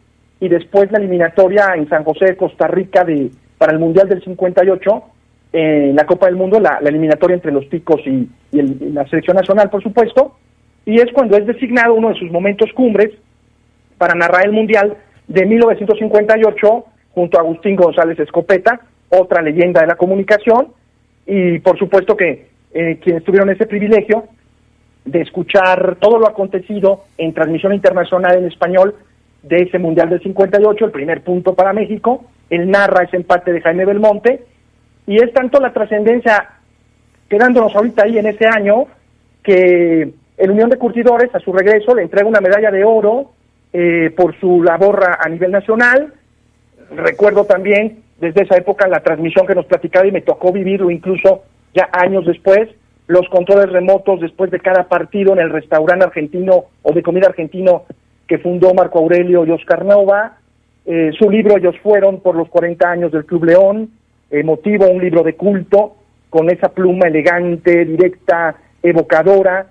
y 0.40 0.48
después 0.48 0.90
la 0.90 0.98
eliminatoria 0.98 1.74
en 1.76 1.88
San 1.88 2.02
José 2.04 2.24
de 2.24 2.36
Costa 2.36 2.66
Rica 2.66 3.04
de, 3.04 3.30
para 3.58 3.72
el 3.72 3.78
Mundial 3.78 4.08
del 4.08 4.24
58, 4.24 5.02
en 5.52 5.94
la 5.94 6.06
Copa 6.06 6.26
del 6.26 6.36
Mundo, 6.36 6.58
la, 6.58 6.78
eliminatoria 6.82 7.34
entre 7.34 7.52
los 7.52 7.68
ticos 7.68 8.00
y, 8.06 8.28
y 8.50 8.58
el- 8.58 8.94
la 8.94 9.06
selección 9.06 9.36
nacional, 9.36 9.68
por 9.70 9.82
supuesto, 9.82 10.34
y 10.86 10.96
es 11.00 11.12
cuando 11.12 11.36
es 11.36 11.46
designado 11.46 11.94
uno 11.94 12.08
de 12.08 12.18
sus 12.18 12.30
momentos 12.32 12.72
cumbres 12.72 13.10
para 13.98 14.14
narrar 14.14 14.46
el 14.46 14.52
Mundial 14.52 14.96
de 15.28 15.46
1958 15.46 16.84
junto 17.14 17.38
a 17.38 17.42
Agustín 17.42 17.76
González 17.76 18.18
Escopeta, 18.18 18.80
otra 19.10 19.42
leyenda 19.42 19.82
de 19.82 19.86
la 19.86 19.96
comunicación, 19.96 20.68
y 21.26 21.58
por 21.60 21.78
supuesto 21.78 22.16
que 22.16 22.46
eh, 22.74 22.98
quienes 23.04 23.22
tuvieron 23.22 23.50
ese 23.50 23.66
privilegio 23.66 24.24
de 25.04 25.20
escuchar 25.20 25.96
todo 26.00 26.18
lo 26.18 26.28
acontecido 26.28 27.04
en 27.18 27.34
transmisión 27.34 27.74
internacional 27.74 28.38
en 28.38 28.46
español 28.46 28.94
de 29.42 29.62
ese 29.62 29.78
Mundial 29.78 30.08
del 30.08 30.22
58, 30.22 30.84
el 30.84 30.90
primer 30.90 31.22
punto 31.22 31.54
para 31.54 31.72
México. 31.72 32.24
Él 32.50 32.70
narra 32.70 33.04
ese 33.04 33.16
empate 33.16 33.52
de 33.52 33.60
Jaime 33.60 33.84
Belmonte 33.84 34.44
y 35.06 35.16
es 35.16 35.32
tanto 35.32 35.60
la 35.60 35.72
trascendencia 35.72 36.50
quedándonos 37.28 37.74
ahorita 37.74 38.04
ahí 38.04 38.18
en 38.18 38.26
ese 38.26 38.46
año 38.46 38.84
que 39.42 40.12
el 40.36 40.50
Unión 40.50 40.70
de 40.70 40.78
Curtidores 40.78 41.34
a 41.34 41.40
su 41.40 41.52
regreso 41.52 41.94
le 41.94 42.02
entrega 42.02 42.28
una 42.28 42.40
medalla 42.40 42.70
de 42.70 42.84
oro 42.84 43.32
eh, 43.72 44.12
por 44.16 44.38
su 44.38 44.62
labor 44.62 45.02
a, 45.02 45.18
a 45.20 45.28
nivel 45.28 45.50
nacional. 45.50 46.12
Recuerdo 46.94 47.44
también 47.44 48.02
desde 48.20 48.42
esa 48.42 48.56
época 48.56 48.86
la 48.86 49.00
transmisión 49.00 49.46
que 49.46 49.54
nos 49.54 49.66
platicaba 49.66 50.06
y 50.06 50.12
me 50.12 50.20
tocó 50.20 50.52
vivirlo 50.52 50.90
incluso 50.90 51.42
ya 51.74 51.88
años 51.92 52.26
después, 52.26 52.68
los 53.06 53.28
controles 53.28 53.70
remotos 53.70 54.20
después 54.20 54.50
de 54.50 54.60
cada 54.60 54.88
partido 54.88 55.32
en 55.32 55.40
el 55.40 55.50
restaurante 55.50 56.04
argentino 56.04 56.64
o 56.82 56.92
de 56.92 57.02
comida 57.02 57.26
argentino 57.28 57.84
que 58.26 58.38
fundó 58.38 58.72
Marco 58.74 58.98
Aurelio 58.98 59.44
y 59.44 59.50
Oscar 59.50 59.84
Nova, 59.84 60.38
eh, 60.84 61.10
su 61.18 61.30
libro 61.30 61.56
Ellos 61.56 61.76
fueron 61.82 62.20
por 62.20 62.34
los 62.34 62.48
40 62.48 62.90
años 62.90 63.12
del 63.12 63.24
Club 63.24 63.44
León, 63.44 63.90
emotivo, 64.30 64.88
un 64.88 65.02
libro 65.02 65.22
de 65.22 65.34
culto, 65.34 65.96
con 66.30 66.50
esa 66.50 66.70
pluma 66.70 67.08
elegante, 67.08 67.84
directa, 67.84 68.56
evocadora. 68.82 69.66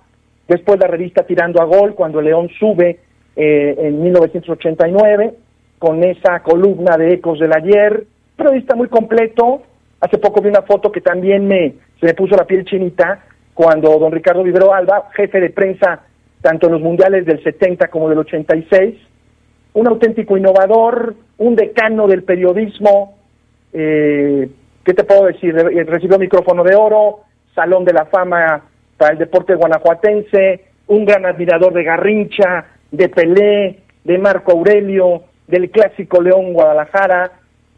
Después 0.46 0.78
la 0.78 0.86
revista 0.86 1.24
Tirando 1.24 1.60
a 1.60 1.64
Gol, 1.64 1.94
cuando 1.94 2.20
León 2.20 2.48
sube 2.58 3.00
eh, 3.34 3.74
en 3.78 4.02
1989, 4.02 5.34
con 5.78 6.04
esa 6.04 6.40
columna 6.42 6.96
de 6.96 7.14
Ecos 7.14 7.40
del 7.40 7.52
Ayer, 7.52 8.04
periodista 8.36 8.76
muy 8.76 8.88
completo. 8.88 9.62
Hace 10.00 10.18
poco 10.18 10.40
vi 10.40 10.48
una 10.48 10.62
foto 10.62 10.92
que 10.92 11.00
también 11.00 11.46
me, 11.46 11.74
se 12.02 12.06
me 12.06 12.14
puso 12.14 12.34
la 12.34 12.44
piel 12.44 12.64
chinita, 12.64 13.20
cuando 13.54 13.96
don 13.96 14.10
Ricardo 14.10 14.42
Vivero 14.42 14.74
Alba, 14.74 15.08
jefe 15.14 15.40
de 15.40 15.50
prensa 15.50 16.00
tanto 16.40 16.66
en 16.66 16.72
los 16.72 16.82
mundiales 16.82 17.24
del 17.24 17.40
70 17.44 17.86
como 17.86 18.08
del 18.08 18.18
86, 18.18 18.96
un 19.74 19.86
auténtico 19.86 20.36
innovador, 20.36 21.14
un 21.38 21.54
decano 21.54 22.08
del 22.08 22.24
periodismo, 22.24 23.14
eh, 23.72 24.50
¿qué 24.84 24.94
te 24.94 25.04
puedo 25.04 25.26
decir? 25.26 25.54
Recibió 25.54 26.18
micrófono 26.18 26.64
de 26.64 26.74
oro, 26.74 27.20
Salón 27.54 27.84
de 27.84 27.92
la 27.92 28.06
Fama 28.06 28.64
para 28.96 29.12
el 29.12 29.18
deporte 29.18 29.54
guanajuatense, 29.54 30.64
un 30.88 31.04
gran 31.04 31.24
admirador 31.24 31.72
de 31.72 31.84
Garrincha, 31.84 32.64
de 32.90 33.08
Pelé, 33.10 33.78
de 34.02 34.18
Marco 34.18 34.50
Aurelio, 34.50 35.22
del 35.46 35.70
clásico 35.70 36.20
León 36.20 36.52
Guadalajara, 36.52 37.30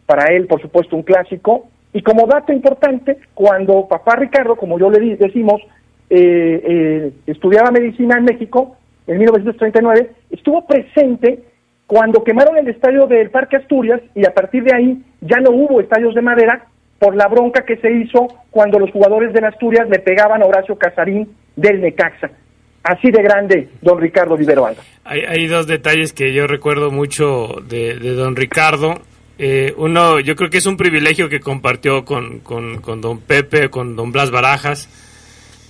para 0.07 0.35
él 0.35 0.47
por 0.47 0.63
supuesto 0.63 0.97
un 0.97 1.03
clásico, 1.03 1.69
y 1.95 2.03
como 2.03 2.27
dato 2.27 2.53
importante, 2.53 3.19
cuando 3.35 3.87
papá 3.87 4.17
Ricardo, 4.17 4.57
como 4.57 4.81
yo 4.81 4.91
le 4.91 5.15
decimos, 5.15 5.63
eh, 6.11 6.61
eh, 6.65 7.13
estudiaba 7.29 7.71
medicina 7.71 8.19
en 8.19 8.25
México 8.25 8.77
en 9.07 9.19
1939, 9.19 10.11
estuvo 10.31 10.67
presente 10.67 11.45
cuando 11.87 12.25
quemaron 12.25 12.57
el 12.57 12.67
estadio 12.67 13.07
del 13.07 13.31
Parque 13.31 13.59
Asturias 13.59 14.01
y 14.17 14.27
a 14.27 14.35
partir 14.35 14.65
de 14.65 14.75
ahí 14.75 15.05
ya 15.21 15.39
no 15.39 15.51
hubo 15.51 15.81
estadios 15.81 16.17
de 16.17 16.23
madera 16.23 16.67
por 16.99 17.15
la 17.15 17.29
bronca 17.29 17.65
que 17.65 17.77
se 17.77 17.93
hizo 17.93 18.27
cuando 18.51 18.81
los 18.81 18.91
jugadores 18.91 19.33
de 19.33 19.47
Asturias 19.47 19.89
le 19.89 20.01
pegaban 20.01 20.43
a 20.43 20.47
Horacio 20.47 20.77
Casarín 20.77 21.29
del 21.55 21.81
Necaxa. 21.81 22.31
Así 22.83 23.13
de 23.13 23.23
grande, 23.23 23.69
don 23.81 24.01
Ricardo 24.01 24.37
Vivero 24.37 24.67
Alba. 24.67 24.83
Hay, 25.05 25.21
hay 25.21 25.47
dos 25.47 25.69
detalles 25.69 26.13
que 26.13 26.33
yo 26.33 26.49
recuerdo 26.49 26.91
mucho 26.91 27.63
de 27.69 27.95
don 28.15 28.35
Ricardo. 28.35 29.01
Eh, 29.39 29.75
uno, 29.77 30.21
yo 30.21 30.37
creo 30.37 30.51
que 30.51 30.59
es 30.59 30.67
un 30.67 30.77
privilegio 30.77 31.29
que 31.29 31.41
compartió 31.41 32.05
con, 32.05 32.41
con, 32.41 32.81
con 32.81 33.01
don 33.01 33.19
Pepe, 33.21 33.69
con 33.69 33.97
don 33.97 34.13
Blas 34.13 34.31
Barajas 34.31 34.89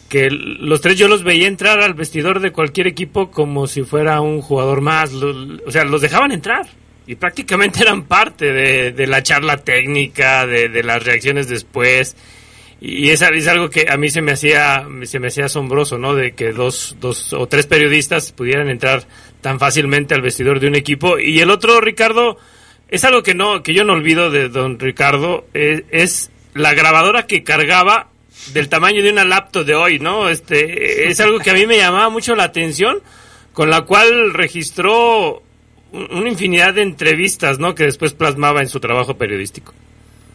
que 0.09 0.31
los 0.31 0.81
tres 0.81 0.97
yo 0.97 1.09
los 1.09 1.25
veía 1.25 1.49
entrar 1.49 1.81
al 1.81 1.95
vestidor 1.95 2.39
de 2.39 2.53
cualquier 2.53 2.87
equipo 2.87 3.33
como 3.33 3.67
si 3.67 3.83
fuera 3.83 4.21
un 4.21 4.43
jugador 4.43 4.81
más. 4.81 5.13
o 5.13 5.71
sea, 5.73 5.85
los 5.85 6.03
dejaban 6.03 6.31
entrar 6.31 6.69
y 7.07 7.17
prácticamente 7.17 7.81
eran 7.83 8.05
parte 8.05 8.53
de, 8.53 9.07
la 9.09 9.25
charla 9.25 9.57
técnica, 9.59 10.47
de, 10.47 10.83
las 10.83 11.03
reacciones 11.03 11.49
después. 11.49 12.17
Y 12.81 13.11
es, 13.11 13.23
es, 13.23 13.49
algo 13.49 13.71
que 13.71 13.87
a 13.89 13.97
mí 13.97 14.11
se 14.11 14.21
me 14.21 14.33
hacía 14.33 14.87
se 15.03 15.19
me 15.19 15.29
hacía 15.29 15.47
asombroso, 15.47 15.99
¿no? 15.99 16.15
De 16.15 16.33
que 16.33 16.53
dos, 16.53 16.97
dos 17.01 17.33
o 17.33 17.47
tres 17.47 17.67
periodistas 17.67 18.31
pudieran 18.31 18.69
entrar 18.69 19.05
tan 19.41 19.59
fácilmente 19.59 20.15
al 20.15 20.23
vestidor 20.23 20.61
de 20.61 20.69
un 20.69 20.75
equipo. 20.75 21.19
Y 21.19 21.41
el 21.41 21.51
otro, 21.51 21.81
Ricardo, 21.81 22.39
es 22.95 23.05
algo 23.05 23.23
que 23.23 23.35
no 23.35 23.63
que 23.63 23.75
yo 23.75 23.85
no 23.85 23.93
olvido 23.95 24.31
de 24.31 24.49
don 24.49 24.79
Ricardo, 24.79 25.45
es, 25.53 25.83
es 25.91 26.31
la 26.55 26.75
grabadora 26.75 27.27
que 27.27 27.43
cargaba 27.43 28.09
del 28.53 28.69
tamaño 28.69 29.03
de 29.03 29.11
una 29.11 29.25
laptop 29.25 29.65
de 29.65 29.75
hoy, 29.75 29.99
¿no? 29.99 30.29
Este 30.29 31.09
es 31.09 31.21
algo 31.21 31.39
que 31.39 31.51
a 31.51 31.55
mí 31.55 31.67
me 31.67 31.77
llamaba 31.77 32.09
mucho 32.09 32.35
la 32.35 32.45
atención, 32.45 32.99
con 33.53 33.71
la 33.71 33.83
cual 33.83 34.33
registró 34.33 35.43
una 35.93 36.29
infinidad 36.29 36.75
de 36.75 36.83
entrevistas, 36.83 37.59
¿no? 37.59 37.75
Que 37.75 37.85
después 37.85 38.13
plasmaba 38.15 38.61
en 38.61 38.69
su 38.69 38.81
trabajo 38.81 39.15
periodístico. 39.17 39.73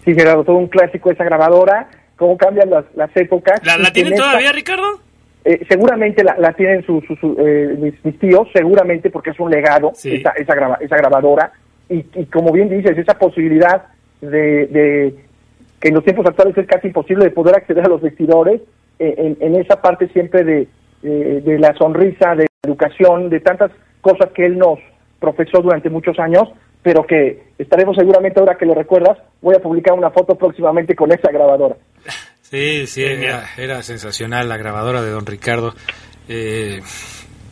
Sí, 0.03 0.14
Gerardo, 0.14 0.43
todo 0.43 0.55
un 0.55 0.68
clásico 0.68 1.12
esa 1.12 1.24
grabadora, 1.24 1.89
cómo 2.16 2.38
cambian 2.38 2.70
las, 2.70 2.86
las 2.95 3.16
épocas. 3.16 3.60
¿La, 3.64 3.78
la 3.78 3.91
tienen 3.91 4.16
todavía, 4.16 4.51
Ricardo? 4.51 4.99
Eh, 5.45 5.66
seguramente 5.70 6.24
la, 6.24 6.36
la 6.38 6.53
tienen 6.53 6.86
sus 6.86 7.03
eh, 7.38 7.93
mis, 8.03 8.20
tíos, 8.20 8.47
seguramente 8.53 9.10
porque 9.10 9.30
es 9.30 9.39
un 9.39 9.49
legado 9.49 9.93
esa, 10.03 10.32
esa, 10.32 10.78
esa 10.82 10.97
grabadora. 10.97 11.51
Y, 11.90 12.06
y, 12.14 12.26
como 12.26 12.52
bien 12.52 12.70
dices, 12.70 12.98
esa 12.98 13.18
posibilidad 13.18 13.88
de 14.22 15.16
que 15.80 15.88
en 15.88 15.96
los 15.96 16.04
tiempos 16.04 16.26
actuales 16.26 16.58
es 16.58 16.68
casi 16.68 16.88
imposible 16.88 17.26
de 17.26 17.32
poder 17.32 17.56
acceder 17.56 17.86
a 17.86 17.90
los 17.90 18.02
vestidores, 18.02 18.62
eh, 19.00 19.36
en, 19.40 19.56
esa 19.56 19.82
parte 19.82 20.10
siempre 20.10 20.44
de, 20.44 20.68
de, 21.02 21.60
la 21.60 21.74
sonrisa, 21.76 22.36
de 22.36 22.44
la 22.44 22.70
educación, 22.70 23.30
de 23.30 23.40
tantas 23.40 23.72
cosas 24.02 24.32
que 24.34 24.46
él 24.46 24.58
nos 24.58 24.80
profesó 25.20 25.62
durante 25.62 25.90
muchos 25.90 26.20
años, 26.20 26.50
pero 26.84 27.06
que 27.06 27.44
estaremos 27.58 27.96
seguramente 27.96 28.40
ahora 28.40 28.58
que 28.58 28.66
lo 28.66 28.74
recuerdas, 28.74 29.18
voy 29.42 29.56
a 29.56 29.62
publicar 29.62 29.94
una 29.94 30.10
foto 30.10 30.36
próximamente 30.36 30.96
con 30.96 31.12
esa 31.12 31.32
grabadora. 31.32 31.76
Sí, 32.42 32.88
sí, 32.88 33.04
era, 33.04 33.84
sensacional 33.84 34.50
la 34.50 34.58
grabadora 34.58 35.02
de 35.02 35.12
don 35.12 35.26
Ricardo. 35.26 35.74
Eh, 36.28 36.82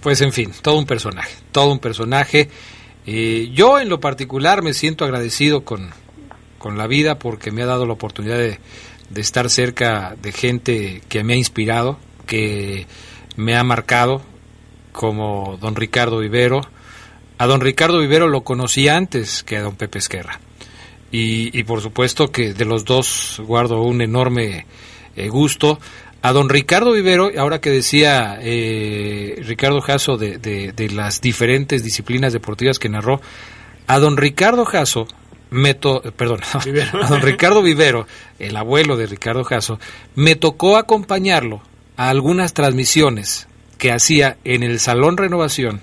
pues 0.01 0.21
en 0.21 0.33
fin, 0.33 0.51
todo 0.61 0.77
un 0.77 0.85
personaje, 0.85 1.35
todo 1.51 1.71
un 1.71 1.79
personaje. 1.79 2.49
Eh, 3.09 3.51
yo 3.53 3.79
en 3.79 3.87
lo 3.87 4.01
particular 4.01 4.61
me 4.61 4.73
siento 4.73 5.05
agradecido 5.05 5.63
con, 5.63 5.91
con 6.57 6.77
la 6.77 6.87
vida 6.87 7.17
porque 7.17 7.51
me 7.51 7.63
ha 7.63 7.65
dado 7.65 7.85
la 7.85 7.93
oportunidad 7.93 8.37
de, 8.37 8.59
estar 9.15 9.49
cerca 9.49 10.17
de 10.21 10.33
gente 10.33 11.01
que 11.07 11.23
me 11.23 11.33
ha 11.33 11.37
inspirado, 11.37 11.97
que 12.25 12.85
me 13.37 13.55
ha 13.55 13.63
marcado, 13.63 14.21
como 14.91 15.57
don 15.61 15.75
Ricardo 15.75 16.19
Vivero. 16.19 16.59
A 17.37 17.47
don 17.47 17.61
Ricardo 17.61 17.99
Vivero 17.99 18.27
lo 18.27 18.43
conocí 18.43 18.89
antes 18.89 19.41
que 19.43 19.55
a 19.55 19.61
don 19.61 19.77
Pepe 19.77 19.99
Esquerra. 19.99 20.41
Y, 21.09 21.63
por 21.63 21.81
supuesto 21.81 22.33
que 22.33 22.53
de 22.53 22.65
los 22.65 22.83
dos 22.83 23.41
guardo 23.45 23.81
un 23.81 24.01
enorme 24.01 24.65
eh, 25.15 25.29
gusto. 25.29 25.79
A 26.21 26.31
don 26.31 26.49
Ricardo 26.49 26.91
Vivero, 26.91 27.29
ahora 27.37 27.61
que 27.61 27.69
decía 27.69 28.39
eh, 28.41 29.41
Ricardo 29.45 29.81
Jasso 29.81 30.17
de, 30.17 30.37
de, 30.39 30.89
las 30.89 31.21
diferentes 31.21 31.83
disciplinas 31.83 32.33
deportivas 32.33 32.79
que 32.79 32.89
narró, 32.89 33.21
a 33.85 33.99
don 33.99 34.17
Ricardo 34.17 34.65
Jasso 34.65 35.07
me 35.49 35.75
perdón, 35.75 36.41
a 37.03 37.07
don 37.07 37.21
Ricardo 37.21 37.61
Vivero, 37.61 38.07
el 38.39 38.57
abuelo 38.57 38.97
de 38.97 39.05
Ricardo 39.05 39.43
Jasso, 39.43 39.79
me 40.15 40.35
tocó 40.35 40.77
acompañarlo 40.77 41.61
a 41.95 42.09
algunas 42.09 42.53
transmisiones 42.53 43.47
que 43.77 43.91
hacía 43.91 44.37
en 44.43 44.63
el 44.63 44.79
Salón 44.79 45.17
Renovación 45.17 45.81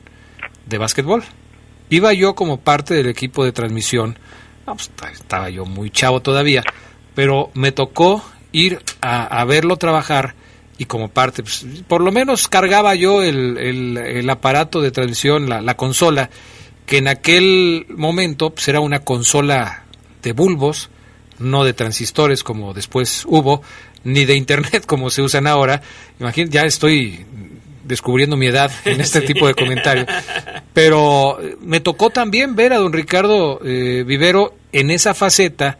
de 0.66 0.78
básquetbol. 0.78 1.22
Iba 1.90 2.12
yo 2.12 2.34
como 2.34 2.60
parte 2.60 2.94
del 2.94 3.06
equipo 3.06 3.44
de 3.44 3.52
transmisión, 3.52 4.18
pues, 4.64 4.90
estaba 5.12 5.48
yo 5.50 5.64
muy 5.64 5.90
chavo 5.90 6.20
todavía, 6.20 6.62
pero 7.14 7.50
me 7.54 7.72
tocó 7.72 8.24
ir 8.54 8.80
a, 9.00 9.44
verlo 9.44 9.76
trabajar 9.76 10.36
y 10.78 10.84
como 10.84 11.08
parte, 11.08 11.42
pues, 11.42 11.66
por 11.88 12.00
lo 12.00 12.12
menos 12.12 12.46
cargaba 12.46 12.94
yo 12.94 13.22
el, 13.22 13.58
el, 13.58 14.30
aparato 14.30 14.80
de 14.80 14.92
transmisión, 14.92 15.48
la, 15.48 15.60
la 15.60 15.76
consola, 15.76 16.30
que 16.86 16.98
en 16.98 17.08
aquel 17.08 17.86
momento 17.90 18.50
pues, 18.50 18.68
era 18.68 18.78
una 18.78 19.00
consola 19.00 19.82
de 20.22 20.32
bulbos, 20.32 20.88
no 21.40 21.64
de 21.64 21.72
transistores 21.72 22.44
como 22.44 22.72
después 22.72 23.24
hubo, 23.26 23.60
ni 24.04 24.24
de 24.24 24.36
internet 24.36 24.86
como 24.86 25.10
se 25.10 25.22
usan 25.22 25.48
ahora. 25.48 25.82
Imagínate, 26.20 26.54
ya 26.54 26.62
estoy 26.62 27.26
descubriendo 27.82 28.36
mi 28.36 28.46
edad 28.46 28.70
en 28.84 29.00
este 29.00 29.20
tipo 29.22 29.48
de 29.48 29.54
comentarios. 29.54 30.06
Pero 30.72 31.40
eh, 31.40 31.56
me 31.60 31.80
tocó 31.80 32.10
también 32.10 32.54
ver 32.54 32.72
a 32.72 32.78
don 32.78 32.92
Ricardo 32.92 33.60
eh, 33.64 34.04
Vivero 34.06 34.54
en 34.70 34.90
esa 34.90 35.12
faceta 35.12 35.78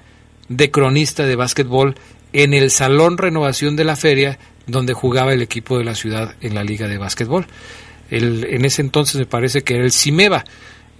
de 0.48 0.70
cronista 0.72 1.24
de 1.24 1.36
básquetbol 1.36 1.94
en 2.34 2.52
el 2.52 2.70
Salón 2.70 3.16
Renovación 3.16 3.76
de 3.76 3.84
la 3.84 3.96
Feria, 3.96 4.38
donde 4.66 4.92
jugaba 4.92 5.32
el 5.32 5.40
equipo 5.40 5.78
de 5.78 5.84
la 5.84 5.94
ciudad 5.94 6.34
en 6.40 6.54
la 6.54 6.64
Liga 6.64 6.88
de 6.88 6.98
Básquetbol. 6.98 7.46
El, 8.10 8.44
en 8.50 8.64
ese 8.64 8.82
entonces 8.82 9.16
me 9.16 9.24
parece 9.24 9.62
que 9.62 9.76
era 9.76 9.84
el 9.84 9.92
Cimeva. 9.92 10.44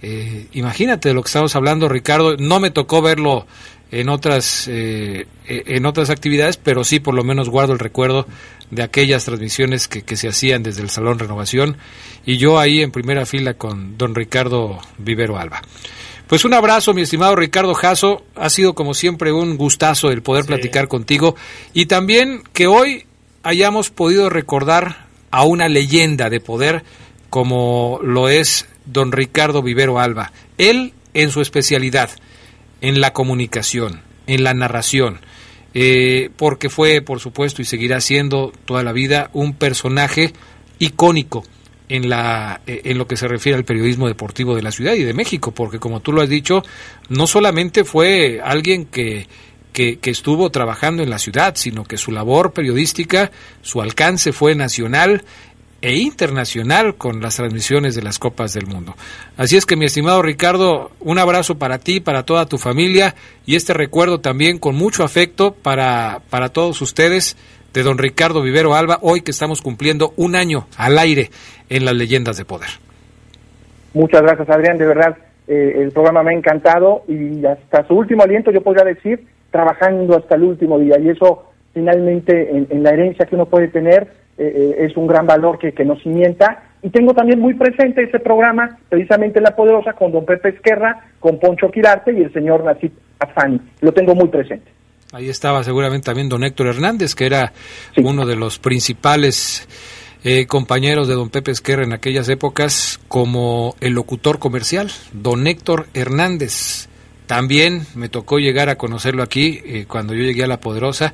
Eh, 0.01 0.47
imagínate 0.53 1.09
de 1.09 1.13
lo 1.13 1.21
que 1.21 1.27
estamos 1.27 1.55
hablando, 1.55 1.89
Ricardo. 1.89 2.37
No 2.37 2.59
me 2.61 2.71
tocó 2.71 3.01
verlo 3.01 3.45
en 3.91 4.07
otras 4.09 4.67
eh, 4.69 5.27
en 5.45 5.85
otras 5.85 6.09
actividades, 6.09 6.57
pero 6.57 6.83
sí 6.83 6.99
por 6.99 7.13
lo 7.13 7.23
menos 7.23 7.49
guardo 7.49 7.73
el 7.73 7.79
recuerdo 7.79 8.25
de 8.71 8.81
aquellas 8.81 9.25
transmisiones 9.25 9.87
que, 9.87 10.03
que 10.03 10.15
se 10.15 10.29
hacían 10.29 10.63
desde 10.63 10.81
el 10.81 10.89
Salón 10.89 11.19
Renovación 11.19 11.77
y 12.25 12.37
yo 12.37 12.59
ahí 12.59 12.81
en 12.81 12.91
primera 12.91 13.25
fila 13.25 13.55
con 13.55 13.97
don 13.97 14.15
Ricardo 14.15 14.79
Vivero 14.97 15.37
Alba. 15.37 15.61
Pues 16.27 16.43
un 16.43 16.55
abrazo, 16.55 16.95
mi 16.95 17.03
estimado 17.03 17.35
Ricardo 17.35 17.75
Jasso. 17.75 18.23
Ha 18.35 18.49
sido 18.49 18.73
como 18.73 18.95
siempre 18.95 19.31
un 19.31 19.57
gustazo 19.57 20.09
el 20.09 20.23
poder 20.23 20.45
platicar 20.45 20.87
contigo 20.87 21.35
y 21.71 21.85
también 21.85 22.41
que 22.51 22.65
hoy 22.65 23.05
hayamos 23.43 23.91
podido 23.91 24.29
recordar 24.31 25.05
a 25.29 25.43
una 25.43 25.69
leyenda 25.69 26.31
de 26.31 26.39
poder 26.39 26.83
como 27.29 27.99
lo 28.01 28.27
es 28.27 28.67
don 28.85 29.11
Ricardo 29.11 29.61
Vivero 29.61 29.99
Alba. 29.99 30.31
Él 30.57 30.93
en 31.13 31.29
su 31.29 31.41
especialidad, 31.41 32.09
en 32.81 33.01
la 33.01 33.13
comunicación, 33.13 34.01
en 34.25 34.43
la 34.43 34.55
narración, 34.55 35.19
eh, 35.75 36.31
porque 36.37 36.69
fue, 36.69 37.01
por 37.01 37.19
supuesto, 37.19 37.61
y 37.61 37.65
seguirá 37.65 38.01
siendo 38.01 38.51
toda 38.65 38.81
la 38.81 38.93
vida 38.93 39.29
un 39.33 39.53
personaje 39.53 40.33
icónico 40.79 41.43
en, 41.89 42.09
la, 42.09 42.61
eh, 42.67 42.81
en 42.85 42.97
lo 42.97 43.07
que 43.07 43.17
se 43.17 43.27
refiere 43.27 43.57
al 43.57 43.65
periodismo 43.65 44.07
deportivo 44.07 44.55
de 44.55 44.61
la 44.61 44.71
ciudad 44.71 44.93
y 44.93 45.03
de 45.03 45.13
México, 45.13 45.51
porque 45.51 45.79
como 45.79 45.99
tú 45.99 46.11
lo 46.11 46.21
has 46.21 46.29
dicho, 46.29 46.63
no 47.09 47.27
solamente 47.27 47.83
fue 47.83 48.41
alguien 48.43 48.85
que, 48.85 49.27
que, 49.73 49.99
que, 49.99 50.09
estuvo 50.09 50.49
trabajando 50.49 51.03
en 51.03 51.09
la 51.09 51.19
ciudad, 51.19 51.55
sino 51.55 51.83
que 51.83 51.97
su 51.97 52.11
labor 52.11 52.53
periodística, 52.53 53.31
su 53.61 53.81
alcance 53.81 54.31
fue 54.31 54.55
nacional 54.55 55.23
e 55.85 55.97
internacional 55.97 56.95
con 56.95 57.21
las 57.21 57.35
transmisiones 57.35 57.93
de 57.93 58.01
las 58.01 58.17
Copas 58.17 58.53
del 58.53 58.65
Mundo. 58.65 58.95
Así 59.37 59.55
es 59.55 59.67
que 59.67 59.75
mi 59.75 59.85
estimado 59.85 60.23
Ricardo, 60.23 60.91
un 60.99 61.19
abrazo 61.19 61.59
para 61.59 61.77
ti, 61.77 61.99
para 61.99 62.23
toda 62.23 62.47
tu 62.47 62.57
familia 62.57 63.15
y 63.45 63.55
este 63.55 63.73
recuerdo 63.73 64.19
también 64.19 64.57
con 64.57 64.75
mucho 64.75 65.03
afecto 65.03 65.53
para, 65.53 66.23
para 66.31 66.49
todos 66.49 66.81
ustedes 66.81 67.37
de 67.75 67.83
don 67.83 67.97
Ricardo 67.97 68.41
Vivero 68.41 68.73
Alba, 68.73 68.99
hoy 69.01 69.21
que 69.21 69.31
estamos 69.31 69.61
cumpliendo 69.61 70.13
un 70.15 70.35
año 70.35 70.65
al 70.77 70.97
aire 70.97 71.29
en 71.69 71.83
las 71.83 71.93
leyendas 71.93 72.37
de 72.37 72.45
poder. 72.45 72.69
Muchas 73.93 74.21
gracias 74.21 74.49
Adrián, 74.49 74.77
de 74.77 74.87
verdad 74.87 75.17
eh, 75.47 75.81
el 75.81 75.91
programa 75.91 76.23
me 76.23 76.31
ha 76.31 76.37
encantado 76.37 77.03
y 77.07 77.45
hasta 77.45 77.85
su 77.85 77.95
último 77.95 78.23
aliento 78.23 78.49
yo 78.51 78.61
podría 78.61 78.85
decir 78.85 79.27
trabajando 79.51 80.17
hasta 80.17 80.35
el 80.35 80.43
último 80.43 80.79
día 80.79 80.97
y 80.99 81.09
eso 81.09 81.51
finalmente 81.73 82.49
en, 82.49 82.81
la 82.81 82.91
herencia 82.91 83.25
que 83.25 83.35
uno 83.35 83.45
puede 83.45 83.67
tener 83.67 84.07
eh, 84.37 84.77
es 84.79 84.95
un 84.95 85.07
gran 85.07 85.27
valor 85.27 85.59
que, 85.59 85.73
que, 85.73 85.83
nos 85.83 86.01
cimienta. 86.01 86.63
Y 86.81 86.89
tengo 86.89 87.13
también 87.13 87.39
muy 87.39 87.53
presente 87.55 88.03
ese 88.03 88.19
programa, 88.19 88.77
precisamente 88.89 89.41
La 89.41 89.55
Poderosa, 89.55 89.93
con 89.93 90.11
don 90.11 90.25
Pepe 90.25 90.49
Esquerra, 90.49 91.03
con 91.19 91.39
Poncho 91.39 91.71
Quirarte 91.71 92.13
y 92.13 92.21
el 92.21 92.31
señor 92.31 92.63
Nacid 92.63 92.91
Afani. 93.19 93.59
Lo 93.81 93.93
tengo 93.93 94.13
muy 94.13 94.27
presente. 94.27 94.71
Ahí 95.11 95.29
estaba 95.29 95.63
seguramente 95.63 96.05
también 96.05 96.29
don 96.29 96.43
Héctor 96.43 96.67
Hernández, 96.67 97.15
que 97.15 97.25
era 97.25 97.53
sí. 97.93 98.01
uno 98.03 98.25
de 98.25 98.35
los 98.35 98.59
principales 98.59 99.67
eh, 100.23 100.45
compañeros 100.47 101.07
de 101.07 101.13
don 101.13 101.29
Pepe 101.29 101.51
Esquerra 101.51 101.83
en 101.83 101.93
aquellas 101.93 102.27
épocas 102.29 102.99
como 103.07 103.75
el 103.79 103.93
locutor 103.93 104.39
comercial, 104.39 104.91
don 105.13 105.47
Héctor 105.47 105.87
Hernández. 105.93 106.89
También 107.27 107.87
me 107.95 108.09
tocó 108.09 108.39
llegar 108.39 108.69
a 108.69 108.77
conocerlo 108.77 109.23
aquí 109.23 109.61
eh, 109.65 109.85
cuando 109.87 110.13
yo 110.13 110.23
llegué 110.23 110.43
a 110.43 110.47
La 110.47 110.59
Poderosa 110.59 111.13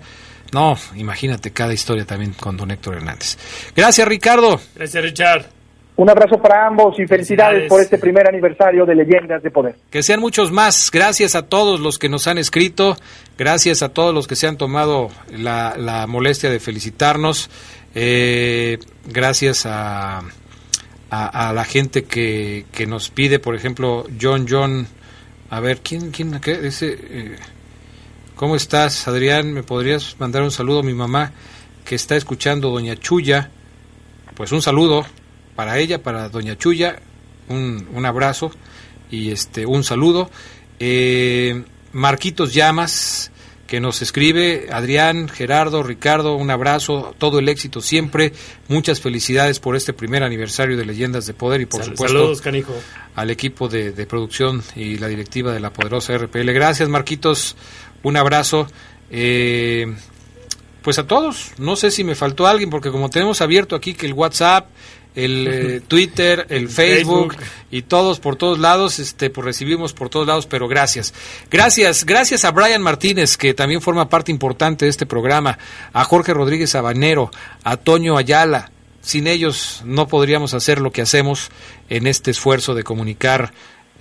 no, 0.51 0.77
imagínate 0.95 1.51
cada 1.51 1.73
historia 1.73 2.05
también 2.05 2.33
con 2.33 2.57
don 2.57 2.71
Héctor 2.71 2.95
Hernández. 2.95 3.37
Gracias, 3.75 4.07
Ricardo. 4.07 4.59
Gracias, 4.75 5.03
Richard. 5.03 5.60
Un 6.01 6.09
abrazo 6.09 6.41
para 6.41 6.65
ambos 6.65 6.95
y 6.97 7.05
felicidades, 7.05 7.19
felicidades, 7.27 7.69
por 7.69 7.79
este 7.79 7.99
primer 7.99 8.27
aniversario 8.27 8.87
de 8.87 8.95
Leyendas 8.95 9.43
de 9.43 9.51
Poder. 9.51 9.75
Que 9.91 10.01
sean 10.01 10.19
muchos 10.19 10.51
más. 10.51 10.89
Gracias 10.89 11.35
a 11.35 11.43
todos 11.43 11.79
los 11.79 11.99
que 11.99 12.09
nos 12.09 12.25
han 12.25 12.39
escrito. 12.39 12.97
Gracias 13.37 13.83
a 13.83 13.89
todos 13.89 14.11
los 14.11 14.25
que 14.25 14.35
se 14.35 14.47
han 14.47 14.57
tomado 14.57 15.11
la, 15.29 15.75
la 15.77 16.07
molestia 16.07 16.49
de 16.49 16.59
felicitarnos. 16.59 17.51
Eh, 17.93 18.79
gracias 19.05 19.67
a, 19.67 20.23
a, 21.11 21.49
a, 21.49 21.53
la 21.53 21.65
gente 21.65 22.05
que, 22.05 22.65
que 22.71 22.87
nos 22.87 23.11
pide, 23.11 23.37
por 23.37 23.53
ejemplo, 23.53 24.07
John 24.19 24.47
John. 24.49 24.87
A 25.51 25.59
ver, 25.59 25.81
¿quién, 25.83 26.09
quién, 26.09 26.39
qué? 26.39 26.65
Ese. 26.65 26.97
Eh, 26.99 27.35
¿Cómo 28.35 28.55
estás, 28.55 29.07
Adrián? 29.07 29.53
¿Me 29.53 29.61
podrías 29.61 30.15
mandar 30.17 30.41
un 30.41 30.49
saludo 30.49 30.79
a 30.79 30.83
mi 30.83 30.95
mamá 30.95 31.31
que 31.85 31.93
está 31.93 32.15
escuchando 32.15 32.71
Doña 32.71 32.95
Chuya? 32.95 33.51
Pues 34.33 34.51
un 34.51 34.63
saludo 34.63 35.05
para 35.61 35.77
ella, 35.77 36.01
para 36.01 36.27
Doña 36.27 36.57
Chuya, 36.57 37.03
un, 37.47 37.87
un 37.93 38.05
abrazo 38.07 38.49
y 39.11 39.29
este 39.29 39.67
un 39.67 39.83
saludo. 39.83 40.31
Eh, 40.79 41.65
Marquitos 41.93 42.51
Llamas, 42.51 43.31
que 43.67 43.79
nos 43.79 44.01
escribe, 44.01 44.69
Adrián, 44.71 45.29
Gerardo, 45.29 45.83
Ricardo, 45.83 46.35
un 46.35 46.49
abrazo, 46.49 47.13
todo 47.19 47.37
el 47.37 47.47
éxito 47.47 47.79
siempre, 47.79 48.33
muchas 48.69 49.01
felicidades 49.01 49.59
por 49.59 49.75
este 49.75 49.93
primer 49.93 50.23
aniversario 50.23 50.75
de 50.77 50.83
Leyendas 50.83 51.27
de 51.27 51.35
Poder 51.35 51.61
y 51.61 51.67
por 51.67 51.81
Sal 51.81 51.91
supuesto 51.91 52.17
saludos, 52.17 52.41
canijo. 52.41 52.73
al 53.13 53.29
equipo 53.29 53.67
de, 53.67 53.91
de 53.91 54.07
producción 54.07 54.63
y 54.75 54.97
la 54.97 55.09
directiva 55.09 55.53
de 55.53 55.59
la 55.59 55.71
poderosa 55.71 56.17
RPL. 56.17 56.51
Gracias, 56.53 56.89
Marquitos 56.89 57.55
un 58.01 58.17
abrazo. 58.17 58.65
Eh, 59.11 59.95
pues 60.81 60.97
a 60.97 61.05
todos, 61.05 61.51
no 61.59 61.75
sé 61.75 61.91
si 61.91 62.03
me 62.03 62.15
faltó 62.15 62.47
alguien, 62.47 62.71
porque 62.71 62.89
como 62.89 63.11
tenemos 63.11 63.41
abierto 63.41 63.75
aquí 63.75 63.93
que 63.93 64.07
el 64.07 64.13
WhatsApp, 64.13 64.67
el 65.15 65.47
eh, 65.47 65.81
Twitter, 65.87 66.45
el 66.49 66.69
Facebook, 66.69 67.33
Facebook, 67.33 67.47
y 67.69 67.81
todos 67.83 68.19
por 68.19 68.35
todos 68.35 68.59
lados, 68.59 68.99
este, 68.99 69.29
pues 69.29 69.45
recibimos 69.45 69.93
por 69.93 70.09
todos 70.09 70.27
lados, 70.27 70.47
pero 70.47 70.67
gracias. 70.67 71.13
Gracias, 71.49 72.05
gracias 72.05 72.45
a 72.45 72.51
Brian 72.51 72.81
Martínez, 72.81 73.37
que 73.37 73.53
también 73.53 73.81
forma 73.81 74.09
parte 74.09 74.31
importante 74.31 74.85
de 74.85 74.91
este 74.91 75.05
programa, 75.05 75.57
a 75.93 76.03
Jorge 76.03 76.33
Rodríguez 76.33 76.75
Habanero, 76.75 77.31
a 77.63 77.77
Toño 77.77 78.17
Ayala. 78.17 78.71
Sin 79.01 79.27
ellos 79.27 79.81
no 79.83 80.07
podríamos 80.07 80.53
hacer 80.53 80.79
lo 80.79 80.91
que 80.91 81.01
hacemos 81.01 81.49
en 81.89 82.07
este 82.07 82.31
esfuerzo 82.31 82.75
de 82.75 82.83
comunicar 82.83 83.51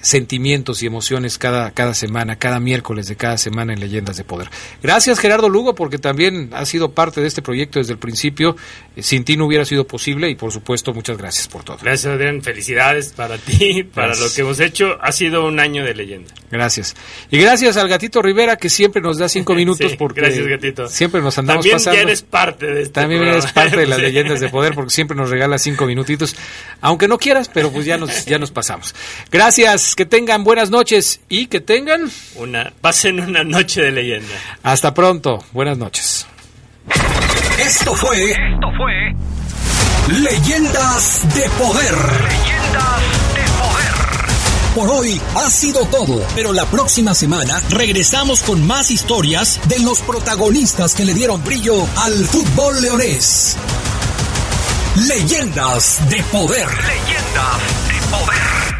sentimientos 0.01 0.83
y 0.83 0.87
emociones 0.87 1.39
cada, 1.39 1.71
cada 1.73 1.95
semana, 1.95 2.37
cada 2.37 2.59
miércoles 2.61 3.07
de 3.07 3.17
cada 3.17 3.37
semana 3.39 3.73
en 3.73 3.81
Leyendas 3.81 4.17
de 4.17 4.25
Poder. 4.25 4.49
Gracias 4.83 5.19
Gerardo 5.19 5.49
Lugo 5.49 5.75
porque 5.75 5.99
también 5.99 6.51
ha 6.53 6.65
sido 6.65 6.93
parte 6.93 7.21
de 7.21 7.27
este 7.27 7.43
proyecto 7.43 7.79
desde 7.79 7.93
el 7.93 7.99
principio. 7.99 8.57
Sin 8.99 9.25
ti 9.25 9.37
no 9.37 9.47
hubiera 9.47 9.65
sido 9.65 9.87
posible 9.87 10.29
y 10.31 10.35
por 10.35 10.53
supuesto 10.53 10.93
muchas 10.95 11.19
gracias 11.19 11.49
por 11.49 11.65
todo. 11.65 11.79
Gracias 11.83 12.13
Adrián, 12.13 12.43
felicidades 12.43 13.13
para 13.15 13.37
ti, 13.39 13.83
para 13.95 14.09
gracias. 14.09 14.29
lo 14.29 14.35
que 14.35 14.41
hemos 14.43 14.61
hecho. 14.61 14.99
Ha 15.01 15.13
sido 15.13 15.47
un 15.47 15.61
año 15.61 15.85
de 15.85 15.95
leyenda. 15.95 16.33
Gracias. 16.51 16.97
Y 17.31 17.39
gracias 17.39 17.77
al 17.77 17.89
gatito 17.89 18.23
Rivera 18.23 18.57
que 18.57 18.69
siempre 18.71 19.03
nos 19.03 19.19
da 19.19 19.29
cinco 19.29 19.55
minutos 19.61 19.91
sí, 19.91 19.97
porque 19.99 20.21
gracias, 20.23 20.47
gatito. 20.47 20.89
siempre 20.89 21.21
nos 21.21 21.37
andamos 21.39 21.63
también 21.65 21.77
pasando. 21.77 21.97
Ya 21.97 22.03
eres 22.03 22.23
parte 22.23 22.67
de 22.67 22.83
este 22.83 22.93
También 22.95 23.21
programa. 23.21 23.39
eres 23.43 23.53
parte 23.53 23.77
de 23.77 23.87
las 23.87 23.99
Leyendas 24.01 24.41
de 24.41 24.49
Poder 24.49 24.75
porque 24.75 24.91
siempre 24.91 25.17
nos 25.17 25.31
regala 25.31 25.59
cinco 25.59 25.87
minutitos, 25.87 26.35
aunque 26.81 27.07
no 27.07 27.19
quieras, 27.19 27.51
pero 27.53 27.71
pues 27.71 27.85
ya 27.87 27.99
nos, 27.99 28.25
ya 28.25 28.39
nos 28.39 28.51
pasamos. 28.51 28.95
Gracias 29.91 29.97
que 29.97 30.07
tengan 30.07 30.45
buenas 30.45 30.71
noches 30.71 31.21
y 31.29 31.47
que 31.47 31.61
tengan 31.61 32.11
una 32.37 32.73
pasen 32.81 33.19
una 33.19 33.43
noche 33.43 33.83
de 33.83 33.91
leyenda. 33.91 34.35
Hasta 34.63 34.95
pronto, 34.95 35.45
buenas 35.53 35.79
noches. 35.79 36.27
Esto 37.59 37.95
fue 37.95 38.31
esto 38.31 38.69
fue 38.77 38.93
Leyendas 40.21 41.23
de 41.35 41.49
Poder. 41.59 41.95
Leyendas 41.95 43.03
de 43.35 43.43
Poder. 43.59 44.75
Por 44.75 44.91
hoy 44.91 45.21
ha 45.35 45.51
sido 45.51 45.85
todo, 45.87 46.25
pero 46.37 46.53
la 46.53 46.67
próxima 46.67 47.15
semana 47.15 47.61
regresamos 47.71 48.43
con 48.43 48.65
más 48.65 48.91
historias 48.91 49.61
de 49.69 49.81
los 49.81 50.03
protagonistas 50.03 50.95
que 50.95 51.05
le 51.05 51.15
dieron 51.15 51.43
brillo 51.43 51.87
al 51.97 52.13
fútbol 52.27 52.81
leonés. 52.81 53.57
Leyendas 55.09 56.09
de 56.09 56.23
Poder. 56.25 56.69
Leyendas 56.69 57.89
de 57.89 58.17
Poder. 58.17 58.80